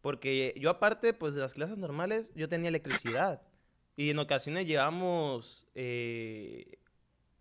Porque 0.00 0.54
yo 0.56 0.70
aparte, 0.70 1.12
pues 1.12 1.34
de 1.34 1.42
las 1.42 1.52
clases 1.52 1.76
normales, 1.76 2.30
yo 2.34 2.48
tenía 2.48 2.68
electricidad. 2.70 3.42
Y 3.94 4.08
en 4.08 4.18
ocasiones 4.18 4.66
llevamos, 4.66 5.66
eh, 5.74 6.78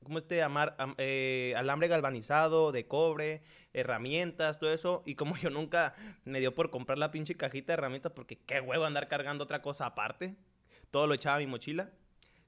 ¿cómo 0.03 0.17
este? 0.17 0.41
Am- 0.43 0.95
eh, 0.97 1.53
alambre 1.55 1.87
galvanizado, 1.87 2.73
de 2.73 2.87
cobre, 2.87 3.41
herramientas, 3.71 4.59
todo 4.59 4.73
eso. 4.73 5.01
Y 5.05 5.15
como 5.15 5.37
yo 5.37 5.49
nunca 5.49 5.95
me 6.25 6.41
dio 6.41 6.53
por 6.53 6.69
comprar 6.71 6.97
la 6.97 7.11
pinche 7.11 7.35
cajita 7.35 7.67
de 7.71 7.75
herramientas, 7.75 8.11
porque 8.13 8.35
qué 8.37 8.59
huevo 8.59 8.83
andar 8.83 9.07
cargando 9.07 9.45
otra 9.45 9.61
cosa 9.61 9.85
aparte. 9.85 10.35
Todo 10.91 11.07
lo 11.07 11.13
echaba 11.13 11.37
a 11.37 11.39
mi 11.39 11.47
mochila. 11.47 11.91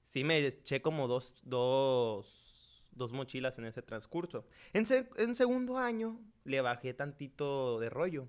sí 0.05 0.23
me 0.23 0.39
eché 0.45 0.81
como 0.81 1.07
dos, 1.07 1.35
dos, 1.43 2.87
dos 2.91 3.11
mochilas 3.11 3.57
en 3.59 3.65
ese 3.65 3.81
transcurso. 3.81 4.45
En, 4.73 4.85
se- 4.85 5.09
en 5.17 5.35
segundo 5.35 5.77
año 5.77 6.19
le 6.43 6.61
bajé 6.61 6.93
tantito 6.93 7.79
de 7.79 7.89
rollo. 7.89 8.27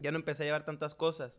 Ya 0.00 0.10
no 0.10 0.18
empecé 0.18 0.42
a 0.42 0.46
llevar 0.46 0.64
tantas 0.64 0.94
cosas. 0.94 1.32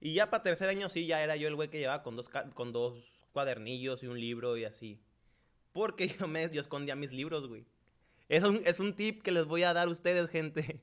Y 0.00 0.14
ya 0.14 0.30
para 0.30 0.42
tercer 0.42 0.68
año 0.68 0.88
sí, 0.88 1.06
ya 1.06 1.22
era 1.22 1.36
yo 1.36 1.48
el 1.48 1.54
güey 1.56 1.70
que 1.70 1.78
llevaba 1.78 2.02
con 2.02 2.16
dos, 2.16 2.28
con 2.54 2.72
dos 2.72 2.98
cuadernillos 3.32 4.02
y 4.02 4.06
un 4.08 4.20
libro 4.20 4.56
y 4.56 4.64
así. 4.64 5.00
Porque 5.72 6.08
yo, 6.20 6.28
me, 6.28 6.48
yo 6.50 6.60
escondía 6.60 6.96
mis 6.96 7.12
libros, 7.12 7.46
güey. 7.48 7.66
Es 8.28 8.44
un, 8.44 8.62
es 8.64 8.80
un 8.80 8.94
tip 8.94 9.22
que 9.22 9.32
les 9.32 9.46
voy 9.46 9.62
a 9.62 9.72
dar 9.74 9.88
a 9.88 9.90
ustedes, 9.90 10.28
gente. 10.30 10.82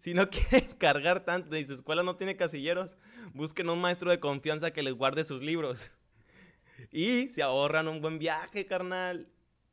Si 0.00 0.14
no 0.14 0.28
quieren 0.30 0.72
cargar 0.78 1.24
tanto 1.24 1.56
y 1.56 1.64
su 1.64 1.74
escuela 1.74 2.02
no 2.02 2.16
tiene 2.16 2.36
casilleros, 2.36 2.90
busquen 3.34 3.68
un 3.70 3.80
maestro 3.80 4.10
de 4.10 4.20
confianza 4.20 4.72
que 4.72 4.82
les 4.82 4.94
guarde 4.94 5.24
sus 5.24 5.42
libros. 5.42 5.90
Y 6.90 7.28
se 7.28 7.42
ahorran 7.42 7.88
un 7.88 8.00
buen 8.00 8.18
viaje, 8.18 8.66
carnal. 8.66 9.28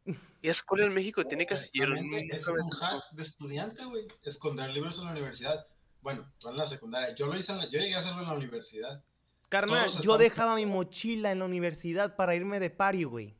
Y 0.42 0.50
escuela 0.50 0.86
en 0.86 0.94
México 0.94 1.26
tiene 1.26 1.46
casillero. 1.46 1.94
Honestamente, 1.94 2.38
Ese 2.38 2.52
es 2.52 2.58
un 2.58 2.70
hack 2.70 3.04
de 3.12 3.24
estudiante, 3.24 3.84
güey. 3.86 4.08
Esconder 4.24 4.70
libros 4.70 5.00
en 5.00 5.06
la 5.06 5.12
universidad. 5.12 5.66
Bueno, 6.02 6.32
tú 6.38 6.50
en 6.50 6.58
la 6.58 6.68
secundaria. 6.68 7.16
Yo 7.16 7.26
lo 7.26 7.38
hice 7.38 7.52
en 7.54 7.58
la, 7.58 7.66
yo 7.66 7.80
llegué 7.80 7.96
a 7.96 8.00
hacerlo 8.00 8.22
en 8.22 8.28
la 8.28 8.36
universidad. 8.36 9.04
Carnal, 9.50 9.90
yo 10.02 10.18
dejaba 10.18 10.56
mi 10.56 10.66
mochila 10.66 11.32
en 11.32 11.40
la 11.40 11.46
universidad 11.46 12.16
para 12.16 12.36
irme 12.36 12.60
de 12.60 12.70
party, 12.70 13.04
güey. 13.06 13.37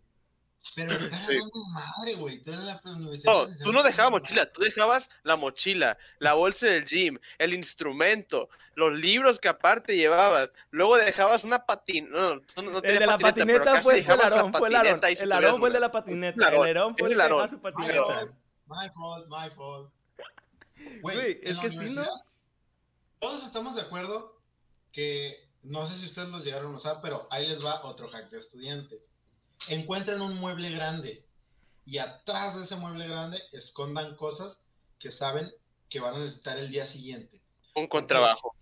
Pero 0.76 0.94
era 0.94 1.18
Sí. 1.18 1.40
madre, 1.74 2.16
güey. 2.16 2.44
No, 3.26 3.48
tú 3.64 3.72
no 3.72 3.84
dejabas 3.84 4.12
mochila, 4.12 4.46
tú 4.52 4.62
dejabas 4.62 5.10
la 5.24 5.36
mochila, 5.36 5.98
la 6.20 6.34
bolsa 6.34 6.68
del 6.68 6.86
gym, 6.86 7.20
el 7.38 7.54
instrumento, 7.54 8.50
los 8.76 8.94
libros 8.94 9.40
que 9.40 9.48
aparte 9.48 9.96
llevabas. 9.96 10.52
Luego 10.72 10.98
dejabas 10.98 11.44
una 11.44 11.66
patineta. 11.66 12.16
No, 12.16 12.36
no, 12.36 12.42
tú 12.42 12.62
no 12.64 12.80
El 12.84 13.00
de 13.00 13.06
la 13.06 13.18
patineta 13.18 13.82
fue, 13.82 14.00
el 14.00 14.10
Aarón, 14.10 14.54
fue 14.54 14.70
el 14.70 14.76
si 15.16 15.24
El 15.24 15.32
Aarón 15.32 15.60
fue 15.60 15.70
el 15.70 15.74
de 15.74 15.80
la 15.80 15.92
patineta. 15.92 16.48
El 16.50 16.56
Aarón 16.56 16.96
fue 16.98 17.08
es 17.08 17.14
el 17.14 17.18
dejaba 17.22 17.48
su 17.48 17.56
My 17.56 17.62
patineta. 17.62 18.04
fault, 18.04 18.32
my 18.68 18.90
fault, 18.90 19.28
my 19.28 19.50
fault. 19.56 19.92
Güey, 21.02 21.40
es 21.42 21.58
que 21.58 21.70
sí, 21.70 21.90
¿no? 21.96 22.06
Todos 23.20 23.44
estamos 23.46 23.76
de 23.76 23.82
acuerdo 23.82 24.40
que, 24.92 25.50
no 25.64 25.88
sé 25.88 25.96
si 25.96 26.06
ustedes 26.06 26.28
los 26.30 26.46
llegaron 26.46 26.74
a 26.74 26.78
usar, 26.78 27.00
pero 27.02 27.28
ahí 27.32 27.48
les 27.48 27.64
va 27.64 27.84
otro 27.84 28.08
hack 28.08 28.30
de 28.30 28.38
estudiante. 28.38 29.02
Encuentren 29.70 30.22
un 30.22 30.38
mueble 30.38 30.70
grande 30.72 31.26
y 31.86 31.98
atrás 31.98 32.56
de 32.56 32.64
ese 32.64 32.76
mueble 32.76 33.08
grande 33.08 33.40
escondan 33.52 34.16
cosas 34.16 34.60
que 35.00 35.12
saben 35.12 35.52
que 35.90 36.00
van 36.00 36.16
a 36.16 36.20
necesitar 36.20 36.58
el 36.58 36.70
día 36.70 36.86
siguiente. 36.86 37.42
Un 37.76 37.88
contrabajo. 37.88 38.56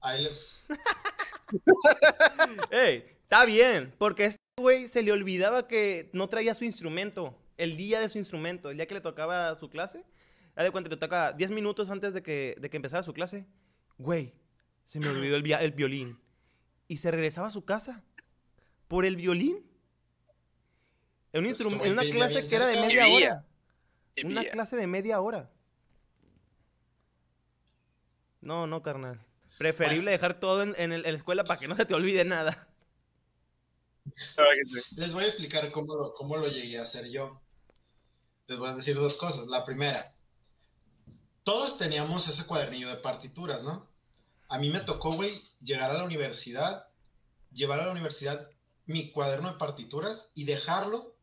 Ahí 0.00 0.24
les... 0.24 0.60
Ey, 2.70 3.04
está 3.22 3.44
bien, 3.44 3.94
porque 3.98 4.26
este 4.26 4.42
güey 4.56 4.88
se 4.88 5.02
le 5.02 5.12
olvidaba 5.12 5.68
que 5.68 6.10
no 6.12 6.28
traía 6.28 6.54
su 6.54 6.64
instrumento. 6.64 7.36
El 7.56 7.76
día 7.76 8.00
de 8.00 8.08
su 8.08 8.18
instrumento, 8.18 8.70
el 8.70 8.76
día 8.76 8.86
que 8.86 8.94
le 8.94 9.00
tocaba 9.00 9.54
su 9.56 9.70
clase. 9.70 10.04
Haz 10.54 10.64
de 10.64 10.70
cuenta, 10.70 10.90
le 10.90 10.96
toca 10.96 11.32
10 11.32 11.50
minutos 11.50 11.90
antes 11.90 12.14
de 12.14 12.22
que, 12.22 12.56
de 12.58 12.70
que 12.70 12.76
empezara 12.76 13.02
su 13.02 13.12
clase. 13.12 13.46
Güey, 13.98 14.32
se 14.88 14.98
me 14.98 15.08
olvidó 15.08 15.36
el, 15.36 15.52
el 15.52 15.72
violín. 15.72 16.20
Y 16.88 16.98
se 16.98 17.10
regresaba 17.10 17.48
a 17.48 17.50
su 17.50 17.64
casa 17.64 18.02
por 18.88 19.04
el 19.04 19.16
violín. 19.16 19.65
En, 21.38 21.46
un 21.46 21.54
Pues, 21.56 21.86
en 21.86 21.92
una 21.92 22.02
clase 22.02 22.46
que 22.46 22.56
era 22.56 22.66
de 22.66 22.80
media 22.80 23.06
hora. 23.08 23.44
Una 24.24 24.44
clase 24.44 24.76
de 24.76 24.86
media 24.86 25.20
hora. 25.20 25.50
No, 28.40 28.66
no, 28.66 28.82
carnal. 28.82 29.20
Preferible 29.58 30.02
Bueno. 30.02 30.10
dejar 30.10 30.40
todo 30.40 30.62
en, 30.62 30.74
en 30.78 30.92
el- 30.92 31.04
en 31.06 31.12
la 31.12 31.18
escuela 31.18 31.44
para 31.44 31.58
que 31.58 31.68
no 31.68 31.76
se 31.76 31.86
te 31.86 31.94
olvide 31.94 32.24
nada. 32.24 32.68
Les 34.96 35.12
voy 35.12 35.24
a 35.24 35.28
explicar 35.28 35.70
cómo 35.72 35.94
lo, 35.94 36.14
cómo 36.14 36.36
lo 36.36 36.48
llegué 36.48 36.78
a 36.78 36.82
hacer 36.82 37.08
yo. 37.10 37.40
Les 38.46 38.58
voy 38.58 38.68
a 38.68 38.74
decir 38.74 38.94
dos 38.94 39.14
cosas. 39.14 39.46
La 39.48 39.64
primera, 39.64 40.14
todos 41.42 41.76
teníamos 41.76 42.28
ese 42.28 42.46
cuadernillo 42.46 42.88
de 42.88 42.96
partituras, 42.96 43.62
¿no? 43.62 43.88
A 44.48 44.58
mí 44.58 44.70
me 44.70 44.80
tocó, 44.80 45.12
güey, 45.14 45.42
llegar 45.60 45.90
a 45.90 45.94
la 45.94 46.04
universidad, 46.04 46.86
llevar 47.52 47.80
a 47.80 47.86
la 47.86 47.92
universidad 47.92 48.48
mi 48.84 49.10
cuaderno 49.10 49.50
de 49.52 49.58
partituras 49.58 50.30
y 50.34 50.44
dejarlo 50.44 51.15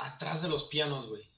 atrás 0.00 0.42
de 0.42 0.48
los 0.48 0.64
pianos, 0.64 1.08
güey. 1.08 1.28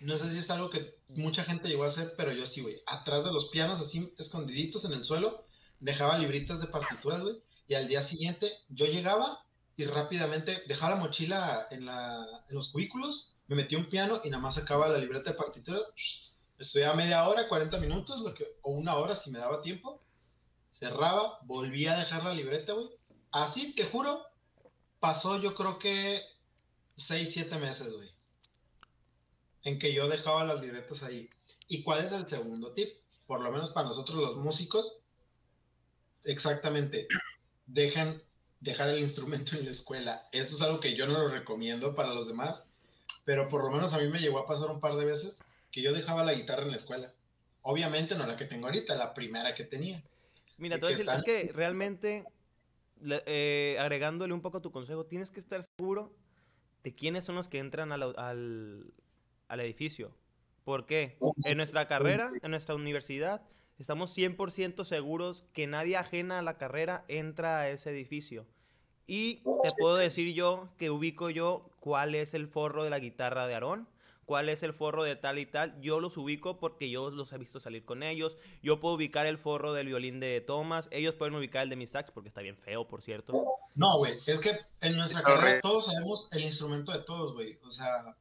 No 0.00 0.16
sé 0.16 0.30
si 0.30 0.38
es 0.38 0.50
algo 0.50 0.70
que 0.70 0.96
mucha 1.08 1.44
gente 1.44 1.68
llegó 1.68 1.84
a 1.84 1.88
hacer, 1.88 2.14
pero 2.16 2.32
yo 2.32 2.46
sí, 2.46 2.60
güey. 2.60 2.80
Atrás 2.86 3.24
de 3.24 3.32
los 3.32 3.48
pianos, 3.48 3.80
así 3.80 4.12
escondiditos 4.18 4.84
en 4.84 4.92
el 4.92 5.04
suelo, 5.04 5.46
dejaba 5.80 6.18
libritas 6.18 6.60
de 6.60 6.68
partituras, 6.68 7.22
güey. 7.22 7.36
Y 7.66 7.74
al 7.74 7.88
día 7.88 8.02
siguiente 8.02 8.52
yo 8.68 8.86
llegaba 8.86 9.44
y 9.76 9.84
rápidamente 9.84 10.62
dejaba 10.66 10.96
la 10.96 11.00
mochila 11.00 11.66
en, 11.70 11.86
los 12.48 12.68
cubículos, 12.68 13.32
me 13.46 13.56
metí 13.56 13.76
un 13.76 13.88
piano 13.88 14.20
y 14.24 14.30
nada 14.30 14.42
más 14.42 14.56
sacaba 14.56 14.88
la 14.88 14.98
libreta 14.98 15.30
de 15.30 15.36
partitura. 15.36 15.78
Estudiaba 16.58 16.94
media 16.94 17.26
hora, 17.28 17.48
40 17.48 17.78
minutos, 17.78 18.20
lo 18.20 18.34
que, 18.34 18.44
o 18.62 18.72
una 18.72 18.96
hora 18.96 19.14
si 19.14 19.30
me 19.30 19.38
daba 19.38 19.62
tiempo. 19.62 20.02
Cerraba, 20.72 21.38
volvía 21.42 21.94
a 21.94 21.98
dejar 21.98 22.24
la 22.24 22.34
libreta, 22.34 22.72
güey. 22.72 22.88
Así, 23.30 23.74
te 23.74 23.84
juro, 23.84 24.27
pasó 25.00 25.40
yo 25.40 25.54
creo 25.54 25.78
que 25.78 26.22
6, 26.96 27.32
7 27.32 27.58
meses, 27.58 27.92
güey. 27.92 28.10
En 29.64 29.78
que 29.78 29.92
yo 29.92 30.08
dejaba 30.08 30.44
las 30.44 30.60
libretas 30.60 31.02
ahí. 31.02 31.30
¿Y 31.66 31.82
cuál 31.82 32.04
es 32.04 32.12
el 32.12 32.26
segundo 32.26 32.72
tip? 32.72 32.90
Por 33.26 33.40
lo 33.40 33.50
menos 33.50 33.70
para 33.70 33.88
nosotros 33.88 34.16
los 34.16 34.36
músicos, 34.36 34.94
exactamente 36.24 37.06
dejan 37.66 38.22
dejar 38.60 38.88
el 38.90 39.00
instrumento 39.00 39.56
en 39.56 39.64
la 39.64 39.70
escuela. 39.70 40.28
Esto 40.32 40.56
es 40.56 40.62
algo 40.62 40.80
que 40.80 40.96
yo 40.96 41.06
no 41.06 41.12
lo 41.12 41.28
recomiendo 41.28 41.94
para 41.94 42.14
los 42.14 42.26
demás, 42.26 42.62
pero 43.24 43.48
por 43.48 43.64
lo 43.64 43.70
menos 43.70 43.92
a 43.92 43.98
mí 43.98 44.08
me 44.08 44.20
llegó 44.20 44.38
a 44.38 44.46
pasar 44.46 44.70
un 44.70 44.80
par 44.80 44.96
de 44.96 45.04
veces 45.04 45.38
que 45.70 45.82
yo 45.82 45.92
dejaba 45.92 46.24
la 46.24 46.34
guitarra 46.34 46.62
en 46.62 46.70
la 46.70 46.76
escuela. 46.76 47.12
Obviamente 47.62 48.14
no 48.14 48.26
la 48.26 48.36
que 48.36 48.46
tengo 48.46 48.66
ahorita, 48.66 48.96
la 48.96 49.14
primera 49.14 49.54
que 49.54 49.64
tenía. 49.64 50.02
Mira, 50.56 50.76
¿De 50.76 50.80
te 50.80 50.86
voy 50.86 50.94
a 50.94 50.96
decir, 50.96 51.12
es 51.14 51.22
que 51.22 51.52
realmente, 51.52 52.24
eh, 53.04 53.76
agregándole 53.80 54.32
un 54.32 54.40
poco 54.40 54.58
a 54.58 54.62
tu 54.62 54.70
consejo, 54.70 55.06
tienes 55.06 55.30
que 55.30 55.40
estar 55.40 55.62
seguro 55.62 56.14
de 56.82 56.92
quiénes 56.92 57.24
son 57.24 57.34
los 57.34 57.48
que 57.48 57.58
entran 57.58 57.92
al, 57.92 58.02
al 59.48 59.60
edificio. 59.60 60.14
¿Por 60.64 60.84
qué? 60.84 61.16
En 61.46 61.56
nuestra 61.56 61.88
carrera, 61.88 62.30
en 62.42 62.50
nuestra 62.50 62.74
universidad, 62.74 63.42
estamos 63.78 64.16
100% 64.16 64.84
seguros 64.84 65.46
que 65.54 65.66
nadie 65.66 65.96
ajena 65.96 66.40
a 66.40 66.42
la 66.42 66.58
carrera 66.58 67.06
entra 67.08 67.60
a 67.60 67.70
ese 67.70 67.90
edificio. 67.90 68.46
Y 69.06 69.36
te 69.36 69.70
puedo 69.78 69.96
decir 69.96 70.34
yo 70.34 70.68
que 70.76 70.90
ubico 70.90 71.30
yo 71.30 71.70
cuál 71.80 72.14
es 72.14 72.34
el 72.34 72.48
forro 72.48 72.84
de 72.84 72.90
la 72.90 72.98
guitarra 72.98 73.46
de 73.46 73.54
Aarón, 73.54 73.88
cuál 74.28 74.50
es 74.50 74.62
el 74.62 74.74
forro 74.74 75.04
de 75.04 75.16
tal 75.16 75.38
y 75.38 75.46
tal. 75.46 75.80
Yo 75.80 76.00
los 76.00 76.18
ubico 76.18 76.58
porque 76.60 76.90
yo 76.90 77.10
los 77.10 77.32
he 77.32 77.38
visto 77.38 77.60
salir 77.60 77.86
con 77.86 78.02
ellos. 78.02 78.36
Yo 78.62 78.78
puedo 78.78 78.94
ubicar 78.94 79.24
el 79.24 79.38
forro 79.38 79.72
del 79.72 79.86
violín 79.86 80.20
de 80.20 80.42
Thomas. 80.42 80.86
Ellos 80.92 81.14
pueden 81.14 81.34
ubicar 81.34 81.62
el 81.62 81.70
de 81.70 81.76
mi 81.76 81.86
sax 81.86 82.10
porque 82.10 82.28
está 82.28 82.42
bien 82.42 82.58
feo, 82.58 82.86
por 82.86 83.00
cierto. 83.00 83.32
No, 83.74 83.96
güey, 83.96 84.18
es 84.26 84.38
que 84.38 84.54
en 84.82 84.98
nuestra 84.98 85.22
carrera 85.22 85.60
todos 85.62 85.86
sabemos 85.86 86.28
el 86.32 86.42
instrumento 86.42 86.92
de 86.92 86.98
todos, 86.98 87.32
güey. 87.32 87.58
O 87.64 87.70
sea, 87.70 88.14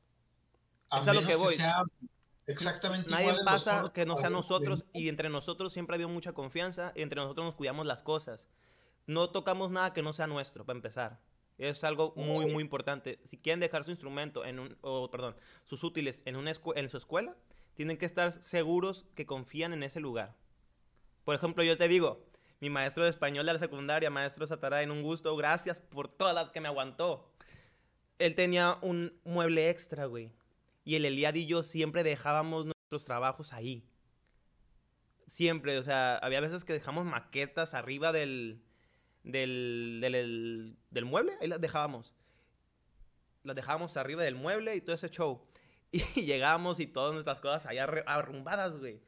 a 0.90 1.00
Es 1.02 1.08
a 1.10 1.14
lo 1.14 1.22
menos 1.22 1.30
que 1.30 1.36
voy. 1.36 1.56
sea 1.58 1.84
exactamente 2.46 3.10
Nadie 3.12 3.34
pasa 3.44 3.76
forros 3.76 3.92
que 3.92 4.06
no 4.06 4.18
sea 4.18 4.30
nosotros 4.30 4.86
y 4.94 5.10
entre 5.10 5.30
nosotros 5.30 5.74
siempre 5.74 5.96
ha 5.96 5.98
habido 5.98 6.08
mucha 6.08 6.32
confianza 6.32 6.94
y 6.96 7.02
entre 7.02 7.20
nosotros 7.20 7.48
nos 7.48 7.56
cuidamos 7.56 7.86
las 7.86 8.02
cosas. 8.02 8.48
No 9.08 9.30
tocamos 9.30 9.72
nada 9.72 9.92
que 9.92 10.04
no 10.04 10.14
sea 10.14 10.28
nuestro, 10.28 10.66
para 10.66 10.78
empezar. 10.78 11.20
Es 11.58 11.84
algo 11.84 12.14
muy, 12.16 12.52
muy 12.52 12.62
importante. 12.62 13.20
Si 13.24 13.38
quieren 13.38 13.60
dejar 13.60 13.84
su 13.84 13.92
instrumento 13.92 14.46
en 14.46 14.60
un, 14.60 14.78
o, 14.82 15.10
perdón, 15.10 15.36
sus 15.64 15.84
útiles 15.84 16.22
en, 16.26 16.36
una 16.36 16.52
en 16.76 16.90
su 16.90 16.98
escuela, 16.98 17.36
tienen 17.74 17.98
que 17.98 18.06
estar 18.06 18.32
seguros 18.32 19.06
que 19.16 19.26
confían 19.26 19.74
en 19.74 19.84
ese 19.84 20.00
lugar. 20.00 20.36
Por 21.24 21.36
ejemplo, 21.36 21.64
yo 21.64 21.78
te 21.78 21.88
digo, 21.88 22.26
mi 22.60 22.70
maestro 22.70 23.04
de 23.04 23.10
español 23.10 23.46
de 23.46 23.54
la 23.54 23.60
secundaria, 23.60 24.10
maestro 24.10 24.46
Sataray, 24.46 24.84
en 24.84 24.92
un 24.92 25.02
gusto, 25.02 25.36
gracias 25.36 25.80
por 25.80 26.08
todas 26.08 26.36
las 26.36 26.52
que 26.52 26.62
me 26.62 26.68
aguantó. 26.68 27.32
Él 28.20 28.36
tenía 28.36 28.78
un 28.82 29.14
mueble 29.24 29.70
extra, 29.70 30.06
güey. 30.06 30.32
Y 30.84 30.96
el 30.96 31.06
Eliad 31.06 31.36
y 31.36 31.48
yo 31.48 31.64
siempre 31.64 32.04
dejábamos 32.04 32.66
nuestros 32.66 33.06
trabajos 33.06 33.52
ahí. 33.52 33.84
Siempre, 35.26 35.78
o 35.78 35.84
sea, 35.84 36.18
había 36.18 36.40
veces 36.40 36.64
que 36.66 36.74
dejamos 36.74 37.06
maquetas 37.06 37.74
arriba 37.74 38.12
del, 38.12 38.62
del, 39.32 40.00
del, 40.02 40.76
del- 40.92 41.06
mueble, 41.06 41.34
ahí 41.42 41.48
las 41.48 41.62
dejábamos. 41.62 42.14
Las 43.44 43.56
dejábamos 43.56 43.98
arriba 43.98 44.24
del 44.24 44.36
mueble 44.36 44.76
y 44.76 44.82
todo 44.82 44.96
ese 44.96 45.10
show. 45.10 45.42
Y 45.92 46.02
llegábamos 46.24 46.82
y 46.82 46.88
todas 46.88 47.14
nuestras 47.14 47.40
cosas 47.40 47.66
allá 47.66 47.86
arrumbadas, 48.08 48.78
güey. 48.78 49.00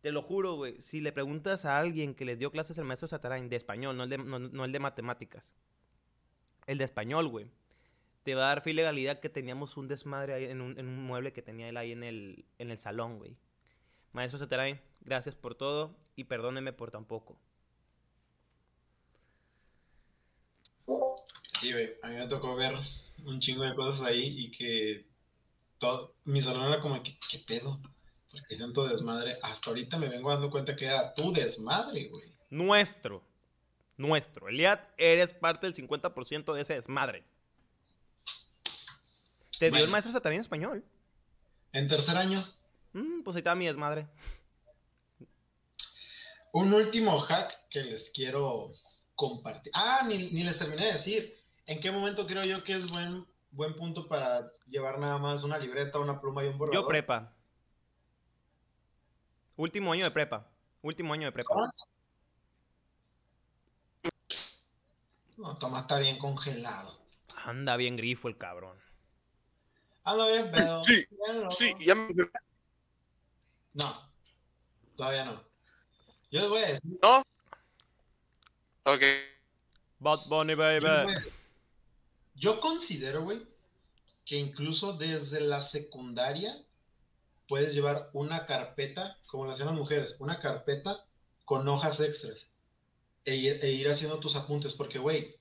Te 0.00 0.10
lo 0.10 0.22
juro, 0.22 0.54
güey. 0.54 0.80
Si 0.80 1.00
le 1.00 1.12
preguntas 1.12 1.64
a 1.66 1.78
alguien 1.78 2.14
que 2.14 2.24
le 2.24 2.36
dio 2.36 2.50
clases 2.50 2.78
el 2.78 2.84
maestro 2.84 3.08
Satarain 3.08 3.48
de 3.48 3.56
español, 3.56 3.96
no 3.96 4.04
el 4.04 4.10
de, 4.10 4.18
no, 4.18 4.64
el 4.64 4.72
de 4.72 4.78
matemáticas, 4.78 5.52
el 6.66 6.78
de 6.78 6.84
español, 6.84 7.28
güey, 7.28 7.46
te 8.22 8.34
va 8.34 8.44
a 8.44 8.48
dar 8.48 8.62
fe 8.62 8.74
que 9.20 9.28
teníamos 9.28 9.76
un 9.76 9.86
desmadre 9.86 10.32
ahí 10.32 10.44
en 10.44 10.62
un, 10.62 10.78
en 10.78 10.88
un 10.88 11.04
mueble 11.04 11.32
que 11.34 11.42
tenía 11.42 11.68
él 11.68 11.76
ahí 11.76 11.92
en 11.92 12.02
el, 12.02 12.46
en 12.58 12.70
el 12.70 12.78
salón, 12.78 13.18
güey. 13.18 13.36
Maestro 14.12 14.38
Satarain, 14.38 14.80
gracias 15.00 15.34
por 15.34 15.54
todo 15.54 15.94
y 16.16 16.24
perdóneme 16.24 16.72
por 16.72 16.90
tan 16.90 17.04
poco. 17.04 17.38
Sí, 21.60 21.72
güey, 21.72 21.94
a 22.02 22.08
mí 22.08 22.16
me 22.16 22.26
tocó 22.26 22.54
ver 22.56 22.74
un 23.24 23.40
chingo 23.40 23.64
de 23.64 23.74
cosas 23.74 24.06
ahí 24.06 24.22
y 24.46 24.50
que 24.50 25.06
todo, 25.78 26.14
mi 26.24 26.42
salón 26.42 26.66
era 26.68 26.80
como, 26.80 27.02
¿qué, 27.02 27.16
qué 27.30 27.38
pedo? 27.40 27.80
Porque 28.30 28.56
tanto 28.56 28.86
desmadre. 28.88 29.38
Hasta 29.42 29.70
ahorita 29.70 29.98
me 29.98 30.08
vengo 30.08 30.30
dando 30.30 30.50
cuenta 30.50 30.74
que 30.74 30.86
era 30.86 31.14
tu 31.14 31.32
desmadre, 31.32 32.08
güey. 32.08 32.32
Nuestro. 32.50 33.22
Nuestro. 33.96 34.48
Eliad, 34.48 34.80
eres 34.98 35.32
parte 35.32 35.66
del 35.70 35.74
50% 35.74 36.52
de 36.52 36.60
ese 36.62 36.74
desmadre. 36.74 37.24
Te 39.58 39.66
dio 39.66 39.76
el 39.76 39.82
Bueno. 39.82 39.92
maestro 39.92 40.12
Satanás 40.12 40.34
en 40.36 40.40
español. 40.40 40.84
En 41.72 41.88
tercer 41.88 42.16
año, 42.16 42.44
Mm, 42.92 43.22
pues 43.24 43.34
ahí 43.34 43.40
está 43.40 43.54
mi 43.56 43.66
desmadre. 43.66 44.06
un 46.52 46.72
último 46.72 47.18
hack 47.18 47.52
que 47.68 47.82
les 47.82 48.10
quiero 48.10 48.72
compartir. 49.16 49.72
Ah, 49.74 50.04
ni, 50.06 50.30
ni 50.30 50.44
les 50.44 50.56
terminé 50.58 50.86
de 50.86 50.92
decir. 50.92 51.34
¿En 51.66 51.80
qué 51.80 51.90
momento 51.90 52.26
creo 52.26 52.44
yo 52.44 52.62
que 52.62 52.74
es 52.74 52.90
buen, 52.90 53.26
buen 53.50 53.74
punto 53.74 54.06
para 54.06 54.52
llevar 54.66 54.98
nada 54.98 55.18
más 55.18 55.44
una 55.44 55.58
libreta, 55.58 55.98
una 55.98 56.20
pluma 56.20 56.44
y 56.44 56.48
un 56.48 56.58
borrador? 56.58 56.82
Yo 56.82 56.88
prepa. 56.88 57.32
Último 59.56 59.92
año 59.92 60.04
de 60.04 60.10
prepa. 60.10 60.46
Último 60.82 61.14
año 61.14 61.26
de 61.26 61.32
prepa. 61.32 61.54
No, 65.36 65.56
Tomás 65.58 65.82
está 65.82 65.98
bien 65.98 66.18
congelado. 66.18 67.00
Anda 67.44 67.76
bien 67.76 67.96
grifo 67.96 68.28
el 68.28 68.36
cabrón. 68.36 68.78
Anda 70.04 70.26
bien, 70.28 70.50
pero... 70.52 70.82
Sí, 70.84 71.06
bien. 71.10 71.50
Sí, 71.50 71.74
ya 71.84 71.94
me... 71.94 72.14
No, 73.72 74.10
todavía 74.96 75.24
no. 75.24 75.42
Yo 76.30 76.40
les 76.40 76.48
voy 76.48 76.62
a 76.62 76.68
decir... 76.68 76.98
¿No? 77.02 77.22
Ok. 78.84 79.02
Bad 79.98 80.26
Bunny, 80.28 80.54
yo 80.54 80.70
les 80.70 80.82
baby. 80.82 81.12
Yo 82.34 82.60
considero, 82.60 83.22
güey, 83.22 83.46
que 84.24 84.36
incluso 84.36 84.94
desde 84.94 85.40
la 85.40 85.60
secundaria 85.60 86.64
puedes 87.48 87.74
llevar 87.74 88.10
una 88.12 88.46
carpeta, 88.46 89.18
como 89.26 89.44
lo 89.44 89.52
hacían 89.52 89.68
las 89.68 89.76
mujeres, 89.76 90.16
una 90.18 90.38
carpeta 90.38 91.04
con 91.44 91.68
hojas 91.68 92.00
extras 92.00 92.50
e 93.24 93.36
ir, 93.36 93.58
e 93.62 93.70
ir 93.70 93.88
haciendo 93.88 94.18
tus 94.18 94.36
apuntes, 94.36 94.72
porque, 94.72 94.98
güey, 94.98 95.36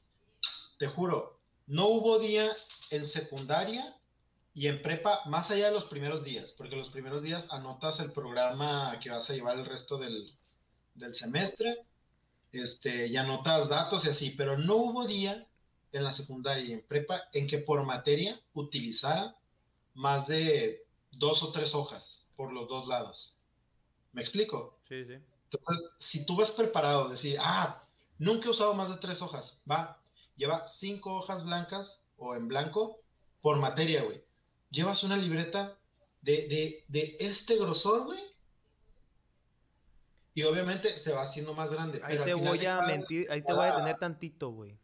te 0.78 0.88
juro, 0.88 1.40
no 1.68 1.88
hubo 1.88 2.20
día 2.20 2.52
en 2.90 3.06
secundaria 3.06 3.96
y 4.54 4.68
en 4.68 4.82
prepa, 4.82 5.22
más 5.26 5.50
allá 5.50 5.68
de 5.68 5.74
los 5.74 5.86
primeros 5.86 6.24
días, 6.24 6.52
porque 6.52 6.76
los 6.76 6.90
primeros 6.90 7.24
días 7.24 7.48
anotas 7.50 8.00
el 8.00 8.12
programa 8.12 9.00
que 9.02 9.10
vas 9.10 9.30
a 9.30 9.34
llevar 9.34 9.58
el 9.58 9.66
resto 9.66 9.98
del, 9.98 10.32
del 10.94 11.14
semestre, 11.14 11.86
este, 12.52 13.08
y 13.08 13.18
anotas 13.18 13.70
datos 13.70 14.06
y 14.06 14.10
así, 14.10 14.30
pero 14.32 14.58
no 14.58 14.76
hubo 14.76 15.08
día 15.08 15.48
en 15.94 16.04
la 16.04 16.12
secundaria 16.12 16.66
y 16.66 16.74
en 16.74 16.82
prepa 16.82 17.24
en 17.32 17.48
que 17.48 17.60
por 17.60 17.84
materia 17.86 18.42
utilizara 18.54 19.36
más 19.94 20.28
de 20.28 20.86
dos 21.12 21.44
o 21.44 21.52
tres 21.52 21.74
hojas 21.76 22.28
por 22.36 22.52
los 22.52 22.68
dos 22.68 22.88
lados. 22.88 23.42
¿Me 24.12 24.22
explico? 24.22 24.80
Sí, 24.88 25.06
sí. 25.06 25.14
Entonces, 25.52 25.90
si 26.00 26.26
tú 26.26 26.36
vas 26.36 26.52
preparado, 26.52 27.10
decir, 27.10 27.38
ah, 27.40 27.84
nunca 28.18 28.48
he 28.48 28.52
usado 28.52 28.74
más 28.74 28.90
de 28.90 28.98
tres 28.98 29.22
hojas, 29.22 29.60
va, 29.70 30.02
lleva 30.36 30.68
cinco 30.68 31.16
hojas 31.16 31.44
blancas 31.44 32.04
o 32.18 32.36
en 32.36 32.48
blanco 32.48 33.00
por 33.42 33.58
materia, 33.58 34.04
güey. 34.04 34.24
Llevas 34.72 35.04
una 35.04 35.16
libreta 35.16 35.78
de, 36.22 36.48
de, 36.48 36.86
de 36.88 37.18
este 37.20 37.56
grosor, 37.58 38.06
güey. 38.06 38.20
Y 40.34 40.42
obviamente 40.44 40.98
se 40.98 41.12
va 41.12 41.22
haciendo 41.22 41.54
más 41.54 41.72
grande. 41.72 42.02
Ahí 42.04 42.14
pero 42.18 42.26
te 42.26 42.34
voy 42.34 42.66
a 42.66 42.82
mentir, 42.82 43.30
ahí 43.30 43.44
te 43.44 43.54
voy 43.54 43.66
a 43.66 43.72
detener 43.72 44.00
tantito, 44.00 44.50
güey. 44.50 44.80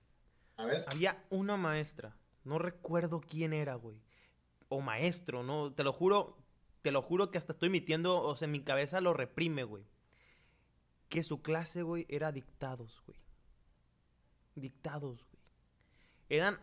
Había 0.87 1.23
una 1.29 1.57
maestra, 1.57 2.15
no 2.43 2.59
recuerdo 2.59 3.21
quién 3.21 3.53
era, 3.53 3.75
güey. 3.75 3.97
O 4.67 4.81
maestro, 4.81 5.41
no, 5.43 5.73
te 5.73 5.83
lo 5.83 5.93
juro, 5.93 6.37
te 6.81 6.91
lo 6.91 7.01
juro 7.01 7.31
que 7.31 7.37
hasta 7.37 7.53
estoy 7.53 7.69
mintiendo, 7.69 8.21
o 8.21 8.35
sea, 8.35 8.47
mi 8.47 8.61
cabeza 8.61 9.01
lo 9.01 9.13
reprime, 9.13 9.63
güey. 9.63 9.83
Que 11.07 11.23
su 11.23 11.41
clase, 11.41 11.81
güey, 11.81 12.05
era 12.09 12.31
dictados, 12.31 13.01
güey. 13.05 13.17
Dictados, 14.55 15.25
güey. 15.31 15.43
Eran 16.29 16.59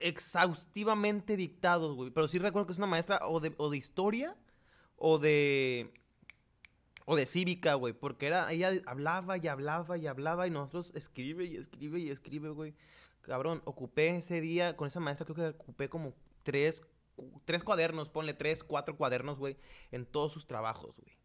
exhaustivamente 0.00 1.36
dictados, 1.36 1.94
güey. 1.96 2.10
Pero 2.10 2.28
sí 2.28 2.38
recuerdo 2.38 2.66
que 2.66 2.72
es 2.72 2.78
una 2.78 2.86
maestra 2.86 3.20
o 3.26 3.40
de, 3.40 3.54
o 3.56 3.70
de 3.70 3.76
historia 3.76 4.36
o 4.96 5.18
de... 5.18 5.92
O 7.04 7.16
de 7.16 7.26
cívica, 7.26 7.74
güey. 7.74 7.94
Porque 7.94 8.26
era, 8.26 8.52
ella 8.52 8.72
hablaba 8.86 9.36
y 9.36 9.48
hablaba 9.48 9.96
y 9.96 10.06
hablaba 10.06 10.46
y 10.46 10.50
nosotros 10.50 10.92
escribe 10.94 11.44
y 11.46 11.56
escribe 11.56 11.98
y 11.98 12.10
escribe, 12.10 12.50
güey. 12.50 12.74
Cabrón, 13.22 13.62
ocupé 13.64 14.16
ese 14.16 14.40
día 14.40 14.76
con 14.76 14.88
esa 14.88 15.00
maestra, 15.00 15.24
creo 15.24 15.36
que 15.36 15.58
ocupé 15.58 15.88
como 15.88 16.14
tres, 16.42 16.82
tres 17.44 17.62
cuadernos, 17.62 18.08
ponle 18.08 18.34
tres, 18.34 18.64
cuatro 18.64 18.96
cuadernos, 18.96 19.38
güey, 19.38 19.56
en 19.90 20.06
todos 20.06 20.32
sus 20.32 20.46
trabajos, 20.46 20.96
güey. 20.96 21.16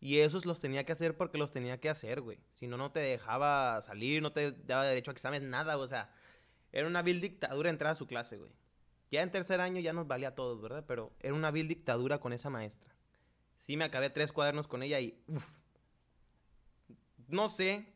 Y 0.00 0.18
esos 0.18 0.46
los 0.46 0.60
tenía 0.60 0.84
que 0.84 0.92
hacer 0.92 1.16
porque 1.16 1.38
los 1.38 1.50
tenía 1.50 1.80
que 1.80 1.88
hacer, 1.88 2.20
güey. 2.20 2.38
Si 2.52 2.66
no, 2.66 2.76
no 2.76 2.92
te 2.92 3.00
dejaba 3.00 3.82
salir, 3.82 4.22
no 4.22 4.32
te 4.32 4.52
daba 4.52 4.84
derecho 4.84 5.10
a 5.10 5.14
examen, 5.14 5.50
nada, 5.50 5.76
o 5.76 5.88
sea. 5.88 6.12
Era 6.70 6.86
una 6.86 7.02
vil 7.02 7.20
dictadura 7.20 7.70
entrar 7.70 7.92
a 7.92 7.96
su 7.96 8.06
clase, 8.06 8.36
güey. 8.36 8.52
Ya 9.10 9.22
en 9.22 9.30
tercer 9.30 9.60
año 9.60 9.80
ya 9.80 9.92
nos 9.92 10.06
valía 10.06 10.28
a 10.28 10.34
todos, 10.34 10.60
¿verdad? 10.60 10.84
Pero 10.86 11.12
era 11.20 11.34
una 11.34 11.50
vil 11.50 11.66
dictadura 11.66 12.18
con 12.20 12.32
esa 12.32 12.50
maestra. 12.50 12.94
Sí, 13.58 13.76
me 13.76 13.84
acabé 13.84 14.10
tres 14.10 14.32
cuadernos 14.32 14.68
con 14.68 14.82
ella 14.82 15.00
y, 15.00 15.20
uff. 15.26 15.60
No 17.26 17.48
sé 17.48 17.92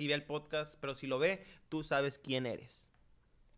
si 0.00 0.08
ve 0.08 0.14
el 0.14 0.24
podcast, 0.24 0.78
pero 0.80 0.94
si 0.94 1.06
lo 1.06 1.18
ve, 1.18 1.44
tú 1.68 1.84
sabes 1.84 2.16
quién 2.16 2.46
eres. 2.46 2.88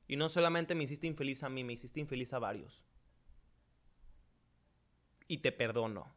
Y 0.08 0.16
no 0.16 0.28
solamente 0.28 0.74
me 0.74 0.82
hiciste 0.82 1.06
infeliz 1.06 1.44
a 1.44 1.48
mí, 1.48 1.62
me 1.62 1.74
hiciste 1.74 2.00
infeliz 2.00 2.32
a 2.32 2.40
varios. 2.40 2.82
Y 5.28 5.38
te 5.38 5.52
perdono. 5.52 6.12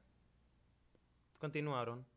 Continuaron. 1.38 2.08